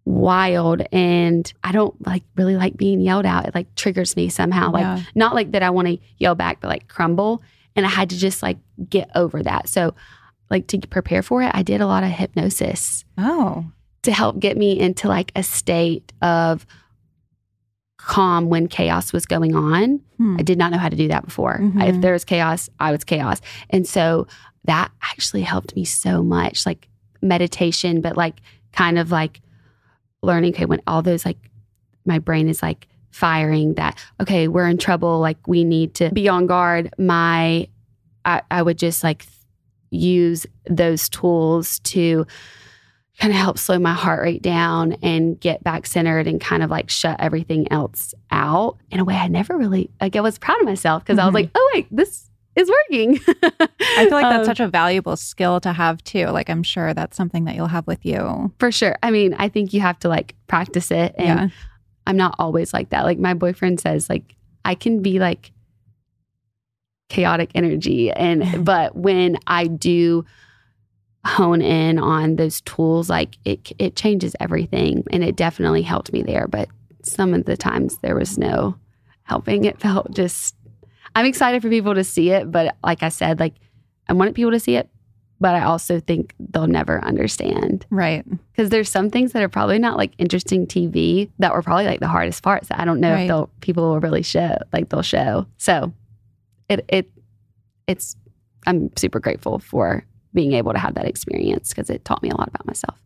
wild 0.05 0.83
and 0.93 1.53
I 1.63 1.71
don't 1.73 1.95
like 2.07 2.25
really 2.37 2.57
like 2.57 2.77
being 2.77 3.01
yelled 3.01 3.27
at. 3.27 3.47
It 3.49 3.55
like 3.55 3.75
triggers 3.75 4.17
me 4.17 4.29
somehow. 4.29 4.71
Like 4.73 4.83
Yeah. 4.83 5.01
not 5.15 5.35
like 5.35 5.53
that 5.53 5.63
I 5.63 5.71
want 5.71 5.89
to 5.89 5.99
yell 6.19 6.35
back, 6.35 6.61
but 6.61 6.69
like 6.69 6.89
crumble. 6.89 7.43
And 7.77 7.87
I 7.87 7.89
had 7.89 8.11
to 8.11 8.19
just 8.19 8.43
like 8.43 8.59
get 8.89 9.11
over 9.15 9.43
that. 9.43 9.69
So 9.69 9.95
like 10.51 10.67
to 10.69 10.79
prepare 10.81 11.23
for 11.23 11.43
it, 11.43 11.51
I 11.55 11.63
did 11.63 11.81
a 11.81 11.87
lot 11.87 12.05
of 12.05 12.11
hypnosis 12.11 13.05
Oh. 13.19 13.65
To 14.03 14.13
help 14.13 14.39
get 14.39 14.57
me 14.57 14.79
into 14.79 15.09
like 15.09 15.33
a 15.37 15.43
state 15.43 16.13
of 16.23 16.67
calm 17.97 18.49
when 18.49 18.67
chaos 18.67 19.13
was 19.13 19.27
going 19.27 19.55
on. 19.55 20.01
Hmm. 20.17 20.37
I 20.39 20.43
did 20.43 20.59
not 20.59 20.73
know 20.73 20.79
how 20.79 20.89
to 20.89 20.97
do 20.97 21.09
that 21.09 21.25
before. 21.25 21.59
Mhm. 21.59 21.89
If 21.89 22.01
there 22.01 22.13
was 22.13 22.25
chaos, 22.25 22.69
I 22.81 22.91
was 22.91 23.05
chaos. 23.05 23.41
And 23.71 23.87
so 23.87 24.27
that 24.65 24.91
actually 25.03 25.43
helped 25.43 25.77
me 25.77 25.85
so 25.85 26.23
much, 26.23 26.67
like 26.67 26.89
meditation, 27.21 28.01
but 28.01 28.17
like 28.17 28.41
kind 28.73 28.99
of 28.99 29.13
like 29.13 29.41
learning, 30.23 30.55
okay, 30.55 30.65
when 30.65 30.83
all 30.87 31.03
those 31.03 31.25
like 31.25 31.39
my 32.05 32.19
brain 32.19 32.49
is 32.49 32.61
like 32.63 32.89
firing 33.11 33.75
that, 33.75 33.97
okay, 34.21 34.49
we're 34.49 34.67
in 34.67 34.79
trouble, 34.79 35.21
like 35.21 35.47
we 35.47 35.63
need 35.63 35.95
to 35.95 36.11
be 36.11 36.29
on 36.29 36.47
guard. 36.47 36.93
My, 36.99 37.69
I, 38.25 38.43
I 38.51 38.63
would 38.63 38.79
just 38.79 39.05
like 39.05 39.27
use 39.91 40.45
those 40.69 41.09
tools 41.09 41.79
to 41.81 42.27
kind 43.19 43.33
of 43.33 43.39
help 43.39 43.59
slow 43.59 43.79
my 43.79 43.93
heart 43.93 44.23
rate 44.23 44.43
down 44.43 44.95
and 45.03 45.39
get 45.39 45.63
back 45.63 45.87
centered 45.87 46.27
and 46.27 46.41
kind 46.41 46.63
of 46.63 46.71
like 46.71 46.91
shut 46.91 47.17
everything 47.21 47.71
else 47.71 48.15
out 48.31 48.79
in 48.91 49.01
a 49.01 49.05
way 49.05 49.15
I 49.15 49.29
never 49.29 49.57
really 49.57 49.91
like 50.01 50.17
I 50.17 50.21
was 50.21 50.39
proud 50.39 50.61
of 50.61 50.67
myself 50.67 51.05
because 51.05 51.19
I 51.19 51.25
was 51.25 51.35
like, 51.35 51.51
oh 51.55 51.71
wait, 51.75 51.87
this 51.91 52.31
is 52.57 52.71
working. 52.71 53.19
I 53.19 54.07
feel 54.07 54.11
like 54.11 54.23
that's 54.23 54.39
Um, 54.43 54.45
such 54.45 54.61
a 54.61 54.69
valuable 54.69 55.17
skill 55.17 55.61
to 55.61 55.73
have 55.73 56.03
too. 56.05 56.27
Like 56.27 56.51
I'm 56.51 56.63
sure 56.63 56.95
that's 56.95 57.17
something 57.17 57.45
that 57.45 57.55
you'll 57.55 57.67
have 57.67 57.87
with 57.87 58.05
you. 58.05 58.53
for 58.59 58.73
sure. 58.73 58.97
I 59.03 59.11
mean, 59.11 59.35
I 59.35 59.49
think 59.49 59.73
you 59.73 59.81
have 59.81 59.99
to 60.01 60.09
like 60.09 60.35
practice 60.47 60.91
it 60.91 61.15
and 61.17 61.41
yeah. 61.41 61.49
I'm 62.07 62.17
not 62.17 62.35
always 62.39 62.73
like 62.73 62.91
that. 62.91 63.05
Like 63.05 63.19
my 63.19 63.35
boyfriend 63.35 63.81
says, 63.81 64.09
like 64.09 64.37
I 64.65 64.75
can 64.75 65.03
be 65.03 65.19
like 65.19 65.53
chaotic 67.09 67.51
energy, 67.55 68.11
and 68.11 68.65
but 68.65 68.97
when 68.97 69.39
I 69.47 69.67
do 69.67 70.25
hone 71.25 71.63
in 71.63 71.99
on 71.99 72.37
those 72.37 72.61
tools, 72.63 73.09
like 73.09 73.37
it 73.45 73.73
it 73.79 73.97
changes 73.97 74.35
everything, 74.41 75.05
and 75.11 75.23
it 75.23 75.37
definitely 75.37 75.83
helped 75.83 76.13
me 76.13 76.23
there. 76.23 76.49
But 76.49 76.69
some 77.03 77.35
of 77.35 77.45
the 77.45 77.57
times 77.57 77.99
there 77.99 78.15
was 78.17 78.39
no 78.39 78.77
helping. 79.25 79.65
It 79.65 79.81
felt 79.81 80.11
just. 80.13 80.55
I'm 81.15 81.27
excited 81.27 81.61
for 81.61 81.69
people 81.69 81.95
to 81.95 82.05
see 82.05 82.31
it, 82.31 82.51
but 82.51 82.75
like 82.83 83.03
I 83.03 83.11
said, 83.11 83.39
like 83.39 83.55
I 84.09 84.15
wanted 84.15 84.35
people 84.35 84.53
to 84.53 84.59
see 84.61 84.77
it, 84.77 84.89
but 85.41 85.55
I 85.55 85.63
also 85.65 86.01
think 86.01 86.35
they'll 86.41 86.67
never 86.67 87.05
understand 87.05 87.85
Right. 87.91 88.25
because 88.51 88.71
there's 88.71 88.89
some 88.89 89.11
things 89.11 89.33
that 89.33 89.43
are 89.43 89.49
probably 89.51 89.79
not 89.79 89.99
like 89.99 90.13
interesting 90.17 90.67
TV 90.67 91.31
that 91.39 91.53
were 91.53 91.61
probably 91.61 91.85
like 91.85 92.01
the 92.01 92.09
hardest 92.09 92.43
parts 92.43 92.69
I 92.71 92.87
don't 92.87 92.99
know 93.01 93.13
Right. 93.13 93.23
if 93.25 93.29
they'll 93.29 93.51
people 93.61 93.91
will 93.91 94.01
really 94.01 94.23
show 94.23 94.57
like 94.73 94.89
they'll 94.89 95.03
show. 95.03 95.47
So 95.59 95.93
it 96.71 96.83
it 96.89 97.11
it's 97.87 98.17
I'm 98.67 98.91
super 98.97 99.21
grateful 99.21 99.59
for 99.59 100.05
being 100.35 100.53
able 100.53 100.73
to 100.73 100.79
have 100.79 100.95
that 100.95 101.07
experience 101.07 101.71
because 101.71 101.91
it 101.91 102.05
taught 102.05 102.23
me 102.23 102.31
a 102.31 102.37
lot 102.37 102.49
about 102.49 102.67
myself. 102.67 102.99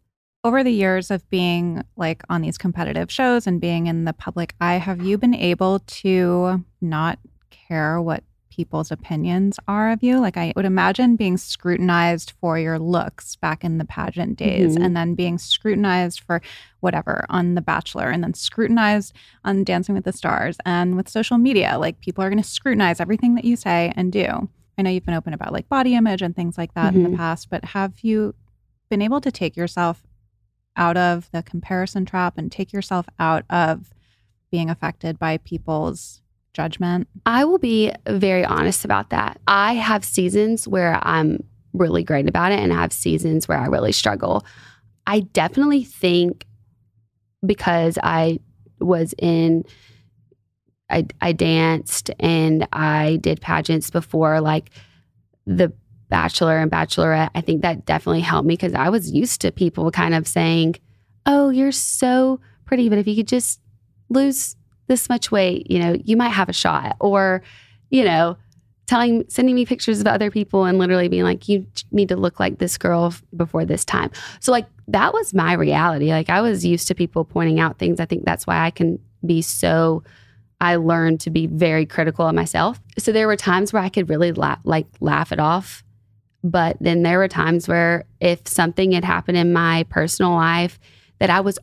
Over 0.44 0.62
the 0.62 0.70
years 0.72 1.10
of 1.10 1.28
being 1.28 1.82
like 1.96 2.22
on 2.28 2.40
these 2.42 2.56
competitive 2.56 3.10
shows 3.10 3.46
and 3.46 3.60
being 3.60 3.86
in 3.88 4.04
the 4.04 4.12
public 4.12 4.54
eye, 4.60 4.74
have 4.74 5.00
you 5.02 5.18
been 5.18 5.34
able 5.34 5.80
to 5.80 6.64
not 6.80 7.18
care 7.50 8.00
what 8.00 8.22
people's 8.48 8.90
opinions 8.92 9.58
are 9.68 9.90
of 9.90 10.02
you? 10.02 10.18
Like 10.20 10.36
I 10.36 10.52
would 10.56 10.64
imagine 10.64 11.16
being 11.16 11.36
scrutinized 11.36 12.32
for 12.40 12.58
your 12.58 12.78
looks 12.78 13.34
back 13.36 13.64
in 13.64 13.76
the 13.78 13.84
pageant 13.84 14.38
days 14.38 14.76
Mhm. 14.76 14.84
and 14.84 14.96
then 14.96 15.14
being 15.14 15.36
scrutinized 15.36 16.20
for 16.20 16.40
whatever 16.80 17.26
on 17.28 17.54
The 17.54 17.60
Bachelor 17.60 18.08
and 18.08 18.22
then 18.22 18.32
scrutinized 18.32 19.12
on 19.44 19.64
Dancing 19.64 19.94
with 19.94 20.04
the 20.04 20.12
Stars 20.12 20.56
and 20.64 20.96
with 20.96 21.08
social 21.08 21.36
media. 21.38 21.76
Like 21.78 22.00
people 22.00 22.22
are 22.24 22.30
going 22.30 22.42
to 22.42 22.48
scrutinize 22.48 23.00
everything 23.00 23.34
that 23.34 23.44
you 23.44 23.56
say 23.56 23.92
and 23.96 24.10
do. 24.12 24.48
I 24.78 24.82
know 24.82 24.90
you've 24.90 25.04
been 25.06 25.14
open 25.14 25.32
about 25.32 25.52
like 25.52 25.68
body 25.68 25.94
image 25.94 26.22
and 26.22 26.34
things 26.36 26.58
like 26.58 26.74
that 26.74 26.94
in 26.94 27.02
the 27.02 27.08
Mhm. 27.10 27.16
past, 27.16 27.48
but 27.48 27.64
have 27.66 28.00
you 28.00 28.34
been 28.90 29.02
able 29.02 29.20
to 29.22 29.32
take 29.32 29.56
yourself 29.56 30.02
out 30.76 30.96
of 30.96 31.30
the 31.32 31.42
comparison 31.42 32.04
trap 32.04 32.36
and 32.36 32.52
take 32.52 32.72
yourself 32.72 33.08
out 33.18 33.44
of 33.48 33.90
being 34.50 34.68
affected 34.68 35.18
by 35.18 35.38
people's 35.38 36.20
judgment? 36.52 37.08
I 37.24 37.44
will 37.44 37.58
be 37.58 37.90
very 38.06 38.44
honest 38.44 38.84
about 38.84 39.10
that. 39.10 39.40
I 39.48 39.74
have 39.74 40.04
seasons 40.04 40.68
where 40.68 40.98
I'm 41.02 41.42
really 41.72 42.04
great 42.04 42.28
about 42.28 42.52
it, 42.52 42.58
and 42.60 42.72
I 42.72 42.80
have 42.82 42.92
seasons 42.92 43.48
where 43.48 43.58
I 43.58 43.66
really 43.66 43.92
struggle. 43.92 44.44
I 45.06 45.20
definitely 45.20 45.84
think 45.84 46.46
because 47.44 47.98
I 48.02 48.40
was 48.80 49.14
in, 49.18 49.64
I, 50.89 51.07
I 51.20 51.32
danced 51.32 52.11
and 52.20 52.66
I 52.72 53.16
did 53.20 53.41
pageants 53.41 53.91
before, 53.91 54.41
like 54.41 54.70
the 55.47 55.72
Bachelor 56.09 56.59
and 56.59 56.70
Bachelorette. 56.70 57.30
I 57.34 57.41
think 57.41 57.62
that 57.62 57.84
definitely 57.84 58.20
helped 58.20 58.47
me 58.47 58.55
because 58.55 58.74
I 58.74 58.89
was 58.89 59.11
used 59.11 59.41
to 59.41 59.51
people 59.51 59.91
kind 59.91 60.14
of 60.14 60.26
saying, 60.26 60.76
Oh, 61.24 61.51
you're 61.51 61.72
so 61.72 62.41
pretty, 62.64 62.89
but 62.89 62.99
if 62.99 63.09
you 63.09 63.16
could 63.16 63.28
just 63.28 63.61
lose 64.09 64.57
this 64.87 65.09
much 65.09 65.32
weight, 65.32 65.70
you 65.70 65.78
know, 65.78 65.97
you 66.05 66.16
might 66.16 66.28
have 66.28 66.49
a 66.49 66.53
shot. 66.53 66.97
Or, 67.01 67.43
you 67.91 68.05
know, 68.05 68.37
telling, 68.87 69.24
sending 69.28 69.55
me 69.55 69.66
pictures 69.66 70.01
of 70.01 70.07
other 70.07 70.30
people 70.30 70.64
and 70.64 70.78
literally 70.78 71.09
being 71.09 71.24
like, 71.24 71.49
you 71.49 71.66
need 71.91 72.09
to 72.09 72.16
look 72.16 72.39
like 72.39 72.59
this 72.59 72.78
girl 72.78 73.12
before 73.37 73.64
this 73.64 73.84
time. 73.84 74.11
So, 74.41 74.53
like, 74.53 74.66
that 74.89 75.12
was 75.12 75.34
my 75.34 75.55
reality. 75.55 76.11
Like, 76.11 76.30
I 76.30 76.41
was 76.41 76.64
used 76.64 76.87
to 76.89 76.95
people 76.95 77.24
pointing 77.24 77.59
out 77.59 77.78
things. 77.78 77.99
I 77.99 78.07
think 78.07 78.24
that's 78.24 78.47
why 78.47 78.64
I 78.64 78.70
can 78.70 79.01
be 79.24 79.43
so, 79.43 80.05
I 80.61 80.76
learned 80.76 81.20
to 81.20 81.30
be 81.30 81.46
very 81.46 81.86
critical 81.86 82.26
of 82.26 82.34
myself. 82.34 82.80
So, 82.98 83.12
there 83.12 83.26
were 83.26 83.36
times 83.36 83.72
where 83.72 83.82
I 83.82 83.88
could 83.88 84.09
really 84.09 84.32
la- 84.32 84.59
like 84.64 84.86
laugh 85.00 85.32
it 85.32 85.40
off. 85.40 85.84
But 86.42 86.76
then 86.80 87.02
there 87.02 87.18
were 87.18 87.28
times 87.28 87.66
where 87.66 88.04
if 88.20 88.46
something 88.46 88.92
had 88.92 89.04
happened 89.04 89.36
in 89.36 89.52
my 89.52 89.84
personal 89.88 90.32
life 90.32 90.78
that 91.18 91.30
I 91.30 91.40
was 91.40 91.59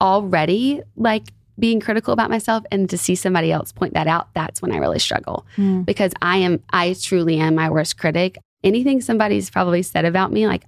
already 0.00 0.82
like 0.94 1.32
being 1.58 1.80
critical 1.80 2.12
about 2.12 2.30
myself 2.30 2.64
and 2.70 2.88
to 2.90 2.98
see 2.98 3.14
somebody 3.14 3.50
else 3.50 3.72
point 3.72 3.94
that 3.94 4.06
out, 4.06 4.32
that's 4.34 4.62
when 4.62 4.72
I 4.72 4.76
really 4.76 4.98
struggle 4.98 5.46
hmm. 5.56 5.82
because 5.82 6.12
I 6.22 6.38
am, 6.38 6.62
I 6.70 6.94
truly 7.00 7.38
am 7.38 7.54
my 7.54 7.70
worst 7.70 7.98
critic. 7.98 8.38
Anything 8.62 9.00
somebody's 9.00 9.50
probably 9.50 9.82
said 9.82 10.04
about 10.04 10.30
me, 10.30 10.46
like 10.46 10.64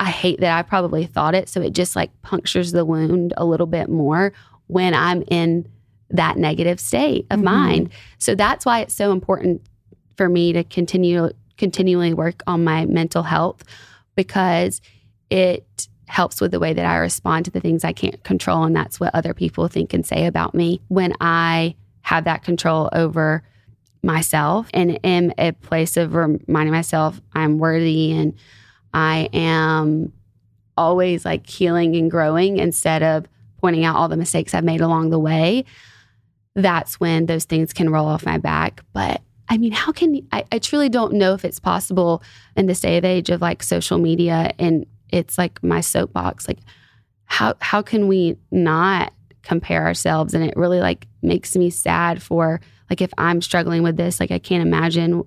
I 0.00 0.10
hate 0.10 0.40
that 0.40 0.56
I 0.56 0.62
probably 0.62 1.06
thought 1.06 1.34
it. 1.34 1.48
So 1.48 1.60
it 1.60 1.72
just 1.72 1.94
like 1.94 2.10
punctures 2.22 2.72
the 2.72 2.84
wound 2.84 3.34
a 3.36 3.44
little 3.44 3.66
bit 3.66 3.88
more 3.88 4.32
when 4.66 4.94
I'm 4.94 5.22
in 5.28 5.68
that 6.10 6.36
negative 6.36 6.78
state 6.78 7.26
of 7.30 7.40
Mhm. 7.40 7.44
mind. 7.44 7.90
So 8.18 8.34
that's 8.34 8.66
why 8.66 8.80
it's 8.80 8.94
so 8.94 9.12
important 9.12 9.62
for 10.16 10.28
me 10.28 10.52
to 10.52 10.64
continue 10.64 11.30
continually 11.58 12.12
work 12.12 12.42
on 12.46 12.64
my 12.64 12.86
mental 12.86 13.22
health 13.22 13.62
because 14.16 14.80
it 15.30 15.86
helps 16.06 16.40
with 16.40 16.50
the 16.50 16.58
way 16.58 16.72
that 16.72 16.84
I 16.84 16.96
respond 16.96 17.44
to 17.44 17.50
the 17.50 17.60
things 17.60 17.84
I 17.84 17.92
can't 17.92 18.22
control 18.24 18.64
and 18.64 18.74
that's 18.74 18.98
what 18.98 19.14
other 19.14 19.32
people 19.32 19.68
think 19.68 19.94
and 19.94 20.04
say 20.04 20.26
about 20.26 20.54
me 20.54 20.80
when 20.88 21.14
I 21.20 21.76
have 22.00 22.24
that 22.24 22.42
control 22.42 22.88
over 22.92 23.42
myself 24.02 24.68
and 24.74 24.98
am 25.04 25.32
a 25.38 25.52
place 25.52 25.96
of 25.96 26.14
reminding 26.14 26.72
myself 26.72 27.20
I'm 27.34 27.58
worthy 27.58 28.12
and 28.12 28.34
I 28.92 29.28
am 29.32 30.12
always 30.76 31.24
like 31.24 31.48
healing 31.48 31.94
and 31.96 32.10
growing 32.10 32.56
instead 32.58 33.02
of 33.02 33.26
pointing 33.62 33.84
out 33.84 33.96
all 33.96 34.08
the 34.08 34.16
mistakes 34.16 34.52
I've 34.52 34.64
made 34.64 34.82
along 34.82 35.10
the 35.10 35.18
way, 35.18 35.64
that's 36.54 37.00
when 37.00 37.26
those 37.26 37.44
things 37.44 37.72
can 37.72 37.88
roll 37.88 38.06
off 38.06 38.26
my 38.26 38.36
back. 38.36 38.82
But 38.92 39.22
I 39.48 39.56
mean, 39.56 39.72
how 39.72 39.92
can 39.92 40.26
I, 40.32 40.44
I 40.52 40.58
truly 40.58 40.88
don't 40.88 41.14
know 41.14 41.32
if 41.32 41.44
it's 41.44 41.60
possible 41.60 42.22
in 42.56 42.66
this 42.66 42.80
day 42.80 42.98
of 42.98 43.04
age 43.04 43.30
of 43.30 43.40
like 43.40 43.62
social 43.62 43.98
media 43.98 44.52
and 44.58 44.84
it's 45.10 45.38
like 45.38 45.62
my 45.62 45.80
soapbox. 45.80 46.48
Like 46.48 46.58
how 47.26 47.54
how 47.60 47.82
can 47.82 48.08
we 48.08 48.36
not 48.50 49.12
compare 49.42 49.84
ourselves? 49.84 50.34
And 50.34 50.44
it 50.44 50.56
really 50.56 50.80
like 50.80 51.06
makes 51.22 51.56
me 51.56 51.70
sad 51.70 52.22
for 52.22 52.60
like 52.90 53.00
if 53.00 53.12
I'm 53.16 53.40
struggling 53.40 53.82
with 53.82 53.96
this, 53.96 54.20
like 54.20 54.30
I 54.30 54.38
can't 54.38 54.66
imagine 54.66 55.22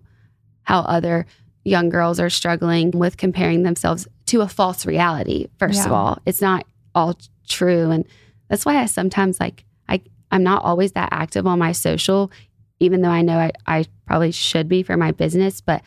how 0.63 0.81
other 0.81 1.25
young 1.63 1.89
girls 1.89 2.19
are 2.19 2.29
struggling 2.29 2.91
with 2.91 3.17
comparing 3.17 3.63
themselves 3.63 4.07
to 4.27 4.41
a 4.41 4.47
false 4.47 4.85
reality. 4.85 5.47
First 5.57 5.85
of 5.85 5.91
all, 5.91 6.19
it's 6.25 6.41
not 6.41 6.65
all 6.93 7.17
true. 7.47 7.91
And 7.91 8.05
that's 8.49 8.65
why 8.65 8.77
I 8.81 8.85
sometimes 8.85 9.39
like 9.39 9.65
I 9.89 10.01
I'm 10.31 10.43
not 10.43 10.63
always 10.63 10.91
that 10.93 11.09
active 11.11 11.45
on 11.47 11.59
my 11.59 11.71
social, 11.71 12.31
even 12.79 13.01
though 13.01 13.09
I 13.09 13.21
know 13.21 13.37
I, 13.37 13.51
I 13.65 13.85
probably 14.05 14.31
should 14.31 14.67
be 14.67 14.83
for 14.83 14.97
my 14.97 15.11
business. 15.11 15.61
But 15.61 15.81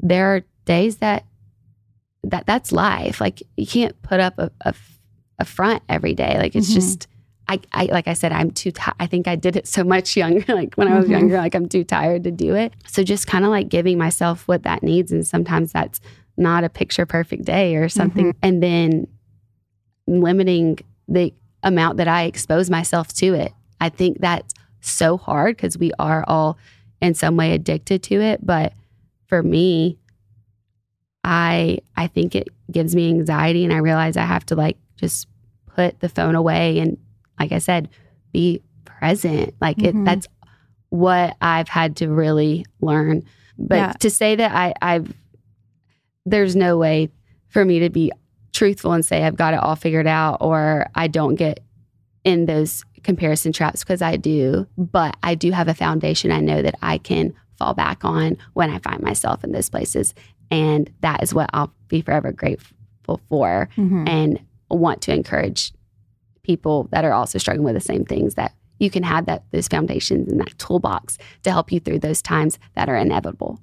there 0.00 0.34
are 0.34 0.42
days 0.64 0.96
that 0.98 1.24
that 2.24 2.46
that's 2.46 2.72
life. 2.72 3.20
Like 3.20 3.42
you 3.56 3.66
can't 3.66 4.00
put 4.02 4.20
up 4.20 4.38
a, 4.38 4.50
a, 4.62 4.74
a 5.38 5.44
front 5.44 5.82
every 5.88 6.14
day. 6.14 6.36
Like 6.38 6.56
it's 6.56 6.70
Mhm. 6.70 6.74
just 6.74 7.06
I, 7.48 7.60
I 7.72 7.84
like 7.86 8.08
I 8.08 8.14
said, 8.14 8.32
I'm 8.32 8.50
too. 8.50 8.72
Ti- 8.72 8.90
I 8.98 9.06
think 9.06 9.28
I 9.28 9.36
did 9.36 9.54
it 9.54 9.68
so 9.68 9.84
much 9.84 10.16
younger. 10.16 10.44
Like 10.54 10.74
when 10.74 10.88
I 10.88 10.98
was 10.98 11.06
Mhm. 11.06 11.12
younger, 11.12 11.36
like 11.36 11.54
I'm 11.54 11.68
too 11.68 11.84
tired 11.84 12.24
to 12.24 12.30
do 12.32 12.54
it. 12.56 12.72
So 12.88 13.04
just 13.04 13.28
kind 13.28 13.44
of 13.44 13.50
like 13.52 13.68
giving 13.68 13.98
myself 13.98 14.48
what 14.48 14.64
that 14.64 14.82
needs, 14.82 15.12
and 15.12 15.24
sometimes 15.26 15.70
that's 15.72 16.00
not 16.36 16.64
a 16.64 16.68
picture 16.68 17.06
perfect 17.06 17.44
day 17.44 17.76
or 17.76 17.88
something. 17.88 18.34
And 18.42 18.62
then 18.62 19.06
limiting 20.06 20.78
the 21.08 21.32
amount 21.62 21.96
that 21.98 22.08
I 22.08 22.24
expose 22.24 22.70
myself 22.70 23.12
to 23.14 23.34
it. 23.34 23.52
I 23.80 23.88
think 23.88 24.18
that's 24.20 24.54
so 24.80 25.16
hard 25.16 25.56
because 25.56 25.76
we 25.78 25.92
are 25.98 26.24
all 26.28 26.58
in 27.00 27.14
some 27.14 27.36
way 27.36 27.52
addicted 27.52 28.02
to 28.04 28.20
it. 28.20 28.44
But 28.44 28.72
for 29.26 29.42
me, 29.42 29.98
I 31.24 31.78
I 31.96 32.06
think 32.06 32.34
it 32.34 32.48
gives 32.70 32.94
me 32.94 33.08
anxiety 33.08 33.64
and 33.64 33.72
I 33.72 33.78
realize 33.78 34.16
I 34.16 34.24
have 34.24 34.46
to 34.46 34.54
like 34.54 34.76
just 34.96 35.26
put 35.74 35.98
the 36.00 36.08
phone 36.08 36.34
away 36.34 36.78
and 36.78 36.96
like 37.38 37.52
I 37.52 37.58
said, 37.58 37.88
be 38.32 38.62
present. 38.84 39.54
Like 39.60 39.76
Mhm. 39.78 39.86
it 39.86 40.04
that's 40.04 40.26
what 40.90 41.36
I've 41.42 41.68
had 41.68 41.96
to 41.96 42.08
really 42.08 42.64
learn. 42.80 43.24
But 43.58 43.76
Yeah. 43.76 43.92
to 44.00 44.10
say 44.10 44.36
that 44.36 44.52
I 44.54 44.72
I've 44.80 45.12
there's 46.24 46.56
no 46.56 46.76
way 46.78 47.10
for 47.48 47.64
me 47.64 47.80
to 47.80 47.90
be 47.90 48.12
truthful 48.56 48.92
and 48.92 49.04
say 49.04 49.22
I've 49.22 49.36
got 49.36 49.54
it 49.54 49.60
all 49.60 49.76
figured 49.76 50.06
out 50.06 50.38
or 50.40 50.88
I 50.94 51.06
don't 51.08 51.34
get 51.36 51.60
in 52.24 52.46
those 52.46 52.84
comparison 53.04 53.52
traps 53.52 53.84
because 53.84 54.02
I 54.02 54.16
do, 54.16 54.66
but 54.76 55.16
I 55.22 55.34
do 55.36 55.52
have 55.52 55.68
a 55.68 55.74
foundation 55.74 56.32
I 56.32 56.40
know 56.40 56.60
that 56.62 56.74
I 56.82 56.98
can 56.98 57.32
fall 57.58 57.74
back 57.74 58.04
on 58.04 58.36
when 58.54 58.70
I 58.70 58.78
find 58.78 59.00
myself 59.02 59.44
in 59.44 59.52
those 59.52 59.70
places. 59.70 60.14
And 60.50 60.90
that 61.02 61.22
is 61.22 61.32
what 61.32 61.48
I'll 61.52 61.72
be 61.88 62.00
forever 62.00 62.32
grateful 62.32 63.20
for 63.28 63.68
Mhm. 63.76 64.08
and 64.08 64.40
want 64.70 65.02
to 65.02 65.14
encourage 65.14 65.72
people 66.42 66.88
that 66.90 67.04
are 67.04 67.12
also 67.12 67.38
struggling 67.38 67.64
with 67.64 67.74
the 67.74 67.80
same 67.80 68.04
things 68.04 68.34
that 68.34 68.52
you 68.78 68.90
can 68.90 69.02
have 69.02 69.26
that 69.26 69.44
those 69.52 69.68
foundations 69.68 70.30
and 70.30 70.40
that 70.40 70.58
toolbox 70.58 71.16
to 71.44 71.50
help 71.50 71.70
you 71.72 71.80
through 71.80 71.98
those 72.00 72.20
times 72.20 72.58
that 72.74 72.88
are 72.88 72.96
inevitable. 72.96 73.58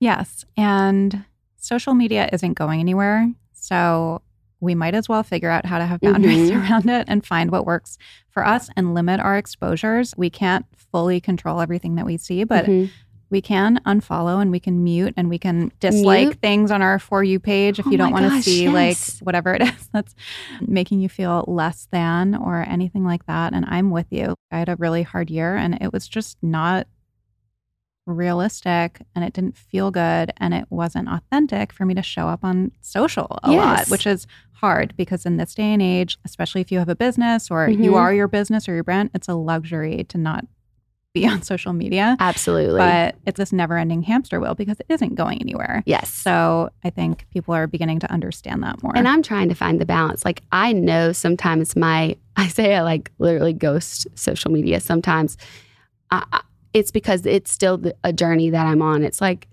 Yes. 0.00 0.44
And 0.56 1.24
social 1.56 1.94
media 1.94 2.28
isn't 2.32 2.54
going 2.54 2.80
anywhere. 2.80 3.30
So 3.62 4.22
we 4.60 4.74
might 4.74 4.94
as 4.94 5.08
well 5.08 5.22
figure 5.22 5.50
out 5.50 5.64
how 5.66 5.78
to 5.78 5.86
have 5.86 6.00
boundaries 6.00 6.50
Mhm. 6.50 6.60
around 6.70 6.90
it 6.90 7.04
and 7.08 7.24
find 7.24 7.50
what 7.50 7.64
works 7.64 7.96
for 8.28 8.44
us 8.46 8.68
and 8.76 8.92
limit 8.94 9.20
our 9.20 9.36
exposures. 9.36 10.14
We 10.16 10.30
can't 10.30 10.66
fully 10.76 11.20
control 11.20 11.60
everything 11.60 11.94
that 11.94 12.04
we 12.06 12.16
see, 12.16 12.44
but 12.44 12.66
Mhm. 12.66 12.90
we 13.30 13.40
can 13.40 13.80
unfollow 13.86 14.42
and 14.42 14.50
we 14.50 14.60
can 14.60 14.82
mute 14.84 15.14
and 15.16 15.28
we 15.28 15.38
can 15.38 15.72
dislike 15.80 16.26
Mute? 16.28 16.40
things 16.40 16.70
on 16.70 16.82
our 16.82 16.98
For 16.98 17.22
You 17.24 17.38
page 17.40 17.78
if 17.78 17.86
Oh 17.86 17.90
you 17.90 17.96
don't 17.96 18.12
want 18.12 18.30
to 18.30 18.42
see 18.42 18.64
yes. 18.64 18.72
like 19.20 19.24
whatever 19.24 19.54
it 19.54 19.62
is 19.62 19.88
that's 19.92 20.14
making 20.60 21.00
you 21.00 21.08
feel 21.08 21.44
less 21.48 21.86
than 21.90 22.34
or 22.34 22.62
anything 22.68 23.04
like 23.04 23.26
that. 23.26 23.52
And 23.54 23.64
I'm 23.68 23.90
with 23.90 24.06
you. 24.10 24.34
I 24.50 24.58
had 24.58 24.68
a 24.68 24.76
really 24.76 25.02
hard 25.02 25.30
year 25.30 25.56
and 25.56 25.78
it 25.80 25.92
was 25.92 26.06
just 26.08 26.36
not 26.42 26.86
realistic 28.06 29.00
and 29.14 29.24
it 29.24 29.32
didn't 29.32 29.56
feel 29.56 29.90
good 29.90 30.32
and 30.38 30.54
it 30.54 30.66
wasn't 30.70 31.08
authentic 31.08 31.72
for 31.72 31.84
me 31.84 31.94
to 31.94 32.02
show 32.02 32.28
up 32.28 32.44
on 32.44 32.72
social 32.80 33.38
a 33.42 33.50
lot, 33.52 33.88
which 33.88 34.06
is 34.06 34.26
hard 34.52 34.94
because 34.96 35.26
in 35.26 35.36
this 35.36 35.54
day 35.54 35.72
and 35.72 35.82
age, 35.82 36.18
especially 36.24 36.60
if 36.60 36.70
you 36.70 36.78
have 36.78 36.88
a 36.88 36.96
business 36.96 37.50
or 37.50 37.68
you 37.68 37.92
Mhm. 37.92 37.96
are 38.00 38.14
your 38.14 38.28
business 38.28 38.68
or 38.68 38.74
your 38.74 38.84
brand, 38.84 39.10
it's 39.14 39.28
a 39.28 39.34
luxury 39.34 40.04
to 40.04 40.18
not 40.18 40.46
be 41.14 41.26
on 41.32 41.42
social 41.42 41.72
media. 41.72 42.16
Absolutely. 42.20 42.78
But 42.78 43.16
it's 43.26 43.36
this 43.38 43.52
never 43.52 43.76
ending 43.76 44.02
hamster 44.02 44.40
wheel 44.40 44.54
because 44.54 44.78
it 44.80 44.86
isn't 44.88 45.14
going 45.14 45.40
anywhere. 45.40 45.82
yes. 45.86 46.08
So 46.10 46.70
I 46.84 46.90
think 46.90 47.26
people 47.30 47.54
are 47.54 47.66
beginning 47.66 47.98
to 48.00 48.10
understand 48.10 48.62
that 48.62 48.82
more. 48.82 48.96
And 48.96 49.06
I'm 49.08 49.22
trying 49.22 49.48
to 49.48 49.54
find 49.54 49.80
the 49.80 49.84
balance. 49.86 50.24
Like 50.24 50.42
I 50.52 50.72
know 50.72 51.12
sometimes 51.12 51.76
my 51.76 52.16
I 52.36 52.48
say 52.48 52.74
I 52.74 52.82
like 52.82 53.10
literally 53.18 53.52
ghost 53.52 54.06
social 54.14 54.50
media. 54.50 54.80
Sometimes 54.80 55.36
I- 56.10 56.40
it's 56.72 56.90
because 56.90 57.26
it's 57.26 57.50
still 57.50 57.80
a 58.04 58.12
journey 58.12 58.50
that 58.50 58.66
I'm 58.66 58.82
on. 58.82 59.02
It's 59.02 59.20
like 59.20 59.48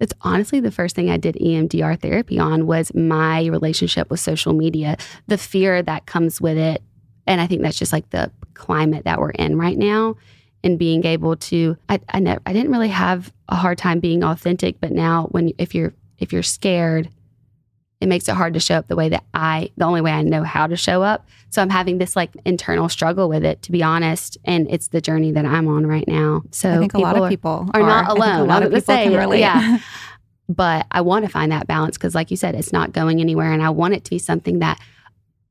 it's 0.00 0.14
honestly 0.22 0.58
the 0.58 0.72
first 0.72 0.96
thing 0.96 1.10
I 1.10 1.16
did 1.16 1.36
EMDR 1.36 2.00
therapy 2.00 2.38
on 2.38 2.66
was 2.66 2.92
my 2.94 3.46
relationship 3.46 4.10
with 4.10 4.18
social 4.18 4.52
media, 4.52 4.96
the 5.28 5.38
fear 5.38 5.80
that 5.82 6.06
comes 6.06 6.40
with 6.40 6.58
it, 6.58 6.82
and 7.26 7.40
I 7.40 7.46
think 7.46 7.62
that's 7.62 7.78
just 7.78 7.92
like 7.92 8.10
the 8.10 8.30
climate 8.54 9.04
that 9.04 9.20
we're 9.20 9.30
in 9.30 9.56
right 9.56 9.78
now. 9.78 10.16
And 10.64 10.78
being 10.78 11.04
able 11.04 11.36
to, 11.36 11.76
I 11.88 12.00
I, 12.08 12.20
never, 12.20 12.40
I 12.46 12.52
didn't 12.52 12.70
really 12.70 12.88
have 12.88 13.32
a 13.48 13.56
hard 13.56 13.78
time 13.78 14.00
being 14.00 14.22
authentic, 14.22 14.80
but 14.80 14.92
now 14.92 15.26
when 15.30 15.52
if 15.58 15.74
you're 15.74 15.92
if 16.18 16.32
you're 16.32 16.42
scared 16.42 17.08
it 18.02 18.06
makes 18.08 18.28
it 18.28 18.34
hard 18.34 18.54
to 18.54 18.60
show 18.60 18.74
up 18.76 18.88
the 18.88 18.96
way 18.96 19.08
that 19.10 19.24
I, 19.32 19.70
the 19.76 19.84
only 19.84 20.00
way 20.00 20.10
I 20.12 20.22
know 20.22 20.42
how 20.42 20.66
to 20.66 20.76
show 20.76 21.02
up. 21.02 21.26
So 21.50 21.62
I'm 21.62 21.70
having 21.70 21.98
this 21.98 22.16
like 22.16 22.30
internal 22.44 22.88
struggle 22.88 23.28
with 23.28 23.44
it, 23.44 23.62
to 23.62 23.72
be 23.72 23.82
honest. 23.82 24.36
And 24.44 24.68
it's 24.70 24.88
the 24.88 25.00
journey 25.00 25.30
that 25.32 25.44
I'm 25.46 25.68
on 25.68 25.86
right 25.86 26.06
now. 26.08 26.42
So 26.50 26.70
I 26.72 26.78
think 26.78 26.94
a 26.94 26.98
lot 26.98 27.16
of 27.16 27.22
are- 27.24 27.28
people 27.28 27.70
are 27.72 27.80
not 27.80 28.04
I 28.04 28.08
think 28.08 28.18
alone. 28.18 28.40
A 28.40 28.44
lot 28.44 28.62
of 28.62 28.72
people 28.72 28.94
gonna 28.94 29.04
can 29.10 29.14
relate. 29.18 29.40
yeah. 29.40 29.78
But 30.48 30.86
I 30.90 31.00
want 31.00 31.24
to 31.24 31.30
find 31.30 31.50
that 31.52 31.66
balance 31.66 31.96
because, 31.96 32.14
like 32.14 32.30
you 32.30 32.36
said, 32.36 32.54
it's 32.54 32.72
not 32.72 32.92
going 32.92 33.20
anywhere. 33.20 33.52
And 33.52 33.62
I 33.62 33.70
want 33.70 33.94
it 33.94 34.04
to 34.04 34.10
be 34.10 34.18
something 34.18 34.58
that 34.58 34.78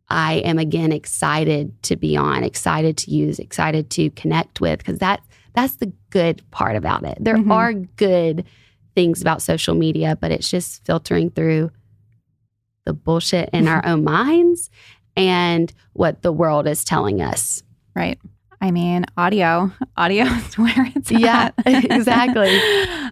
I 0.09 0.33
am 0.35 0.59
again 0.59 0.91
excited 0.91 1.81
to 1.83 1.95
be 1.95 2.17
on, 2.17 2.43
excited 2.43 2.97
to 2.97 3.11
use, 3.11 3.39
excited 3.39 3.89
to 3.91 4.09
connect 4.11 4.59
with, 4.61 4.77
because 4.79 4.99
that 4.99 5.21
that's 5.53 5.75
the 5.77 5.91
good 6.11 6.43
part 6.51 6.75
about 6.75 7.03
it. 7.03 7.17
There 7.19 7.35
Mhm. 7.37 7.51
are 7.51 7.73
good 7.73 8.45
things 8.93 9.21
about 9.21 9.41
social 9.41 9.73
media, 9.75 10.17
but 10.19 10.29
it's 10.31 10.49
just 10.51 10.85
filtering 10.85 11.29
through 11.31 11.71
the 12.85 12.93
bullshit 12.93 13.49
in 13.53 13.67
our 13.67 13.85
own 13.85 14.03
minds 14.03 14.69
and 15.15 15.71
what 15.93 16.21
the 16.21 16.31
world 16.31 16.67
is 16.67 16.83
telling 16.83 17.21
us. 17.21 17.61
Right. 17.95 18.17
I 18.63 18.69
mean, 18.71 19.05
audio. 19.17 19.71
Audio 19.97 20.23
is 20.25 20.57
where 20.57 20.91
it's 20.95 21.11
Yeah, 21.11 21.49
at. 21.57 21.65
exactly. 21.65 22.61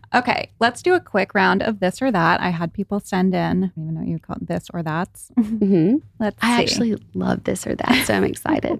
okay, 0.15 0.51
let's 0.59 0.81
do 0.83 0.93
a 0.93 0.99
quick 0.99 1.33
round 1.33 1.63
of 1.63 1.79
this 1.79 2.01
or 2.01 2.11
that. 2.11 2.39
I 2.39 2.49
had 2.49 2.71
people 2.73 2.99
send 2.99 3.33
in, 3.33 3.63
I 3.63 3.67
don't 3.67 3.73
even 3.77 3.93
know 3.95 3.99
what 4.01 4.07
you 4.07 4.13
would 4.13 4.21
call 4.21 4.35
it, 4.37 4.47
this 4.47 4.67
or 4.73 4.83
that's. 4.83 5.31
hmm 5.35 5.95
Let's 6.19 6.37
I 6.41 6.57
see. 6.57 6.63
actually 6.63 7.03
love 7.15 7.43
this 7.45 7.65
or 7.65 7.75
that, 7.75 8.05
so 8.05 8.13
I'm 8.13 8.23
excited. 8.23 8.79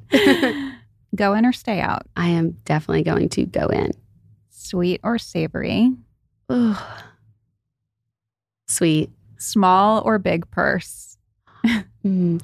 Go 1.16 1.34
in 1.34 1.44
or 1.46 1.52
stay 1.54 1.82
out. 1.82 2.04
I 2.16 2.28
am 2.30 2.52
definitely 2.66 3.02
going 3.04 3.30
to 3.30 3.46
go 3.48 3.66
in. 3.68 3.92
Sweet 4.52 5.02
or 5.04 5.18
savory. 5.18 5.92
Ugh. 6.50 6.78
Sweet. 8.68 9.10
Small 9.40 10.02
or 10.06 10.20
big 10.20 10.50
purse. 10.52 11.18
Mm. 12.06 12.42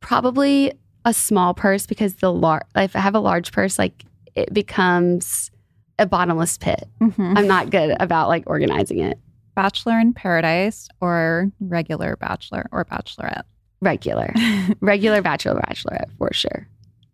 Probably 0.00 0.72
a 1.04 1.12
small 1.12 1.52
purse 1.54 1.86
because 1.86 2.14
the 2.14 2.32
lar- 2.32 2.66
if 2.74 2.96
I 2.96 3.00
have 3.00 3.14
a 3.14 3.20
large 3.20 3.52
purse, 3.52 3.78
like 3.78 4.04
it 4.34 4.52
becomes 4.54 5.50
a 5.98 6.06
bottomless 6.06 6.56
pit. 6.58 6.88
Mhm. 7.00 7.36
I'm 7.38 7.46
not 7.46 7.70
good 7.70 7.94
about 8.00 8.28
like 8.28 8.44
organizing 8.46 8.98
it. 9.00 9.18
Bachelor 9.54 9.98
in 10.00 10.14
paradise 10.14 10.88
or 11.00 11.50
regular 11.60 12.16
bachelor 12.16 12.66
or 12.72 12.84
bachelorette. 12.84 13.42
Regular, 13.80 14.32
regular 14.80 15.20
bachelor, 15.22 15.60
bachelorette 15.68 16.10
for 16.18 16.32
sure. 16.32 16.66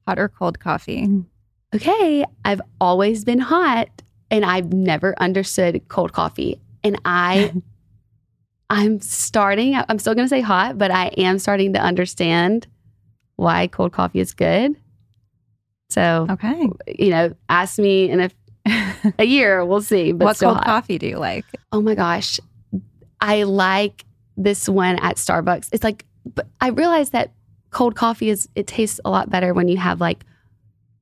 Hot 0.07 0.19
or 0.19 0.29
cold 0.29 0.61
coffee. 0.61 1.25
Okay, 1.75 2.25
I've 2.45 2.61
always 2.81 3.25
been 3.25 3.41
hot, 3.41 3.89
and 4.31 4.45
I've 4.45 4.73
never 4.73 5.15
understood 5.19 5.83
cold 5.89 6.13
coffee, 6.13 6.61
and 6.85 6.99
I. 7.05 7.53
I'm 8.71 9.01
starting, 9.01 9.75
I'm 9.89 9.99
still 9.99 10.15
going 10.15 10.27
to 10.27 10.29
say 10.29 10.41
hot, 10.41 10.77
but 10.79 10.91
I 10.91 11.07
am 11.17 11.39
starting 11.39 11.73
to 11.73 11.81
understand 11.81 12.67
why 13.37 13.67
cold 13.69 13.93
coffee 13.93 14.21
is 14.21 14.35
good. 14.35 14.77
So, 15.91 16.27
Okay. 16.31 16.69
you 16.99 17.11
know, 17.11 17.35
ask 17.49 17.79
me 17.79 18.11
in 18.11 18.21
a, 18.21 18.31
a 19.19 19.25
year, 19.25 19.65
we'll 19.65 19.81
see. 19.81 20.13
But 20.13 20.25
what 20.27 20.39
cold 20.39 20.57
hot. 20.59 20.67
coffee 20.67 20.99
do 20.99 21.07
you 21.07 21.19
like? 21.19 21.47
Oh 21.73 21.81
my 21.81 21.95
gosh. 21.95 22.39
I 23.21 23.45
like 23.45 24.05
this 24.37 24.69
one 24.69 24.97
at 25.01 25.17
Starbucks. 25.17 25.71
It's 25.73 25.83
like, 25.83 26.05
but 26.35 26.47
I 26.61 26.69
realize 26.69 27.11
that 27.11 27.33
cold 27.71 27.97
coffee 27.97 28.29
is, 28.29 28.49
it 28.55 28.67
tastes 28.67 29.01
a 29.05 29.11
lot 29.11 29.31
better 29.31 29.55
when 29.55 29.69
you 29.69 29.79
have 29.79 30.01
like 30.01 30.25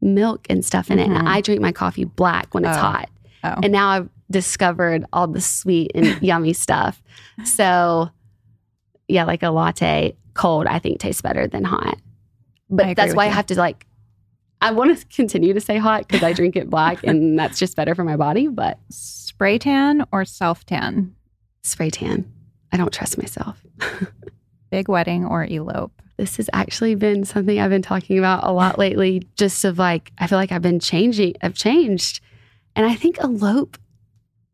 milk 0.01 0.47
and 0.49 0.65
stuff 0.65 0.89
in 0.91 1.01
it. 1.01 1.09
Mhm. 1.09 1.19
And 1.19 1.29
I 1.29 1.41
drink 1.41 1.61
my 1.61 1.73
coffee 1.73 2.05
black 2.05 2.55
when 2.55 2.65
it's 2.65 2.77
Oh. 2.77 2.81
hot. 2.81 3.09
Oh. 3.43 3.55
And 3.63 3.73
now 3.73 3.89
I've 3.89 4.09
discovered 4.31 5.05
all 5.13 5.27
the 5.27 5.41
sweet 5.41 5.93
and 5.95 6.21
yummy 6.23 6.53
stuff. 6.53 7.03
So, 7.45 8.11
yeah, 9.09 9.25
like 9.25 9.43
a 9.43 9.51
latte 9.51 10.17
cold, 10.35 10.67
I 10.67 10.79
think 10.79 11.01
tastes 11.01 11.23
better 11.23 11.47
than 11.47 11.65
hot. 11.65 11.99
But 12.69 12.97
that's 12.97 13.15
why 13.15 13.27
I 13.27 13.29
have 13.29 13.47
to 13.47 13.55
like, 13.55 13.87
I 14.61 14.73
want 14.73 14.99
to 14.99 15.07
continue 15.15 15.53
to 15.55 15.61
say 15.61 15.79
hot 15.79 16.07
because 16.07 16.23
I 16.23 16.33
drink 16.33 16.57
it 16.57 16.69
black 16.69 17.05
and 17.05 17.39
that's 17.39 17.59
just 17.59 17.77
better 17.77 17.95
for 17.95 18.05
my 18.05 18.17
body. 18.17 18.49
But 18.49 18.79
Spray 18.91 19.59
tan 19.59 20.07
or 20.13 20.25
self 20.25 20.65
tan? 20.65 21.15
spray 21.67 21.91
tan, 21.91 22.33
I 22.73 22.77
don't 22.77 22.93
trust 22.93 23.19
myself. 23.19 23.63
Big 24.71 24.89
wedding 24.89 25.25
or 25.27 25.45
elope? 25.45 26.01
This 26.17 26.39
has 26.39 26.49
actually 26.53 26.95
been 26.95 27.25
something 27.25 27.59
I've 27.59 27.71
been 27.71 27.83
talking 27.83 28.19
about 28.19 28.45
a 28.45 28.53
lot 28.53 28.79
lately, 28.79 29.29
just 29.37 29.65
of 29.65 29.79
like, 29.79 30.13
I 30.17 30.27
feel 30.27 30.39
like 30.39 30.53
I've 30.53 30.63
been 30.63 30.81
changing, 30.81 31.35
I've 31.43 31.55
changed. 31.55 32.21
And 32.75 32.87
I 32.87 32.95
think 32.95 33.19
elope, 33.19 33.77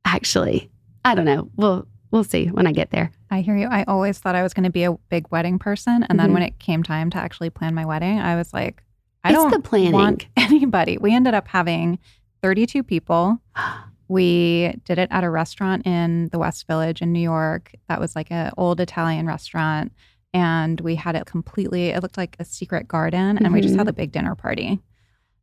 actually, 0.05 0.71
I 1.05 1.15
don't 1.15 1.25
know. 1.25 1.51
We'll, 1.57 1.87
we'll 2.11 2.25
see 2.25 2.47
when 2.49 2.67
I 2.67 2.73
get 2.73 2.91
there. 2.91 3.11
I 3.31 3.41
hear 3.41 3.57
you. 3.57 3.67
I 3.69 3.85
always 3.85 4.19
thought 4.19 4.35
I 4.35 4.43
was 4.43 4.55
going 4.55 4.65
to 4.65 4.71
be 4.71 4.85
a 4.85 4.93
big 5.09 5.27
wedding 5.31 5.59
person. 5.59 6.05
And 6.09 6.19
then 6.19 6.31
Mhm. 6.31 6.35
when 6.35 6.43
it 6.43 6.59
came 6.59 6.83
time 6.83 7.11
to 7.11 7.19
actually 7.19 7.51
plan 7.51 7.75
my 7.75 7.85
wedding, 7.85 8.19
I 8.21 8.37
was 8.37 8.53
like, 8.53 8.83
I 9.25 9.31
It's 9.31 9.39
don't 9.39 9.51
the 9.51 9.61
planning. 9.61 9.93
want 9.93 10.27
anybody. 10.37 10.99
We 10.99 11.15
ended 11.15 11.35
up 11.35 11.49
having 11.49 11.99
32 12.43 12.83
people. 12.83 13.39
We 14.09 14.75
did 14.85 14.99
it 14.99 15.09
at 15.11 15.25
a 15.25 15.31
restaurant 15.31 15.87
in 15.87 16.29
the 16.33 16.39
West 16.39 16.67
Village 16.67 17.01
in 17.01 17.13
New 17.15 17.21
York. 17.21 17.73
That 17.89 17.99
was 17.99 18.15
like 18.15 18.31
an 18.31 18.51
old 18.59 18.79
Italian 18.79 19.27
restaurant. 19.27 19.91
and 20.35 20.79
we 20.83 20.97
had 20.97 21.15
it 21.17 21.25
completely. 21.25 21.89
It 21.91 22.03
looked 22.03 22.19
like 22.19 22.37
a 22.39 22.45
secret 22.45 22.89
garden, 22.89 23.39
and 23.39 23.53
we 23.55 23.63
just 23.63 23.77
had 23.77 23.89
a 23.89 23.93
big 23.93 24.13
dinner 24.13 24.35
party, 24.35 24.81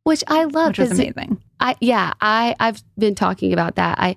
which 0.04 0.22
I 0.28 0.44
love. 0.44 0.68
which 0.68 0.78
was 0.78 0.88
'cause 0.90 0.98
it- 1.00 1.16
amazing. 1.16 1.42
I 1.58 1.74
yeah, 1.80 2.12
I 2.20 2.54
I've 2.60 2.82
been 2.96 3.16
talking 3.16 3.52
about 3.52 3.74
that. 3.74 3.98
I 3.98 4.14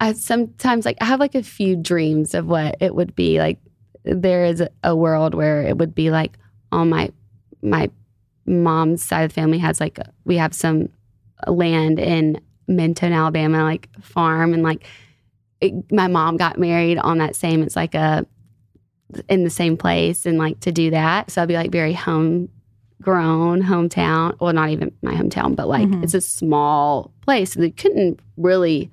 I 0.00 0.12
sometimes 0.12 0.84
like 0.84 0.98
I 1.00 1.04
have 1.06 1.20
like 1.20 1.34
a 1.34 1.42
few 1.42 1.76
dreams 1.76 2.34
of 2.34 2.46
what 2.46 2.76
it 2.80 2.94
would 2.94 3.14
be 3.14 3.38
like. 3.38 3.58
There 4.04 4.44
is 4.44 4.62
a 4.82 4.94
world 4.94 5.34
where 5.34 5.62
it 5.62 5.78
would 5.78 5.94
be 5.94 6.10
like 6.10 6.36
on 6.72 6.90
my 6.90 7.10
my 7.62 7.90
mom's 8.46 9.02
side 9.02 9.22
of 9.22 9.30
the 9.30 9.34
family 9.34 9.58
has 9.58 9.80
like 9.80 9.98
we 10.24 10.36
have 10.36 10.54
some 10.54 10.88
land 11.46 11.98
in 11.98 12.40
Minton, 12.68 13.12
Alabama, 13.12 13.62
like 13.62 13.88
farm, 14.00 14.52
and 14.52 14.62
like 14.62 14.84
it, 15.60 15.72
my 15.92 16.06
mom 16.08 16.36
got 16.36 16.58
married 16.58 16.98
on 16.98 17.18
that 17.18 17.36
same. 17.36 17.62
It's 17.62 17.76
like 17.76 17.94
a 17.94 18.26
in 19.28 19.44
the 19.44 19.50
same 19.50 19.76
place, 19.76 20.26
and 20.26 20.38
like 20.38 20.60
to 20.60 20.72
do 20.72 20.90
that, 20.90 21.30
so 21.30 21.40
I'd 21.42 21.48
be 21.48 21.54
like 21.54 21.70
very 21.70 21.92
home 21.92 22.48
grown 23.00 23.62
hometown. 23.62 24.38
Well, 24.40 24.52
not 24.52 24.70
even 24.70 24.90
my 25.02 25.14
hometown, 25.14 25.54
but 25.56 25.68
like 25.68 25.88
Mhm. 25.88 26.02
it's 26.02 26.14
a 26.14 26.20
small 26.20 27.12
place. 27.22 27.52
So 27.52 27.60
they 27.60 27.70
couldn't 27.70 28.18
really 28.36 28.90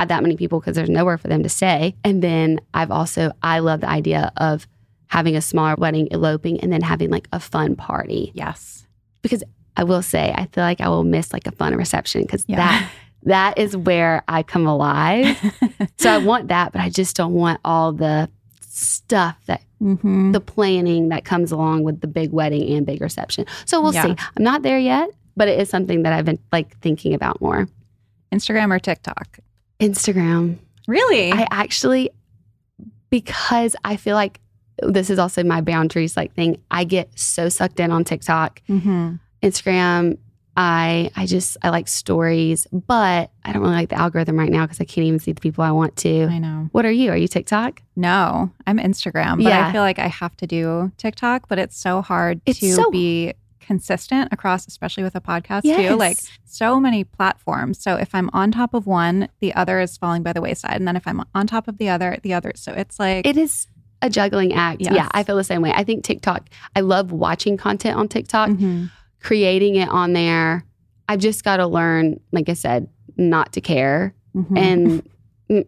have 0.00 0.08
that 0.08 0.22
many 0.22 0.36
people 0.36 0.60
because 0.60 0.76
there's 0.76 0.88
nowhere 0.90 1.18
for 1.18 1.28
them 1.28 1.42
to 1.42 1.48
stay. 1.48 1.94
And 2.04 2.22
then 2.22 2.60
I've 2.74 2.90
also 2.90 3.32
I 3.42 3.58
love 3.60 3.80
the 3.80 3.88
idea 3.90 4.32
of 4.36 4.66
having 5.06 5.36
a 5.36 5.40
smaller 5.40 5.74
wedding, 5.76 6.08
eloping, 6.10 6.60
and 6.60 6.72
then 6.72 6.80
having 6.82 7.10
like 7.10 7.28
a 7.32 7.40
fun 7.40 7.76
party. 7.76 8.32
Yes. 8.34 8.86
Because 9.22 9.42
I 9.76 9.84
will 9.84 10.02
say, 10.02 10.32
I 10.36 10.46
feel 10.52 10.64
like 10.64 10.80
I 10.80 10.88
will 10.88 11.04
miss 11.04 11.32
like 11.32 11.46
a 11.46 11.52
fun 11.52 11.74
reception 11.76 12.22
because 12.22 12.44
Yeah. 12.48 12.56
that 12.56 12.90
that 13.24 13.58
is 13.58 13.76
where 13.76 14.22
I 14.28 14.42
come 14.42 14.66
alive. 14.66 15.36
so 15.98 16.10
I 16.10 16.18
want 16.18 16.48
that, 16.48 16.72
but 16.72 16.80
I 16.80 16.88
just 16.88 17.16
don't 17.16 17.34
want 17.34 17.60
all 17.64 17.92
the 17.92 18.28
stuff 18.60 19.36
that 19.46 19.62
hmm 19.78 20.32
the 20.32 20.40
planning 20.40 21.08
that 21.08 21.24
comes 21.24 21.52
along 21.52 21.82
with 21.84 22.00
the 22.00 22.06
big 22.06 22.32
wedding 22.32 22.70
and 22.76 22.86
big 22.86 23.00
reception. 23.00 23.44
So 23.66 23.80
we'll 23.82 23.94
Yeah. 23.94 24.04
see. 24.04 24.10
I'm 24.36 24.42
not 24.44 24.62
there 24.62 24.78
yet, 24.78 25.10
but 25.36 25.48
it 25.48 25.58
is 25.58 25.68
something 25.68 26.02
that 26.04 26.12
I've 26.12 26.24
been 26.24 26.38
like 26.52 26.78
thinking 26.80 27.12
about 27.14 27.40
more. 27.40 27.66
Instagram 28.32 28.72
or 28.74 28.78
TikTok? 28.78 29.38
Instagram. 29.80 30.58
Really? 30.86 31.32
I 31.32 31.46
actually 31.50 32.10
because 33.10 33.74
I 33.84 33.96
feel 33.96 34.14
like 34.14 34.40
this 34.82 35.10
is 35.10 35.18
also 35.18 35.42
my 35.44 35.60
boundaries 35.60 36.16
like 36.16 36.34
thing. 36.34 36.58
I 36.70 36.84
get 36.84 37.10
so 37.18 37.48
sucked 37.48 37.80
in 37.80 37.90
on 37.90 38.04
TikTok, 38.04 38.62
hmm 38.66 39.14
Instagram. 39.42 40.18
I 40.56 41.10
I 41.16 41.26
just 41.26 41.56
I 41.62 41.70
like 41.70 41.86
stories, 41.88 42.66
but 42.72 43.30
I 43.44 43.52
don't 43.52 43.62
really 43.62 43.74
like 43.74 43.88
the 43.88 43.98
algorithm 43.98 44.38
right 44.38 44.50
now 44.50 44.64
because 44.66 44.80
I 44.80 44.84
can't 44.84 45.06
even 45.06 45.18
see 45.20 45.32
the 45.32 45.40
people 45.40 45.62
I 45.64 45.70
want 45.70 45.96
to. 45.98 46.24
I 46.26 46.38
know. 46.38 46.68
What 46.72 46.84
are 46.84 46.90
you? 46.90 47.10
Are 47.10 47.16
you 47.16 47.28
TikTok? 47.28 47.80
No, 47.96 48.50
I'm 48.66 48.78
Instagram, 48.78 49.36
but 49.42 49.50
Yeah. 49.50 49.68
I 49.68 49.72
feel 49.72 49.80
like 49.82 49.98
I 49.98 50.08
have 50.08 50.36
to 50.38 50.46
do 50.46 50.92
TikTok, 50.98 51.48
but 51.48 51.58
it's 51.58 51.78
so 51.78 52.02
hard 52.02 52.40
It's 52.46 52.58
to 52.60 52.72
so- 52.72 52.90
be 52.90 53.32
consistent 53.60 54.32
across, 54.32 54.66
especially 54.66 55.02
with 55.02 55.14
a 55.14 55.20
podcast 55.20 55.60
Yes. 55.64 55.90
too. 55.90 55.96
Like 55.96 56.18
so 56.44 56.80
many 56.80 57.04
platforms. 57.04 57.80
So 57.82 57.96
if 57.96 58.14
I'm 58.14 58.30
on 58.32 58.50
top 58.52 58.74
of 58.74 58.86
one, 58.86 59.28
the 59.40 59.54
other 59.54 59.80
is 59.80 59.96
falling 59.96 60.22
by 60.22 60.32
the 60.32 60.40
wayside. 60.40 60.74
And 60.76 60.88
then 60.88 60.96
if 60.96 61.06
I'm 61.06 61.22
on 61.34 61.46
top 61.46 61.68
of 61.68 61.78
the 61.78 61.88
other, 61.88 62.18
the 62.22 62.32
other. 62.34 62.52
So 62.56 62.72
it's 62.72 62.98
like, 62.98 63.26
It 63.26 63.36
is 63.36 63.66
a 64.02 64.08
juggling 64.10 64.52
act. 64.54 64.80
Yes. 64.80 64.92
Yeah, 64.94 65.08
I 65.12 65.22
feel 65.22 65.36
the 65.36 65.44
same 65.44 65.60
way. 65.62 65.72
I 65.72 65.84
think 65.84 66.04
TikTok, 66.04 66.48
I 66.74 66.80
love 66.80 67.12
watching 67.12 67.56
content 67.56 67.96
on 67.98 68.08
TikTok, 68.08 68.48
Mhm. 68.50 68.90
creating 69.20 69.76
it 69.76 69.88
on 69.90 70.14
there. 70.14 70.64
I've 71.08 71.18
just 71.20 71.44
got 71.44 71.58
to 71.58 71.66
learn, 71.66 72.18
like 72.32 72.48
I 72.48 72.54
said, 72.54 72.88
not 73.16 73.52
to 73.52 73.60
care. 73.60 74.14
Mhm. 74.34 74.56
And 74.58 75.08
mm, 75.50 75.66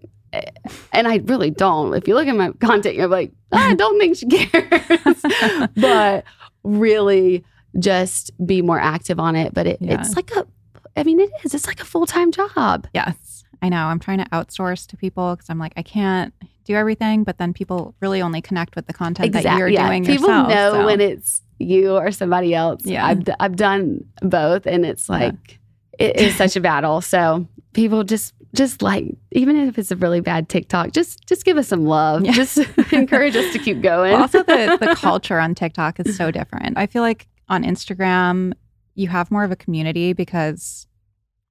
and 0.92 1.06
I 1.06 1.16
really 1.16 1.50
don't. 1.50 1.92
If 1.94 2.08
you 2.08 2.14
look 2.14 2.26
at 2.26 2.34
my 2.34 2.52
content, 2.60 2.94
you're 2.96 3.06
like, 3.06 3.32
"Ah, 3.52 3.68
I 3.70 3.74
don't 3.74 3.98
think 4.00 4.16
she 4.16 4.26
cares. 4.26 5.22
but 5.76 6.24
really 6.64 7.44
just 7.78 8.30
be 8.46 8.62
more 8.62 8.78
active 8.80 9.18
on 9.18 9.36
it. 9.36 9.54
But 9.54 9.66
it, 9.66 9.78
Yeah. 9.80 10.00
it's 10.00 10.16
like 10.16 10.30
a 10.36 10.46
I 10.94 11.04
mean, 11.04 11.20
it 11.20 11.30
is. 11.42 11.54
It's 11.54 11.66
like 11.66 11.80
a 11.80 11.84
full 11.86 12.06
time 12.06 12.30
job. 12.32 12.86
yes, 12.92 13.44
I 13.62 13.68
know. 13.70 13.84
I'm 13.86 13.98
trying 13.98 14.18
to 14.18 14.26
outsource 14.26 14.86
to 14.88 14.96
people 14.96 15.34
because 15.34 15.48
I'm 15.48 15.58
like, 15.58 15.72
I 15.76 15.82
can't 15.82 16.34
do 16.64 16.74
everything, 16.74 17.24
but 17.24 17.38
then 17.38 17.52
people 17.54 17.94
really 18.00 18.20
only 18.20 18.42
connect 18.42 18.76
with 18.76 18.86
the 18.86 18.92
content 18.92 19.32
that 19.32 19.56
you're 19.58 19.68
yeah. 19.68 19.86
doing 19.86 20.04
People 20.04 20.28
yourself. 20.28 20.48
know 20.48 20.72
so. 20.74 20.86
when 20.86 21.00
it's 21.00 21.40
you 21.58 21.92
or 21.96 22.10
somebody 22.12 22.54
else. 22.54 22.82
Yeah. 22.84 23.06
I've, 23.06 23.22
I've 23.40 23.56
done 23.56 24.04
both, 24.20 24.66
and 24.66 24.84
it's 24.84 25.08
Yeah. 25.08 25.16
like 25.16 25.58
it 25.98 26.16
is 26.16 26.36
such 26.36 26.56
a 26.56 26.60
battle. 26.60 27.00
So 27.00 27.46
people 27.72 28.04
just 28.04 28.34
just 28.54 28.82
like 28.82 29.06
even 29.30 29.56
if 29.56 29.78
it's 29.78 29.90
a 29.90 29.96
really 29.96 30.20
bad 30.20 30.50
TikTok, 30.50 30.92
just 30.92 31.26
just 31.26 31.46
give 31.46 31.56
us 31.56 31.68
some 31.68 31.86
love. 31.86 32.22
Yeah. 32.24 32.32
Just 32.32 32.58
encourage 32.92 33.34
us 33.34 33.50
to 33.54 33.58
keep 33.58 33.80
going. 33.80 34.12
Well, 34.12 34.22
also 34.22 34.42
the 34.42 34.76
the 34.78 34.94
culture 34.94 35.38
on 35.38 35.54
TikTok 35.54 36.00
is 36.00 36.16
so 36.16 36.30
different. 36.30 36.76
I 36.76 36.86
feel 36.86 37.00
like 37.02 37.28
on 37.52 37.62
Instagram 37.64 38.52
you 38.94 39.08
have 39.08 39.30
more 39.30 39.44
of 39.44 39.50
a 39.50 39.56
community 39.56 40.12
because 40.12 40.86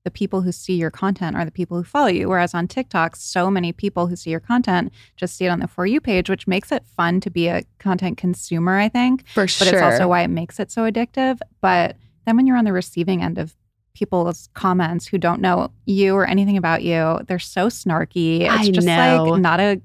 the 0.04 0.12
people 0.12 0.41
who 0.41 0.52
see 0.52 0.74
your 0.74 0.89
content 0.89 1.36
are 1.36 1.45
the 1.45 1.52
people 1.52 1.78
who 1.78 1.84
follow 1.84 2.08
you. 2.08 2.28
Whereas 2.28 2.54
on 2.54 2.68
TikTok, 2.68 3.16
so 3.16 3.52
many 3.52 3.72
people 3.72 4.08
who 4.08 4.16
see 4.16 4.32
your 4.32 4.39
content 4.39 4.91
just 5.16 5.36
see 5.38 5.45
it 5.45 5.49
on 5.49 5.60
the 5.60 5.68
For 5.68 5.86
You 5.86 6.02
page, 6.02 6.30
which 6.30 6.47
makes 6.47 6.72
it 6.72 6.86
fun 6.86 7.20
to 7.22 7.30
be 7.30 7.47
a 7.47 7.64
content 7.78 8.18
consumer, 8.18 8.78
I 8.80 8.89
think. 8.89 9.28
For 9.28 9.43
But 9.43 9.49
sure. 9.49 9.74
it's 9.74 9.82
also 9.82 10.08
why 10.08 10.22
it 10.22 10.30
makes 10.30 10.60
it 10.60 10.72
so 10.72 10.89
addictive. 10.89 11.39
But 11.62 11.97
then 12.26 12.36
when 12.36 12.47
you're 12.47 12.58
on 12.58 12.66
the 12.66 12.74
receiving 12.74 13.22
end 13.22 13.38
of 13.38 13.56
people's 13.93 14.49
comments 14.54 15.06
who 15.06 15.18
don't 15.18 15.41
know 15.41 15.72
you 15.86 16.16
or 16.16 16.26
anything 16.26 16.58
about 16.58 16.82
you, 16.82 17.20
they're 17.28 17.38
so 17.39 17.68
snarky. 17.68 18.41
It's 18.41 18.49
I 18.52 18.72
just 18.72 18.88
know. 18.88 19.24
like 19.26 19.41
not 19.41 19.60
a 19.60 19.82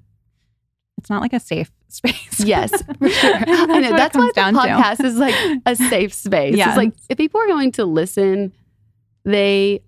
it's 0.99 1.11
not 1.11 1.21
like 1.21 1.35
a 1.35 1.41
safe 1.41 1.71
space. 1.97 2.41
Yes, 2.47 2.71
for 2.99 3.09
sure. 3.09 3.35
I 3.47 3.67
know. 3.81 3.91
what 3.91 3.97
That's 3.97 4.17
why 4.17 4.27
the 4.27 4.33
down 4.35 4.55
to. 4.55 4.61
podcast 4.61 5.05
is 5.05 5.17
like 5.17 5.35
a 5.65 5.75
safe 5.75 6.13
space. 6.13 6.55
Yes. 6.55 6.69
It's 6.69 6.77
like 6.77 6.93
if 7.09 7.17
people 7.17 7.41
are 7.41 7.47
going 7.47 7.73
to 7.73 7.85
listen, 7.85 8.53
they 9.25 9.83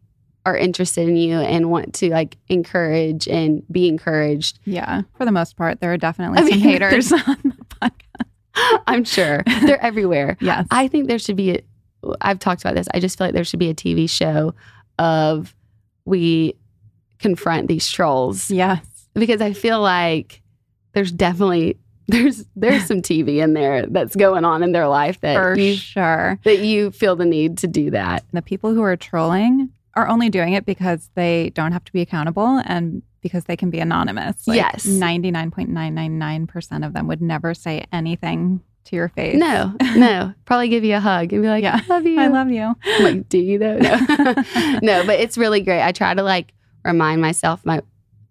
are 0.46 0.56
interested 0.56 1.09
in 1.09 1.16
you 1.16 1.36
and 1.36 1.70
want 1.70 1.94
to 1.94 2.11
like 2.11 2.36
encourage 2.48 3.28
and 3.28 3.62
be 3.70 3.86
encouraged. 3.86 4.59
Yeah, 4.64 5.02
for 5.16 5.24
the 5.24 5.32
most 5.32 5.56
part, 5.56 5.80
there 5.80 5.92
are 5.92 5.98
definitely 5.98 6.38
I 6.38 6.48
some 6.48 6.59
mean, 6.59 6.61
haters 6.70 7.12
on 7.12 7.20
the 7.44 7.64
podcast. 7.80 8.82
I'm 8.86 9.04
sure 9.04 9.42
they're 9.62 9.82
everywhere. 9.84 10.36
Yes. 10.40 10.66
I 10.70 10.88
think 10.88 11.06
there 11.06 11.18
should 11.18 11.36
be. 11.36 11.56
A, 11.56 11.61
I've 12.20 12.38
talked 12.38 12.62
about 12.62 12.74
this. 12.74 12.88
I 12.94 13.00
just 13.00 13.18
feel 13.18 13.26
like 13.26 13.34
there 13.34 13.44
should 13.44 13.61
be 13.61 13.68
a 13.68 13.74
TV 13.74 14.09
show 14.09 14.54
of 14.98 15.54
we 16.04 16.54
confront 17.18 17.68
these 17.68 17.88
trolls 17.90 18.50
yes. 18.50 18.80
because 19.14 19.40
I 19.40 19.52
feel 19.52 19.80
like 19.80 20.40
there's 20.92 21.12
definitely 21.12 21.76
there's 22.09 22.44
there's 22.56 22.86
some 22.86 23.02
TV 23.02 23.42
in 23.42 23.52
there 23.52 23.86
that's 23.86 24.16
going 24.16 24.44
on 24.44 24.62
in 24.62 24.72
their 24.72 24.88
life 24.88 25.20
that 25.20 25.36
For 25.36 25.59
you 25.59 25.74
sure. 25.74 26.38
that 26.44 26.61
you 26.61 26.90
feel 26.90 27.16
the 27.16 27.26
need 27.26 27.59
to 27.59 27.66
do 27.66 27.90
that. 27.90 28.24
The 28.32 28.42
people 28.42 28.72
who 28.74 28.82
are 28.82 28.96
trolling 28.96 29.70
are 29.94 30.09
only 30.09 30.30
doing 30.30 30.54
it 30.54 30.64
because 30.64 31.11
they 31.14 31.50
don't 31.50 31.72
have 31.72 31.84
to 31.84 31.92
be 31.92 32.00
accountable 32.00 32.62
and 32.64 33.02
because 33.20 33.44
they 33.44 33.56
can 33.56 33.68
be 33.70 33.80
anonymous. 33.80 34.46
Like 34.46 34.56
Yes. 34.56 34.86
99.999% 34.86 36.86
of 36.86 36.92
them 36.92 37.06
would 37.09 37.20
never 37.20 37.54
say 37.54 37.84
anything 37.92 38.61
to 38.84 38.96
your 38.96 39.09
face. 39.09 39.36
No, 39.36 39.74
no, 39.96 40.32
probably 40.44 40.68
give 40.68 40.84
you 40.84 40.96
a 40.96 41.00
hug 41.00 41.32
and 41.32 41.42
be 41.42 41.48
like, 41.48 41.62
Yeah. 41.62 41.80
"I 41.82 41.86
love 41.88 42.06
you." 42.06 42.20
I 42.20 42.26
love 42.28 42.50
you. 42.50 42.74
I'm 42.84 43.02
like, 43.04 43.28
do 43.28 43.38
you 43.38 43.59
though? 43.59 43.78
No. 43.78 43.98
no, 44.82 45.06
but 45.06 45.20
it's 45.20 45.36
really 45.36 45.61
great. 45.61 45.82
I 45.82 45.92
try 45.92 46.14
to 46.14 46.22
like 46.22 46.52
remind 46.84 47.20
myself. 47.20 47.64
My 47.66 47.82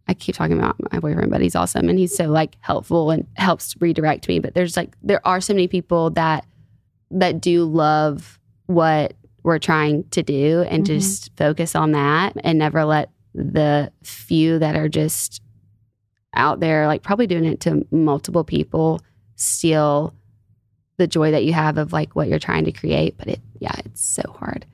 I 0.08 0.14
keep 0.14 0.36
talking 0.36 0.58
about 0.58 0.76
my 0.92 1.00
boyfriend, 1.00 1.32
but 1.32 1.42
he's 1.42 1.56
awesome 1.56 1.90
and 1.90 2.00
he's 2.00 2.16
so 2.16 2.26
like 2.26 2.56
helpful 2.62 3.12
and 3.12 3.28
helps 3.36 3.76
redirect 3.80 4.28
me. 4.28 4.40
But 4.40 4.54
there's 4.54 4.78
like 4.78 4.96
there 5.04 5.26
are 5.28 5.42
so 5.42 5.54
many 5.54 5.68
people 5.68 6.10
that 6.12 6.46
that 7.12 7.42
do 7.42 7.64
love 7.66 8.40
what 8.68 9.14
we're 9.44 9.60
trying 9.60 10.04
to 10.10 10.22
do 10.24 10.66
and 10.70 10.84
Mhm. 10.84 10.88
just 10.88 11.32
focus 11.38 11.76
on 11.76 11.92
that 11.94 12.34
and 12.44 12.60
never 12.60 12.84
let 12.86 13.10
the 13.34 13.92
few 14.04 14.60
that 14.60 14.76
are 14.76 14.90
just 14.90 15.42
out 16.34 16.60
there 16.60 16.86
like 16.88 17.02
probably 17.04 17.28
doing 17.28 17.46
it 17.46 17.60
to 17.62 17.86
multiple 17.92 18.44
people 18.44 19.00
steal 19.36 20.14
the 20.98 21.08
joy 21.08 21.32
that 21.32 21.46
you 21.46 21.54
have 21.54 21.78
of 21.78 21.94
like 21.94 22.16
what 22.16 22.28
you're 22.28 22.40
trying 22.40 22.66
to 22.66 22.72
create 22.72 23.16
but 23.18 23.28
it 23.28 23.40
yeah 23.60 23.74
it's 23.86 24.06
so 24.06 24.24
hard 24.38 24.66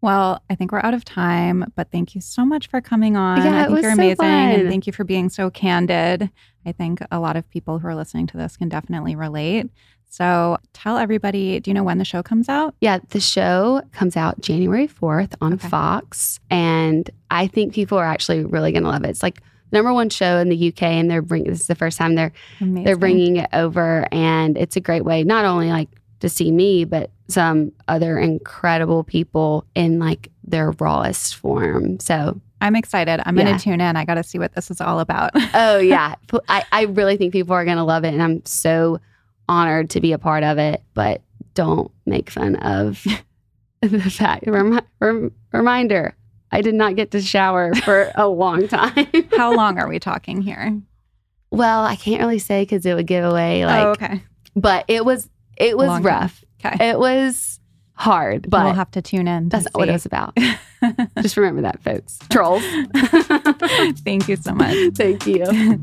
Well, 0.00 0.42
I 0.48 0.54
think 0.54 0.70
we're 0.72 0.80
out 0.84 0.94
of 0.94 1.04
time, 1.04 1.72
but 1.74 1.90
thank 1.90 2.14
you 2.14 2.20
so 2.20 2.44
much 2.44 2.68
for 2.68 2.80
coming 2.80 3.16
on. 3.16 3.44
Yeah, 3.44 3.56
I 3.56 3.60
it 3.62 3.64
think 3.64 3.70
was 3.76 3.82
you're 3.82 3.90
so 3.92 4.02
amazing. 4.02 4.24
And 4.60 4.68
thank 4.68 4.86
you 4.86 4.92
for 4.92 5.04
being 5.04 5.28
so 5.28 5.50
candid. 5.50 6.30
I 6.64 6.72
think 6.72 7.00
a 7.10 7.18
lot 7.18 7.36
of 7.36 7.48
people 7.50 7.78
who 7.78 7.88
are 7.88 7.94
listening 7.96 8.26
to 8.28 8.36
this 8.36 8.56
can 8.56 8.68
definitely 8.68 9.16
relate. 9.16 9.68
So 10.10 10.56
tell 10.72 10.96
everybody, 10.98 11.60
do 11.60 11.70
you 11.70 11.74
know 11.74 11.82
when 11.84 11.98
the 11.98 12.04
show 12.04 12.22
comes 12.22 12.48
out? 12.48 12.74
yeah 12.80 12.98
the 13.10 13.20
show 13.20 13.82
comes 13.92 14.16
out 14.16 14.40
january 14.40 14.86
4th 14.88 15.34
on 15.40 15.54
Okay. 15.54 15.68
fox 15.68 16.38
and 16.48 17.10
i 17.30 17.46
think 17.46 17.74
people 17.74 17.98
are 17.98 18.04
actually 18.06 18.44
really 18.44 18.70
going 18.72 18.84
to 18.84 18.88
love 18.88 19.04
it 19.04 19.08
it's 19.10 19.22
like 19.22 19.40
the 19.70 19.76
number 19.76 19.92
one 19.92 20.08
show 20.08 20.38
in 20.38 20.48
the 20.48 20.68
uk 20.68 20.82
and 20.82 21.10
they're 21.10 21.20
bringing 21.22 21.50
this 21.50 21.60
is 21.60 21.66
the 21.66 21.74
first 21.74 21.98
time 21.98 22.14
they're 22.14 22.32
Amazing. 22.60 22.84
they're 22.84 22.96
bringing 22.96 23.36
it 23.36 23.50
over 23.52 24.06
and 24.12 24.56
it's 24.56 24.76
a 24.76 24.80
great 24.80 25.04
way 25.04 25.24
not 25.24 25.44
only 25.44 25.68
like 25.70 25.88
to 26.20 26.28
see 26.28 26.50
me 26.50 26.84
but 26.84 27.10
some 27.28 27.72
other 27.88 28.18
incredible 28.18 29.04
people 29.04 29.64
in 29.74 29.98
like 29.98 30.30
their 30.44 30.72
rawest 30.72 31.36
form 31.36 31.98
so 32.00 32.40
I'm 32.60 32.74
excited. 32.74 33.22
I'm 33.24 33.36
going 33.36 33.56
to 33.56 33.62
tune 33.62 33.80
in. 33.80 33.94
I 33.94 34.04
got 34.04 34.14
to 34.14 34.24
see 34.24 34.36
what 34.36 34.52
this 34.56 34.68
is 34.68 34.80
all 34.80 34.98
about. 34.98 35.30
oh 35.54 35.78
yeah 35.78 36.16
I, 36.48 36.64
I 36.72 36.82
really 36.86 37.16
think 37.16 37.32
people 37.32 37.54
are 37.54 37.64
going 37.64 37.76
to 37.76 37.84
love 37.84 38.04
it 38.04 38.12
and 38.12 38.22
i'm 38.22 38.44
so 38.46 38.98
honored 39.48 39.90
to 39.90 40.00
be 40.00 40.12
a 40.12 40.18
part 40.18 40.44
of 40.44 40.58
it, 40.58 40.82
but 40.94 41.22
don't 41.54 41.90
make 42.06 42.30
fun 42.30 42.56
of 42.56 43.04
the 43.80 44.00
fact. 44.00 44.46
Rem- 44.46 44.80
rem- 45.00 45.32
reminder 45.52 46.14
I 46.52 46.60
did 46.60 46.74
not 46.74 46.96
get 46.96 47.10
to 47.12 47.20
shower 47.20 47.74
for 47.74 48.10
a 48.14 48.28
long 48.28 48.68
time. 48.68 49.08
How 49.36 49.54
long 49.54 49.78
are 49.78 49.88
we 49.88 49.98
talking 49.98 50.42
here? 50.42 50.80
well, 51.50 51.82
I 51.82 51.96
can't 51.96 52.20
really 52.20 52.38
say 52.38 52.62
because 52.62 52.84
it 52.84 52.94
would 52.94 53.06
give 53.06 53.24
away 53.24 53.64
oh, 53.64 53.66
like, 53.66 53.86
oh, 53.86 53.90
okay. 53.92 54.22
but 54.54 54.84
it 54.86 55.04
was, 55.04 55.30
it 55.58 55.76
was 55.76 55.88
Long 55.88 56.02
rough. 56.02 56.44
Okay. 56.64 56.90
It 56.90 56.98
was 56.98 57.60
hard, 57.94 58.48
but 58.48 58.64
we'll 58.64 58.74
have 58.74 58.90
to 58.92 59.02
tune 59.02 59.28
in. 59.28 59.50
to 59.50 59.56
that's 59.56 59.64
not 59.66 59.74
what 59.74 59.88
it 59.88 59.92
was 59.92 60.06
about. 60.06 60.36
Just 61.22 61.36
remember 61.36 61.62
that, 61.62 61.82
folks. 61.82 62.18
Trolls. 62.30 62.62
Thank 64.04 64.28
you 64.28 64.36
so 64.36 64.54
much. 64.54 64.76
Thank 64.94 65.26
you. 65.26 65.44